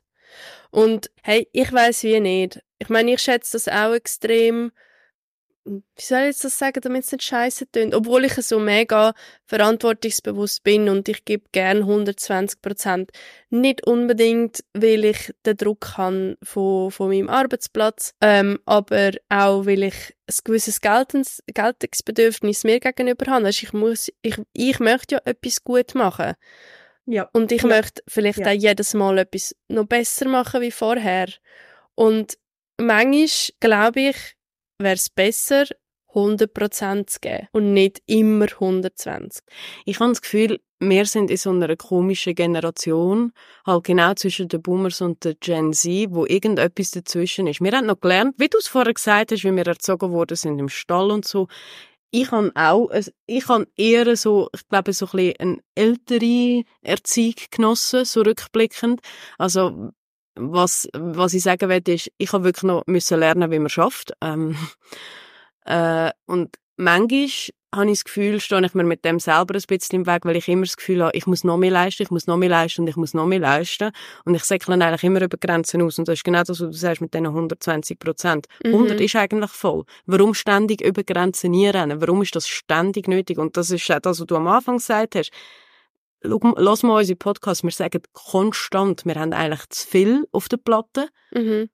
Und 0.71 1.11
hey, 1.23 1.47
ich 1.51 1.71
weiß 1.71 2.03
wie 2.03 2.19
nicht. 2.19 2.61
Ich 2.79 2.89
meine, 2.89 3.13
ich 3.13 3.21
schätze 3.21 3.53
das 3.53 3.67
auch 3.67 3.93
extrem. 3.93 4.71
Wie 5.63 5.81
soll 5.99 6.19
ich 6.21 6.25
jetzt 6.27 6.43
das 6.43 6.57
sagen, 6.57 6.81
damit 6.81 7.03
es 7.03 7.11
nicht 7.11 7.23
scheiße 7.23 7.69
tönt? 7.71 7.93
Obwohl 7.93 8.25
ich 8.25 8.33
so 8.33 8.59
mega 8.59 9.13
verantwortungsbewusst 9.45 10.63
bin 10.63 10.89
und 10.89 11.07
ich 11.07 11.23
gebe 11.23 11.43
gern 11.51 11.79
120 11.79 12.61
Prozent. 12.61 13.11
Nicht 13.51 13.85
unbedingt, 13.85 14.63
weil 14.73 15.05
ich 15.05 15.31
den 15.45 15.57
Druck 15.57 15.97
habe 15.97 16.37
von, 16.41 16.89
von 16.89 17.09
meinem 17.09 17.29
Arbeitsplatz, 17.29 18.13
ähm, 18.21 18.59
aber 18.65 19.11
auch, 19.29 19.65
weil 19.67 19.83
ich 19.83 20.15
ein 20.27 20.35
gewisses 20.43 20.81
Geltens, 20.81 21.43
Geltungsbedürfnis 21.45 22.63
mir 22.63 22.79
gegenüber 22.79 23.31
habe. 23.31 23.45
Also 23.45 23.63
ich 23.63 23.73
muss, 23.73 24.09
ich, 24.23 24.41
ich 24.53 24.79
möchte 24.79 25.15
ja 25.15 25.21
etwas 25.25 25.63
gut 25.63 25.93
machen. 25.93 26.33
Ja. 27.05 27.29
Und 27.33 27.51
ich 27.51 27.61
ja. 27.61 27.67
möchte 27.67 28.01
vielleicht 28.07 28.39
Ja. 28.39 28.47
auch 28.47 28.51
jedes 28.51 28.93
Mal 28.93 29.19
etwas 29.19 29.55
noch 29.67 29.85
besser 29.85 30.27
machen 30.27 30.61
wie 30.61 30.71
vorher. 30.71 31.27
Und 31.95 32.37
manchmal, 32.77 33.27
glaube 33.59 34.01
ich, 34.01 34.35
wäre 34.83 34.95
es 34.95 35.09
besser, 35.09 35.65
100% 36.13 37.07
zu 37.07 37.19
geben 37.19 37.47
und 37.51 37.73
nicht 37.73 38.01
immer 38.05 38.45
120. 38.45 39.43
Ich 39.85 39.99
habe 39.99 40.11
das 40.11 40.21
Gefühl, 40.21 40.59
wir 40.79 41.05
sind 41.05 41.29
in 41.29 41.37
so 41.37 41.51
einer 41.51 41.75
komischen 41.77 42.35
Generation, 42.35 43.33
halt 43.65 43.83
genau 43.83 44.13
zwischen 44.15 44.47
den 44.47 44.61
Boomers 44.61 45.01
und 45.01 45.23
der 45.23 45.35
Gen 45.35 45.73
Z, 45.73 46.07
wo 46.11 46.25
irgendetwas 46.25 46.91
dazwischen 46.91 47.47
ist. 47.47 47.61
Wir 47.61 47.71
haben 47.71 47.85
noch 47.85 47.99
gelernt, 47.99 48.35
wie 48.37 48.49
du 48.49 48.57
es 48.57 48.67
vorher 48.67 48.93
gesagt 48.93 49.31
hast, 49.31 49.43
wie 49.43 49.55
wir 49.55 49.67
erzogen 49.67 50.11
worden 50.11 50.35
sind 50.35 50.59
im 50.59 50.69
Stall 50.69 51.11
und 51.11 51.25
so. 51.25 51.47
Ich 52.13 52.29
habe 52.31 52.51
auch, 52.55 52.89
ich 53.25 53.47
habe 53.47 53.67
eher 53.77 54.17
so, 54.17 54.49
ich 54.53 54.67
glaube, 54.67 54.91
so 54.91 55.05
ein 55.05 55.11
bisschen 55.11 55.39
eine 55.39 55.57
ältere 55.75 56.63
Erziehung 56.81 57.35
genossen, 57.51 58.03
so 58.03 58.21
rückblickend. 58.21 58.99
Also, 59.37 59.91
was, 60.35 60.87
was 60.93 61.33
ich 61.33 61.43
sagen 61.43 61.69
will, 61.69 61.81
ist, 61.87 62.11
ich 62.17 62.33
habe 62.33 62.43
wirklich 62.43 62.63
noch 62.63 62.83
müssen 62.87 63.19
lernen, 63.19 63.51
wie 63.51 63.59
man 63.59 63.69
schafft. 63.69 64.13
Ähm, 64.21 64.55
äh, 65.65 66.11
und 66.25 66.55
manchmal 66.77 67.29
habe 67.73 67.85
ich 67.85 67.99
das 67.99 68.03
Gefühl, 68.03 68.41
stehe 68.41 68.65
ich 68.65 68.73
mir 68.73 68.83
mit 68.83 69.05
dem 69.05 69.19
selber 69.19 69.55
ein 69.55 69.61
bisschen 69.67 70.01
im 70.01 70.05
Weg, 70.05 70.25
weil 70.25 70.35
ich 70.35 70.47
immer 70.49 70.63
das 70.63 70.75
Gefühl 70.75 71.03
habe, 71.03 71.15
ich 71.15 71.25
muss 71.25 71.45
noch 71.45 71.57
mehr 71.57 71.71
leisten, 71.71 72.03
ich 72.03 72.11
muss 72.11 72.27
noch 72.27 72.35
mehr 72.35 72.49
leisten 72.49 72.81
und 72.81 72.87
ich 72.87 72.97
muss 72.97 73.13
noch 73.13 73.25
mehr 73.25 73.39
leisten. 73.39 73.91
Und 74.25 74.35
ich 74.35 74.43
säckle 74.43 74.73
eigentlich 74.73 75.03
immer 75.03 75.21
über 75.21 75.37
Grenzen 75.37 75.81
aus. 75.81 75.97
Und 75.97 76.07
das 76.07 76.19
ist 76.19 76.23
genau 76.25 76.39
das, 76.39 76.49
was 76.49 76.57
du 76.57 76.71
sagst 76.73 77.01
mit 77.01 77.13
diesen 77.13 77.27
120 77.27 77.97
Prozent. 77.97 78.47
Mhm. 78.63 78.73
100 78.73 79.01
ist 79.01 79.15
eigentlich 79.15 79.51
voll. 79.51 79.85
Warum 80.05 80.33
ständig 80.33 80.81
über 80.81 81.03
Grenzen 81.03 81.51
nie 81.51 81.67
rennen? 81.67 82.01
Warum 82.01 82.21
ist 82.21 82.35
das 82.35 82.47
ständig 82.47 83.07
nötig? 83.07 83.37
Und 83.37 83.55
das 83.55 83.69
ist 83.69 83.89
auch 83.89 83.99
das, 83.99 84.19
was 84.19 84.27
du 84.27 84.35
am 84.35 84.47
Anfang 84.47 84.77
gesagt 84.77 85.15
hast. 85.15 85.31
Lass 86.23 86.83
mal 86.83 86.99
unsere 86.99 87.17
Podcast. 87.17 87.63
Wir 87.63 87.71
sagen 87.71 88.01
konstant, 88.13 89.05
wir 89.05 89.15
haben 89.15 89.33
eigentlich 89.33 89.67
zu 89.69 89.87
viel 89.87 90.27
auf 90.31 90.49
der 90.49 90.57
Platte 90.57 91.09
Mhm. 91.33 91.69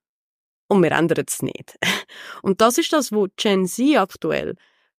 und 0.68 0.82
wir 0.82 0.92
ändern 0.92 1.24
es 1.26 1.42
nicht. 1.42 1.76
Und 2.42 2.60
das 2.60 2.78
ist 2.78 2.92
das, 2.92 3.12
wo 3.12 3.26
Gen 3.36 3.66
Z 3.66 3.96
aktuell 3.98 4.54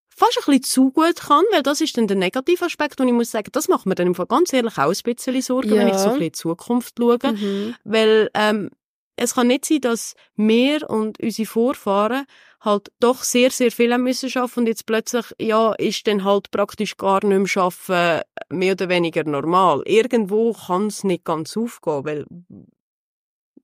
fast 0.08 0.38
ein 0.38 0.44
bisschen 0.46 0.64
zu 0.64 0.92
gut 0.92 1.16
kann, 1.16 1.44
weil 1.52 1.64
das 1.64 1.82
ist 1.82 1.98
dann 1.98 2.08
der 2.08 2.18
negative 2.18 2.66
Aspekt 2.66 3.00
und 3.00 3.08
ich 3.08 3.14
muss 3.14 3.32
sagen, 3.32 3.50
das 3.54 3.68
macht 3.70 3.86
mir 3.86 3.96
dann 3.96 4.08
im 4.08 4.16
Fall 4.16 4.26
ganz 4.28 4.52
ehrlich 4.54 4.78
auch 4.78 4.92
ein 4.94 4.98
bisschen 5.16 5.42
Sorgen, 5.42 5.72
wenn 5.72 5.88
Ja. 5.88 5.94
ich 5.96 6.00
so 6.00 6.10
ein 6.10 6.20
bisschen 6.20 6.22
in 6.22 6.24
die 6.28 6.32
Zukunft 6.34 6.96
schaue, 7.00 7.18
Mhm. 7.24 7.76
weil 7.86 8.30
ähm, 8.36 8.70
es 9.16 9.34
kann 9.34 9.48
nicht 9.48 9.66
sein, 9.66 9.82
dass 9.82 10.14
wir 10.36 10.88
und 10.90 11.20
unsere 11.22 11.46
Vorfahren 11.48 12.26
halt 12.62 12.92
doch 13.00 13.24
sehr, 13.24 13.52
sehr 13.52 13.72
viel 13.72 13.94
haben 13.94 14.04
müssen 14.04 14.30
schaffen 14.30 14.62
und 14.62 14.68
jetzt 14.68 14.86
plötzlich, 14.86 15.26
ja, 15.40 15.74
ist 15.74 16.06
dann 16.08 16.24
halt 16.24 16.52
praktisch 16.52 16.98
gar 16.98 17.26
nicht 17.26 17.38
mehr 17.38 17.48
schaffen, 17.48 18.22
mehr 18.50 18.74
oder 18.74 18.90
weniger 18.90 19.24
normal. 19.24 19.82
Irgendwo 19.86 20.54
kann 20.54 20.88
es 20.88 21.04
nicht 21.04 21.24
ganz 21.24 21.56
aufgehen, 21.56 22.06
weil 22.06 22.26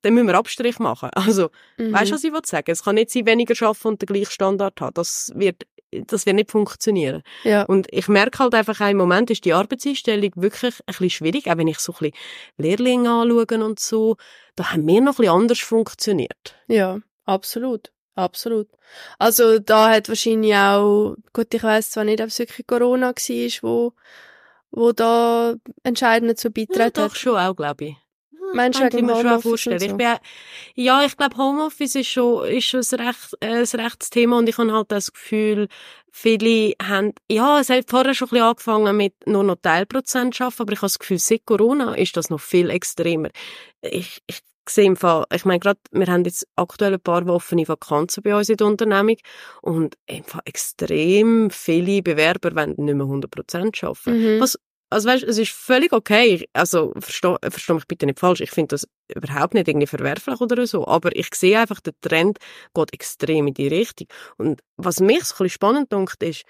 dann 0.02 0.14
müssen 0.14 0.28
wir 0.28 0.36
Abstrich 0.36 0.80
machen. 0.80 1.10
Also, 1.16 1.50
Mhm. 1.78 1.92
Weißt 1.94 2.12
du, 2.12 2.16
was 2.16 2.24
ich 2.24 2.32
will 2.32 2.42
sagen? 2.46 2.72
Es 2.72 2.84
kann 2.84 2.96
nicht 2.96 3.10
sein, 3.10 3.26
weniger 3.26 3.68
arbeiten 3.68 3.88
und 3.90 4.02
den 4.02 4.06
gleichen 4.06 4.32
Standard 4.32 4.80
haben. 4.80 4.94
Das 4.94 5.32
wird, 5.36 5.64
das 5.92 6.26
wird 6.26 6.36
nicht 6.36 6.52
funktionieren. 6.52 7.22
Ja. 7.44 7.64
Und 7.64 7.88
ich 7.92 8.08
merke 8.08 8.40
halt 8.40 8.54
einfach, 8.54 8.80
im 8.88 8.98
Moment 8.98 9.30
ist 9.30 9.44
die 9.46 9.54
Arbeitseinstellung 9.54 10.32
wirklich 10.36 10.76
ein 10.82 10.86
bisschen 10.86 11.10
schwierig. 11.10 11.50
Auch 11.50 11.58
wenn 11.58 11.68
ich 11.68 11.80
so 11.80 11.92
ein 11.94 12.12
bisschen 12.12 12.18
Lehrlinge 12.58 13.10
anschaue 13.10 13.66
und 13.66 13.80
so, 13.80 14.16
da 14.56 14.72
haben 14.72 14.88
wir 14.88 15.02
noch 15.02 15.14
ein 15.14 15.18
bisschen 15.18 15.34
anders 15.34 15.60
funktioniert. 15.60 16.56
Ja, 16.68 17.00
absolut. 17.26 17.92
Absolut. 18.16 18.70
Also 19.20 19.60
da 19.60 19.90
hat 19.92 20.08
wahrscheinlich 20.10 20.56
auch, 20.56 21.16
gut, 21.34 21.54
ich 21.54 21.64
weiß 21.64 21.92
zwar 21.92 22.06
nicht, 22.06 22.22
ob 22.22 22.28
es 22.28 22.40
wirklich 22.40 22.66
Corona 22.66 23.08
war, 23.08 23.16
wo, 23.62 23.94
wo 24.72 24.92
da 24.94 25.56
entscheidend 25.84 26.32
dazu 26.32 26.48
Ja, 26.48 26.52
beigetragen 26.54 26.94
doch 26.94 27.04
hat. 27.12 27.18
schon 27.18 27.38
auch, 27.38 27.56
glaube 27.56 27.86
ich. 27.86 27.96
Du 28.32 28.62
Könnte 28.74 28.98
ich 29.00 29.04
wegen 29.04 29.06
mir 29.06 29.16
schon 29.16 29.42
so? 29.42 29.56
Ich 29.56 29.98
bin, 29.98 30.18
ja, 30.76 31.04
ich 31.06 31.18
glaube, 31.18 31.36
Homeoffice 31.38 31.96
ist 31.96 32.08
schon, 32.08 32.46
ist 32.48 32.66
schon 32.66 32.82
ein, 32.82 33.06
recht, 33.08 33.34
äh, 33.42 33.48
ein 33.48 33.80
rechtes 33.82 34.10
Thema 34.12 34.38
und 34.38 34.48
ich 34.48 34.58
habe 34.58 34.72
halt 34.72 34.92
das 34.92 35.12
Gefühl, 35.12 35.68
viele 36.12 36.74
haben, 36.82 37.14
ja, 37.30 37.60
es 37.60 37.70
hat 37.70 37.90
vorher 37.90 38.14
schon 38.14 38.28
ein 38.28 38.32
bisschen 38.32 38.46
angefangen 38.46 38.96
mit 38.98 39.14
nur 39.28 39.44
noch 39.44 39.58
Teilprozent 39.62 40.40
arbeiten, 40.40 40.62
aber 40.62 40.72
ich 40.74 40.78
habe 40.80 40.86
das 40.86 41.00
Gefühl, 41.00 41.20
seit 41.20 41.46
Corona 41.46 41.96
ist 41.96 42.16
das 42.16 42.30
noch 42.30 42.40
viel 42.40 42.70
extremer. 42.70 43.30
Ich, 43.82 44.22
ich 44.28 44.40
sehe 44.70 44.86
im 44.86 44.96
Fall, 44.96 45.26
ich 45.34 45.46
meine, 45.46 45.60
gerade, 45.60 45.80
wir 45.92 46.08
haben 46.08 46.24
jetzt 46.26 46.48
aktuell 46.56 46.94
ein 46.94 47.00
paar 47.00 47.26
offene 47.28 47.68
Vakanzen 47.68 48.24
bei 48.24 48.36
uns 48.36 48.50
in 48.50 48.58
der 48.58 48.68
Unternehmung 48.68 49.18
und 49.62 49.98
einfach 50.10 50.40
extrem 50.46 51.50
viele 51.50 52.02
Bewerber 52.02 52.56
wollen 52.56 52.76
nicht 52.78 52.96
mehr 52.96 53.06
100% 53.06 53.86
arbeiten. 53.86 54.36
Mhm. 54.36 54.40
Was 54.40 54.58
also 54.90 55.10
weißt, 55.10 55.24
es 55.24 55.38
ist 55.38 55.52
völlig 55.52 55.92
okay. 55.94 56.48
Also 56.54 56.94
versteh, 56.98 57.36
versteh 57.42 57.74
mich 57.74 57.88
bitte 57.88 58.06
nicht 58.06 58.20
falsch. 58.20 58.42
Ich 58.42 58.52
finde 58.52 58.76
das 58.76 58.88
überhaupt 59.14 59.54
nicht 59.54 59.68
irgendwie 59.68 59.88
verwerflich 59.88 60.40
oder 60.40 60.66
so. 60.68 60.88
Aber 60.88 61.16
ich 61.16 61.34
sehe 61.34 61.60
einfach, 61.60 61.80
der 61.82 61.94
Trend 62.02 62.38
geht 62.74 62.94
extrem 62.94 63.48
in 63.48 63.54
die 63.54 63.68
Richtung. 63.68 64.08
Und 64.38 64.62
was 64.78 65.00
mich 65.00 65.24
so 65.24 65.34
ein 65.34 65.38
bisschen 65.38 65.50
spannend 65.50 65.92
dunkt, 65.92 66.22
ist, 66.24 66.44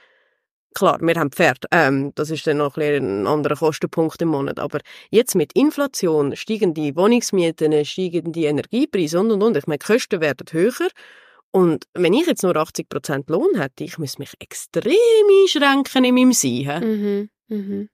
klar, 0.75 0.99
wir 1.01 1.15
haben 1.15 1.31
Pferd. 1.31 1.65
Ähm, 1.71 2.11
das 2.13 2.29
ist 2.29 2.45
dann 2.45 2.57
noch 2.57 2.77
ein, 2.77 3.23
ein 3.23 3.27
anderer 3.27 3.55
Kostenpunkt 3.55 4.21
im 4.21 4.29
Monat. 4.29 4.59
Aber 4.59 4.79
jetzt 5.09 5.33
mit 5.33 5.53
Inflation, 5.53 6.35
steigende 6.35 6.95
Wohnungsmieten, 6.95 7.83
steigende 7.85 8.41
Energiepreise 8.41 9.19
und 9.19 9.31
und 9.31 9.41
und. 9.41 9.57
Ich 9.57 9.65
meine, 9.65 9.79
die 9.79 9.85
Kosten 9.85 10.21
werden 10.21 10.45
höher. 10.51 10.89
Und 11.51 11.85
wenn 11.93 12.13
ich 12.13 12.27
jetzt 12.27 12.43
nur 12.43 12.55
80% 12.55 13.31
Lohn 13.31 13.59
hätte, 13.59 13.85
ich 13.85 13.97
müsste 13.97 14.19
mich 14.19 14.33
extrem 14.39 14.93
einschränken 15.41 16.05
in 16.05 16.13
meinem 16.13 16.33
Sein. 16.33 16.83
Mhm. 16.83 17.29
Mhm. 17.47 17.89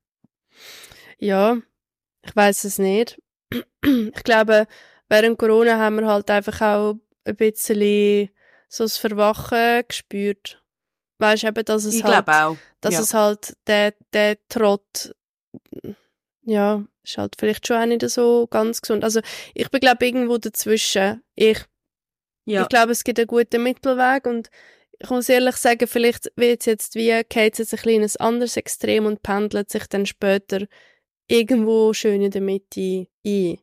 Ja, 1.19 1.57
ich 2.23 2.35
weiß 2.35 2.65
es 2.65 2.77
nicht. 2.77 3.21
Ich 3.83 4.23
glaube, 4.23 4.67
während 5.09 5.39
Corona 5.39 5.77
haben 5.77 5.97
wir 5.97 6.07
halt 6.07 6.29
einfach 6.29 6.61
auch 6.61 6.95
ein 7.25 7.35
bisschen 7.35 8.29
so 8.67 8.83
das 8.83 8.97
Verwachen 8.97 9.83
gespürt. 9.87 10.60
Weißt 11.21 11.43
eben, 11.43 11.65
dass 11.65 11.85
es 11.85 11.95
Ich 11.95 12.03
halt, 12.03 12.25
glaube 12.25 12.45
auch. 12.45 12.57
dass 12.81 12.95
ja. 12.95 12.99
es 13.01 13.13
halt 13.13 13.57
der, 13.67 13.93
der 14.11 14.37
Trott, 14.49 15.15
ja, 16.43 16.83
ist 17.03 17.17
halt 17.17 17.35
vielleicht 17.39 17.67
schon 17.67 17.77
auch 17.77 17.85
nicht 17.85 18.07
so 18.09 18.47
ganz 18.47 18.81
gesund. 18.81 19.03
Also, 19.03 19.21
ich 19.53 19.69
bin, 19.69 19.79
glaube 19.79 20.05
irgendwo 20.05 20.37
dazwischen. 20.37 21.23
Ich 21.35 21.65
ja. 22.45 22.63
ich 22.63 22.69
glaube, 22.69 22.91
es 22.91 23.03
gibt 23.03 23.19
einen 23.19 23.27
guten 23.27 23.63
Mittelweg 23.63 24.25
und 24.25 24.49
ich 24.99 25.09
muss 25.09 25.29
ehrlich 25.29 25.55
sagen, 25.55 25.87
vielleicht 25.87 26.31
wird 26.35 26.61
es 26.61 26.65
jetzt 26.65 26.95
wie, 26.95 27.23
geht 27.29 27.57
jetzt 27.57 27.73
ein 27.73 27.79
kleines 27.79 28.17
anderes 28.17 28.57
Extrem 28.57 29.05
und 29.05 29.23
pendelt 29.23 29.69
sich 29.69 29.87
dann 29.87 30.05
später 30.05 30.67
irgendwo 31.27 31.93
schön 31.93 32.21
in 32.21 32.31
der 32.31 32.41
Mitte 32.41 33.07
ein. 33.25 33.57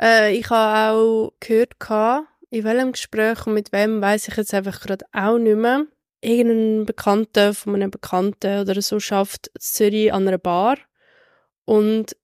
Äh, 0.00 0.36
ich 0.36 0.48
habe 0.48 0.96
auch 0.96 1.32
gehört, 1.40 1.80
gehabt, 1.80 2.28
in 2.50 2.64
welchem 2.64 2.92
Gespräch 2.92 3.46
und 3.46 3.54
mit 3.54 3.72
wem, 3.72 4.00
weiß 4.00 4.28
ich 4.28 4.36
jetzt 4.36 4.54
einfach 4.54 4.80
gerade 4.80 5.04
auch 5.12 5.38
nicht 5.38 5.56
mehr. 5.56 5.86
Irgendein 6.20 6.86
Bekannter 6.86 7.54
von 7.54 7.74
einem 7.74 7.90
Bekannten 7.90 8.60
oder 8.60 8.80
so 8.82 8.98
schafft 8.98 9.48
in 9.48 9.60
Zürich 9.60 10.12
an 10.12 10.26
einer 10.26 10.38
Bar 10.38 10.78
und 11.64 12.16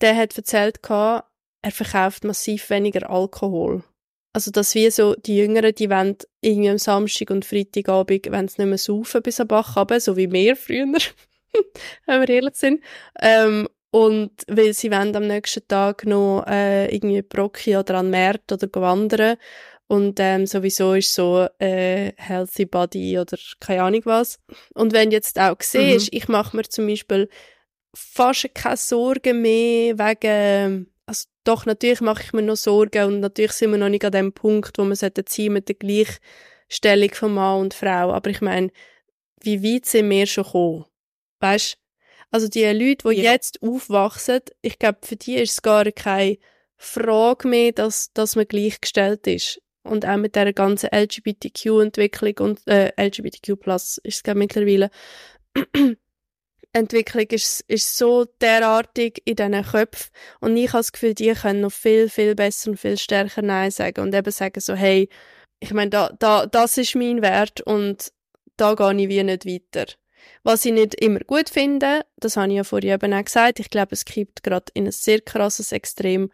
der 0.00 0.16
hat 0.16 0.36
erzählt, 0.36 0.80
er 0.88 1.24
verkauft 1.70 2.24
massiv 2.24 2.68
weniger 2.70 3.08
Alkohol. 3.08 3.84
Also, 4.34 4.50
dass 4.50 4.74
wie 4.74 4.90
so, 4.90 5.14
die 5.14 5.36
Jüngeren, 5.36 5.74
die 5.74 5.90
wollen 5.90 6.16
irgendwie 6.40 6.70
am 6.70 6.78
Samstag 6.78 7.30
und 7.30 7.44
Freitagabend, 7.44 8.30
wenn 8.30 8.48
sie 8.48 8.62
nicht 8.62 8.68
mehr 8.68 8.78
saufen 8.78 9.22
bis 9.22 9.40
am 9.40 9.48
Bach 9.48 9.76
runter, 9.76 10.00
so 10.00 10.16
wie 10.16 10.32
wir 10.32 10.56
früher, 10.56 10.86
wenn 12.06 12.20
wir 12.20 12.28
ehrlich 12.28 12.54
sind. 12.54 12.82
Ähm, 13.20 13.68
und 13.90 14.30
weil 14.48 14.72
sie 14.72 14.90
wollen 14.90 15.14
am 15.14 15.26
nächsten 15.26 15.68
Tag 15.68 16.06
noch 16.06 16.46
äh, 16.48 16.92
irgendwie 16.94 17.20
Brocki 17.20 17.76
oder 17.76 17.98
an 17.98 18.10
Markt 18.10 18.50
oder 18.50 18.68
wandern. 18.80 19.36
Und 19.88 20.18
ähm, 20.20 20.46
sowieso 20.46 20.94
ist 20.94 21.12
so 21.12 21.46
äh, 21.58 22.12
Healthy 22.16 22.64
Body 22.64 23.18
oder 23.18 23.36
keine 23.60 23.82
Ahnung 23.82 24.02
was. 24.04 24.38
Und 24.74 24.92
wenn 24.92 25.10
du 25.10 25.16
jetzt 25.16 25.38
auch 25.38 25.60
siehst, 25.60 26.12
mhm. 26.12 26.16
ich 26.16 26.28
mache 26.28 26.56
mir 26.56 26.62
zum 26.64 26.86
Beispiel 26.86 27.28
fast 27.94 28.54
keine 28.54 28.76
Sorgen 28.78 29.42
mehr 29.42 29.98
wegen, 29.98 30.90
also 31.04 31.26
doch, 31.44 31.66
natürlich 31.66 32.00
mache 32.00 32.22
ich 32.22 32.32
mir 32.32 32.42
noch 32.42 32.56
Sorgen 32.56 33.04
und 33.04 33.20
natürlich 33.20 33.52
sind 33.52 33.72
wir 33.72 33.78
noch 33.78 33.90
nicht 33.90 34.04
an 34.04 34.12
dem 34.12 34.32
Punkt, 34.32 34.78
wo 34.78 34.84
wir 34.84 35.26
ziehen 35.26 35.52
mit 35.52 35.68
der 35.68 35.76
Gleichstellung 35.76 37.12
von 37.12 37.34
Mann 37.34 37.60
und 37.60 37.74
Frau. 37.74 38.12
Aber 38.12 38.30
ich 38.30 38.40
meine, 38.40 38.70
wie 39.42 39.62
weit 39.62 39.86
sind 39.86 40.08
wir 40.08 40.26
schon 40.26 40.44
gekommen? 40.44 40.86
Weißt 41.40 41.76
also 42.32 42.48
die 42.48 42.64
Leute, 42.64 43.10
die 43.10 43.20
ja. 43.20 43.32
jetzt 43.32 43.62
aufwachsen, 43.62 44.40
ich 44.62 44.78
glaube, 44.78 45.00
für 45.02 45.16
die 45.16 45.34
ist 45.34 45.52
es 45.52 45.62
gar 45.62 45.84
keine 45.92 46.38
Frage 46.78 47.46
mehr, 47.46 47.72
dass, 47.72 48.10
dass 48.14 48.36
man 48.36 48.48
gleichgestellt 48.48 49.26
ist. 49.26 49.60
Und 49.84 50.06
auch 50.06 50.16
mit 50.16 50.36
der 50.36 50.52
ganzen 50.52 50.90
LGBTQ-Entwicklung 50.92 52.34
und 52.38 52.66
äh, 52.68 52.92
LGBTQ 52.96 53.66
ist 53.66 54.00
es 54.04 54.22
glaube 54.22 54.38
mittlerweile 54.38 54.90
Entwicklung 56.72 57.26
ist, 57.30 57.60
ist 57.68 57.98
so 57.98 58.24
derartig 58.40 59.22
in 59.24 59.36
diesen 59.36 59.62
Köpfen. 59.62 60.10
Und 60.40 60.56
ich 60.56 60.68
habe 60.68 60.78
das 60.78 60.92
Gefühl, 60.92 61.14
die 61.14 61.32
können 61.32 61.60
noch 61.60 61.72
viel, 61.72 62.08
viel 62.08 62.34
besser 62.34 62.70
und 62.70 62.78
viel 62.78 62.96
stärker 62.96 63.42
Nein 63.42 63.70
sagen. 63.70 64.00
Und 64.00 64.14
eben 64.14 64.30
sagen 64.30 64.60
so, 64.60 64.74
hey, 64.74 65.08
ich 65.60 65.72
meine, 65.72 65.90
da, 65.90 66.10
da, 66.18 66.46
das 66.46 66.78
ist 66.78 66.94
mein 66.94 67.22
Wert 67.22 67.60
und 67.60 68.12
da 68.56 68.74
gehe 68.74 69.02
ich 69.02 69.08
wie 69.08 69.22
nicht 69.22 69.46
weiter. 69.46 69.92
Was 70.44 70.64
ich 70.64 70.72
nicht 70.72 70.94
immer 70.94 71.20
gut 71.20 71.50
finde, 71.50 72.02
das 72.16 72.36
habe 72.36 72.48
ich 72.48 72.56
ja 72.56 72.64
vorhin 72.64 72.92
eben 72.92 73.12
auch 73.12 73.24
gesagt, 73.24 73.60
ich 73.60 73.70
glaube, 73.70 73.92
es 73.92 74.04
kippt 74.04 74.42
gerade 74.42 74.66
in 74.74 74.86
ein 74.86 74.92
sehr 74.92 75.20
krasses 75.20 75.72
Extrem, 75.72 76.30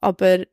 aber 0.00 0.44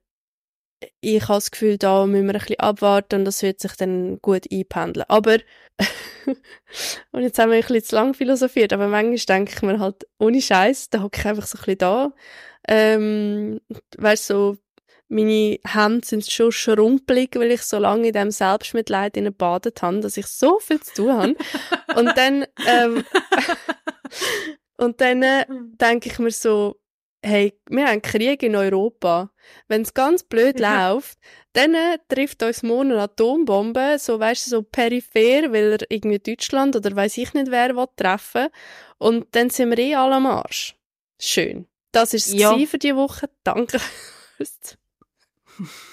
ich 1.01 1.21
habe 1.23 1.37
das 1.37 1.51
Gefühl, 1.51 1.77
da 1.77 2.05
müssen 2.05 2.27
wir 2.27 2.35
ein 2.35 2.39
bisschen 2.39 2.59
abwarten 2.59 3.15
und 3.15 3.25
das 3.25 3.41
wird 3.41 3.59
sich 3.59 3.73
dann 3.73 4.19
gut 4.21 4.45
einpendeln. 4.51 5.05
Aber, 5.09 5.37
und 7.11 7.21
jetzt 7.21 7.39
haben 7.39 7.51
wir 7.51 7.57
ein 7.57 7.61
bisschen 7.61 7.83
zu 7.83 7.95
lang 7.95 8.13
philosophiert, 8.13 8.73
aber 8.73 8.87
manchmal 8.87 9.17
denke 9.17 9.53
ich 9.55 9.61
mir 9.61 9.79
halt, 9.79 10.07
ohne 10.19 10.41
Scheiß, 10.41 10.89
da 10.89 11.01
hocke 11.01 11.19
ich 11.19 11.25
einfach 11.25 11.47
so 11.47 11.57
ein 11.57 11.61
bisschen 11.61 11.77
da. 11.79 12.13
Ähm, 12.67 13.59
weißt 13.97 14.27
so, 14.27 14.57
meine 15.09 15.59
Hände 15.65 16.05
sind 16.05 16.29
schon 16.29 16.51
schrumpelig, 16.51 17.35
weil 17.35 17.51
ich 17.51 17.63
so 17.63 17.79
lange 17.79 18.07
in 18.07 18.13
diesem 18.13 18.31
Selbstmitleid 18.31 19.17
badet 19.37 19.81
habe, 19.81 19.99
dass 20.01 20.17
ich 20.17 20.27
so 20.27 20.59
viel 20.59 20.79
zu 20.81 20.93
tun 20.93 21.11
habe. 21.11 21.35
und 21.95 22.15
dann, 22.15 22.45
ähm, 22.67 23.03
und 24.77 25.01
dann 25.01 25.23
äh, 25.23 25.45
denke 25.49 26.09
ich 26.09 26.19
mir 26.19 26.31
so, 26.31 26.79
hey, 27.23 27.53
wir 27.69 27.87
haben 27.87 28.01
Krieg 28.01 28.43
in 28.43 28.55
Europa. 28.55 29.31
Wenn 29.67 29.81
es 29.81 29.93
ganz 29.93 30.23
blöd 30.23 30.59
ja. 30.59 30.91
läuft, 30.91 31.17
dann 31.53 31.73
äh, 31.73 31.97
trifft 32.07 32.43
uns 32.43 32.63
morgen 32.63 32.91
eine 32.91 33.01
Atombombe, 33.01 33.97
so 33.99 34.19
weißt 34.19 34.47
du, 34.47 34.49
so 34.49 34.61
peripher, 34.63 35.51
weil 35.51 35.73
er 35.73 35.85
irgendwie 35.89 36.19
Deutschland 36.19 36.75
oder 36.75 36.95
weiß 36.95 37.17
ich 37.17 37.33
nicht 37.33 37.51
wer 37.51 37.75
will 37.75 37.87
treffen. 37.95 38.47
Und 38.97 39.27
dann 39.31 39.49
sind 39.49 39.71
wir 39.71 39.79
eh 39.79 39.95
alle 39.95 40.15
am 40.15 40.27
Arsch. 40.27 40.75
Schön. 41.19 41.67
Das 41.91 42.13
ist 42.13 42.27
es 42.27 42.33
ja. 42.33 42.57
für 42.67 42.77
die 42.77 42.95
Woche. 42.95 43.29
Danke. 43.43 43.79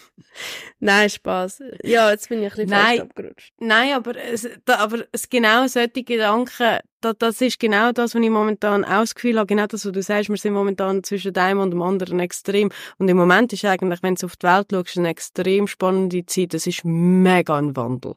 Nein, 0.78 1.08
Spaß. 1.08 1.62
Ja, 1.82 2.10
jetzt 2.10 2.28
bin 2.28 2.42
ich 2.42 2.52
ein 2.52 2.66
bisschen 2.66 2.70
Nein, 2.70 3.00
abgerutscht. 3.00 3.52
Nein, 3.58 3.94
aber 3.94 4.16
es, 4.16 4.48
da, 4.64 4.76
aber 4.78 5.04
es 5.12 5.28
genau 5.28 5.66
solche 5.66 6.04
Gedanken, 6.04 6.78
da, 7.00 7.12
das 7.12 7.40
ist 7.40 7.58
genau 7.58 7.92
das, 7.92 8.14
was 8.14 8.22
ich 8.22 8.30
momentan 8.30 8.84
ausgefühlt 8.84 9.36
habe. 9.36 9.46
Genau 9.46 9.66
das, 9.66 9.84
was 9.84 9.92
du 9.92 10.02
sagst, 10.02 10.28
wir 10.28 10.36
sind 10.36 10.52
momentan 10.52 11.02
zwischen 11.02 11.36
einem 11.36 11.60
und 11.60 11.70
dem 11.70 11.82
anderen 11.82 12.20
extrem. 12.20 12.70
Und 12.98 13.08
im 13.08 13.16
Moment 13.16 13.52
ist 13.52 13.64
eigentlich, 13.64 14.02
wenn 14.02 14.14
du 14.14 14.26
auf 14.26 14.36
die 14.36 14.46
Welt 14.46 14.68
schaust, 14.70 14.98
eine 14.98 15.08
extrem 15.08 15.66
spannende 15.66 16.26
Zeit. 16.26 16.54
Es 16.54 16.66
ist 16.66 16.84
mega 16.84 17.56
ein 17.56 17.76
Wandel. 17.76 18.14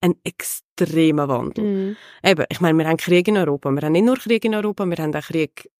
Ein 0.00 0.14
extremer 0.24 1.28
Wandel. 1.28 1.64
Mhm. 1.64 1.96
Eben, 2.24 2.44
ich 2.48 2.60
meine, 2.60 2.78
wir 2.78 2.88
haben 2.88 2.96
Krieg 2.96 3.28
in 3.28 3.36
Europa. 3.36 3.70
Wir 3.70 3.82
haben 3.82 3.92
nicht 3.92 4.04
nur 4.04 4.16
Krieg 4.16 4.44
in 4.44 4.54
Europa, 4.54 4.86
wir 4.86 4.96
haben 4.96 5.14
auch 5.14 5.20
Krieg 5.20 5.70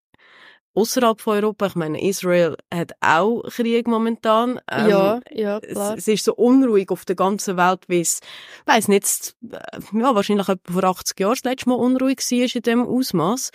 außerhalb 0.73 1.19
von 1.19 1.37
Europa. 1.37 1.67
Ich 1.67 1.75
meine, 1.75 2.01
Israel 2.01 2.55
hat 2.73 2.93
auch 3.01 3.43
Krieg 3.49 3.87
momentan. 3.87 4.59
Ähm, 4.69 4.89
ja, 4.89 5.19
ja, 5.29 5.59
klar. 5.59 5.93
Es, 5.93 6.07
es, 6.07 6.07
ist 6.07 6.25
so 6.25 6.35
unruhig 6.35 6.89
auf 6.91 7.05
der 7.05 7.15
ganzen 7.15 7.57
Welt, 7.57 7.81
wie 7.87 8.01
es, 8.01 8.19
weiss 8.65 8.87
nicht, 8.87 9.35
ja, 9.41 10.15
wahrscheinlich 10.15 10.49
etwa 10.49 10.73
vor 10.73 10.83
80 10.83 11.19
Jahren 11.19 11.33
das 11.33 11.43
letzte 11.43 11.69
Mal 11.69 11.75
unruhig 11.75 12.19
war 12.19 12.55
in 12.55 12.61
dem 12.61 12.87
Ausmaß. 12.87 13.51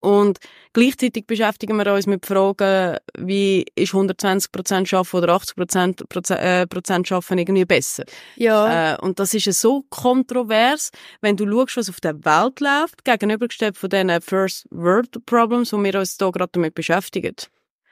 Und 0.00 0.38
gleichzeitig 0.72 1.26
beschäftigen 1.26 1.76
wir 1.76 1.92
uns 1.92 2.06
mit 2.06 2.24
Fragen, 2.24 2.98
wie 3.18 3.66
ist 3.74 3.94
120 3.94 4.52
Prozent 4.52 4.88
schaffen 4.88 5.16
oder 5.16 5.34
80 5.34 5.56
Prozent 5.56 6.30
äh, 6.30 6.66
Prozent 6.68 7.08
schaffen 7.08 7.38
irgendwie 7.38 7.64
besser? 7.64 8.04
Ja. 8.36 8.94
Äh, 8.94 9.00
und 9.00 9.18
das 9.18 9.34
ist 9.34 9.60
so 9.60 9.84
kontrovers, 9.90 10.90
wenn 11.20 11.36
du 11.36 11.50
schaust, 11.50 11.76
was 11.76 11.90
auf 11.90 12.00
der 12.00 12.24
Welt 12.24 12.60
läuft, 12.60 13.04
gegenübergestellt 13.04 13.76
von 13.76 13.90
diesen 13.90 14.20
First 14.20 14.66
World 14.70 15.24
Problems, 15.26 15.72
wo 15.72 15.82
wir 15.82 15.98
uns 15.98 16.16
hier 16.16 16.30
gerade 16.30 16.50
damit 16.52 16.74
beschäftigen. 16.74 17.34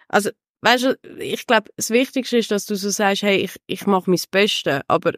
Also, 0.08 0.30
weißt 0.60 0.84
du, 0.84 0.98
ich 1.18 1.44
glaube, 1.44 1.70
das 1.76 1.90
Wichtigste 1.90 2.38
ist, 2.38 2.52
dass 2.52 2.66
du 2.66 2.76
so 2.76 2.90
sagst, 2.90 3.22
hey, 3.22 3.38
ich, 3.38 3.56
ich 3.66 3.86
mache 3.86 4.08
mein 4.10 4.20
Bestes, 4.30 4.80
aber 4.86 5.14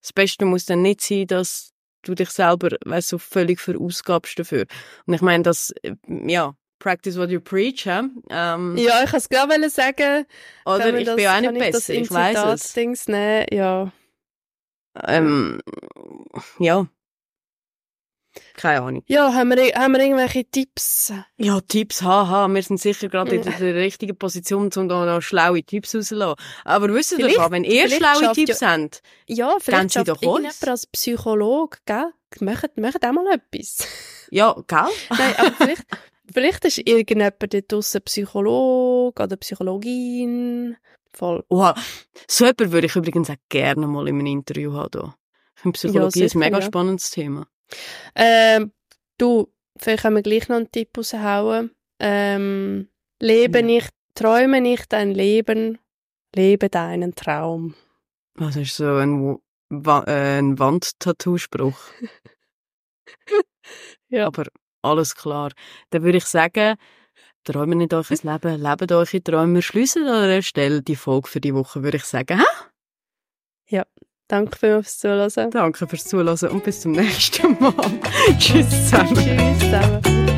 das 0.00 0.12
Beste 0.12 0.44
muss 0.44 0.66
dann 0.66 0.82
nicht 0.82 1.00
sein, 1.00 1.26
dass 1.26 1.73
du 2.08 2.14
dich 2.14 2.30
selber 2.30 2.70
weißt, 2.84 3.08
so 3.08 3.18
völlig 3.18 3.60
verausgabst 3.60 4.38
dafür. 4.38 4.66
Und 5.06 5.14
ich 5.14 5.20
meine, 5.20 5.42
das, 5.42 5.72
äh, 5.82 5.94
ja, 6.06 6.54
practice 6.78 7.16
what 7.16 7.30
you 7.30 7.40
preach, 7.40 7.86
hä? 7.86 8.02
Ähm, 8.30 8.76
ja, 8.76 9.02
ich 9.02 9.10
kann 9.10 9.18
es 9.18 9.28
gerade 9.28 9.70
sagen. 9.70 10.26
Oder 10.66 10.94
ich 10.94 11.06
das, 11.06 11.16
bin 11.16 11.26
auch 11.26 11.40
nicht 11.40 11.58
besser, 11.58 11.94
ich, 11.94 12.02
ich 12.02 12.10
weiß 12.10 12.44
es. 12.54 12.72
Dings 12.74 13.08
nehmen, 13.08 13.46
ja. 13.50 13.92
Ähm, 15.02 15.60
ja. 16.58 16.86
Keine 18.56 18.82
Ahnung. 18.82 19.02
Ja, 19.06 19.32
haben 19.32 19.50
wir, 19.50 19.74
haben 19.74 19.92
wir 19.92 20.00
irgendwelche 20.00 20.44
Tipps? 20.44 21.12
Ja, 21.36 21.60
Tipps, 21.60 22.02
haha. 22.02 22.48
Wir 22.48 22.62
sind 22.62 22.80
sicher 22.80 23.08
gerade 23.08 23.36
in 23.36 23.42
der 23.42 23.58
richtigen 23.74 24.16
Position, 24.16 24.70
um 24.74 24.88
da 24.88 25.04
noch 25.04 25.20
schlaue 25.20 25.62
Tipps 25.62 25.94
rauszulassen. 25.94 26.44
Aber 26.64 26.92
wisst 26.92 27.12
ihr 27.12 27.28
doch, 27.28 27.50
wenn 27.50 27.64
ihr 27.64 27.88
schlaue 27.88 28.32
Tipps 28.32 28.60
ja, 28.60 28.70
habt, 28.70 29.02
ja, 29.26 29.56
vielleicht 29.60 29.90
sie 29.90 30.04
doch 30.04 30.22
uns. 30.22 30.62
als 30.62 30.86
Psychologe, 30.86 31.78
gell? 31.86 32.12
Macht, 32.40 32.76
macht 32.76 33.04
auch 33.04 33.12
mal 33.12 33.26
etwas. 33.32 33.86
Ja, 34.30 34.56
gell? 34.66 34.78
Nein, 35.10 35.34
aber 35.36 35.52
vielleicht, 35.52 35.84
vielleicht 36.32 36.64
ist 36.64 36.78
irgendjemand 36.78 37.54
dort 37.54 37.70
draussen 37.70 38.02
Psychologe 38.02 39.22
oder 39.22 39.36
Psychologin. 39.36 40.76
Voll. 41.12 41.44
Oha, 41.50 41.76
so 42.26 42.44
jemand 42.44 42.72
würde 42.72 42.86
ich 42.88 42.96
übrigens 42.96 43.30
auch 43.30 43.36
gerne 43.48 43.86
mal 43.86 44.08
in 44.08 44.16
einem 44.16 44.26
Interview 44.26 44.72
haben. 44.72 45.14
Ich 45.54 45.62
finde 45.62 45.76
Psychologie 45.76 46.20
ja, 46.20 46.28
sicher, 46.28 46.36
ein 46.36 46.40
mega 46.40 46.58
ja. 46.58 46.64
spannendes 46.64 47.10
Thema. 47.10 47.46
Ähm, 48.14 48.72
du, 49.18 49.52
vielleicht 49.76 50.02
können 50.02 50.16
wir 50.16 50.22
gleich 50.22 50.48
noch 50.48 50.56
einen 50.56 50.70
Tipp 50.70 50.96
raushauen. 50.96 51.70
Ähm, 51.98 52.88
lebe 53.20 53.58
ja. 53.58 53.64
nicht, 53.64 53.90
träume 54.14 54.60
nicht 54.60 54.92
dein 54.92 55.10
Leben, 55.10 55.78
lebe 56.34 56.68
deinen 56.68 57.14
Traum. 57.14 57.74
Was 58.34 58.56
ist 58.56 58.76
so 58.76 58.96
ein, 58.96 59.38
Wa 59.68 60.04
äh, 60.06 60.38
ein 60.38 60.58
Wandtattoo-Spruch? 60.58 61.78
ja. 64.08 64.26
Aber 64.26 64.44
alles 64.82 65.14
klar. 65.14 65.52
Dann 65.90 66.02
würde 66.02 66.18
ich 66.18 66.26
sagen, 66.26 66.76
träumen 67.44 67.78
nicht 67.78 67.94
euch 67.94 68.10
ein 68.24 68.32
Leben, 68.32 68.60
lebt 68.60 68.92
eure 68.92 69.22
Träume. 69.22 69.54
Wir 69.54 69.62
schließen 69.62 70.06
an 70.06 70.28
der 70.28 70.42
Stelle 70.42 70.82
die 70.82 70.96
Folge 70.96 71.28
für 71.28 71.40
die 71.40 71.54
Woche, 71.54 71.82
würde 71.82 71.96
ich 71.96 72.04
sagen. 72.04 72.38
Hä? 72.38 72.44
Ja, 73.66 73.86
Danke 74.34 74.58
fürs 74.58 74.98
Zuhören. 74.98 75.50
Danke 75.52 75.86
fürs 75.86 76.06
Zuhören 76.06 76.50
und 76.50 76.64
bis 76.64 76.80
zum 76.80 76.90
nächsten 76.90 77.56
Mal. 77.60 77.72
Tschüss 78.38 78.68
zusammen. 78.68 79.14
Tschüss 79.14 79.58
zusammen. 79.60 80.33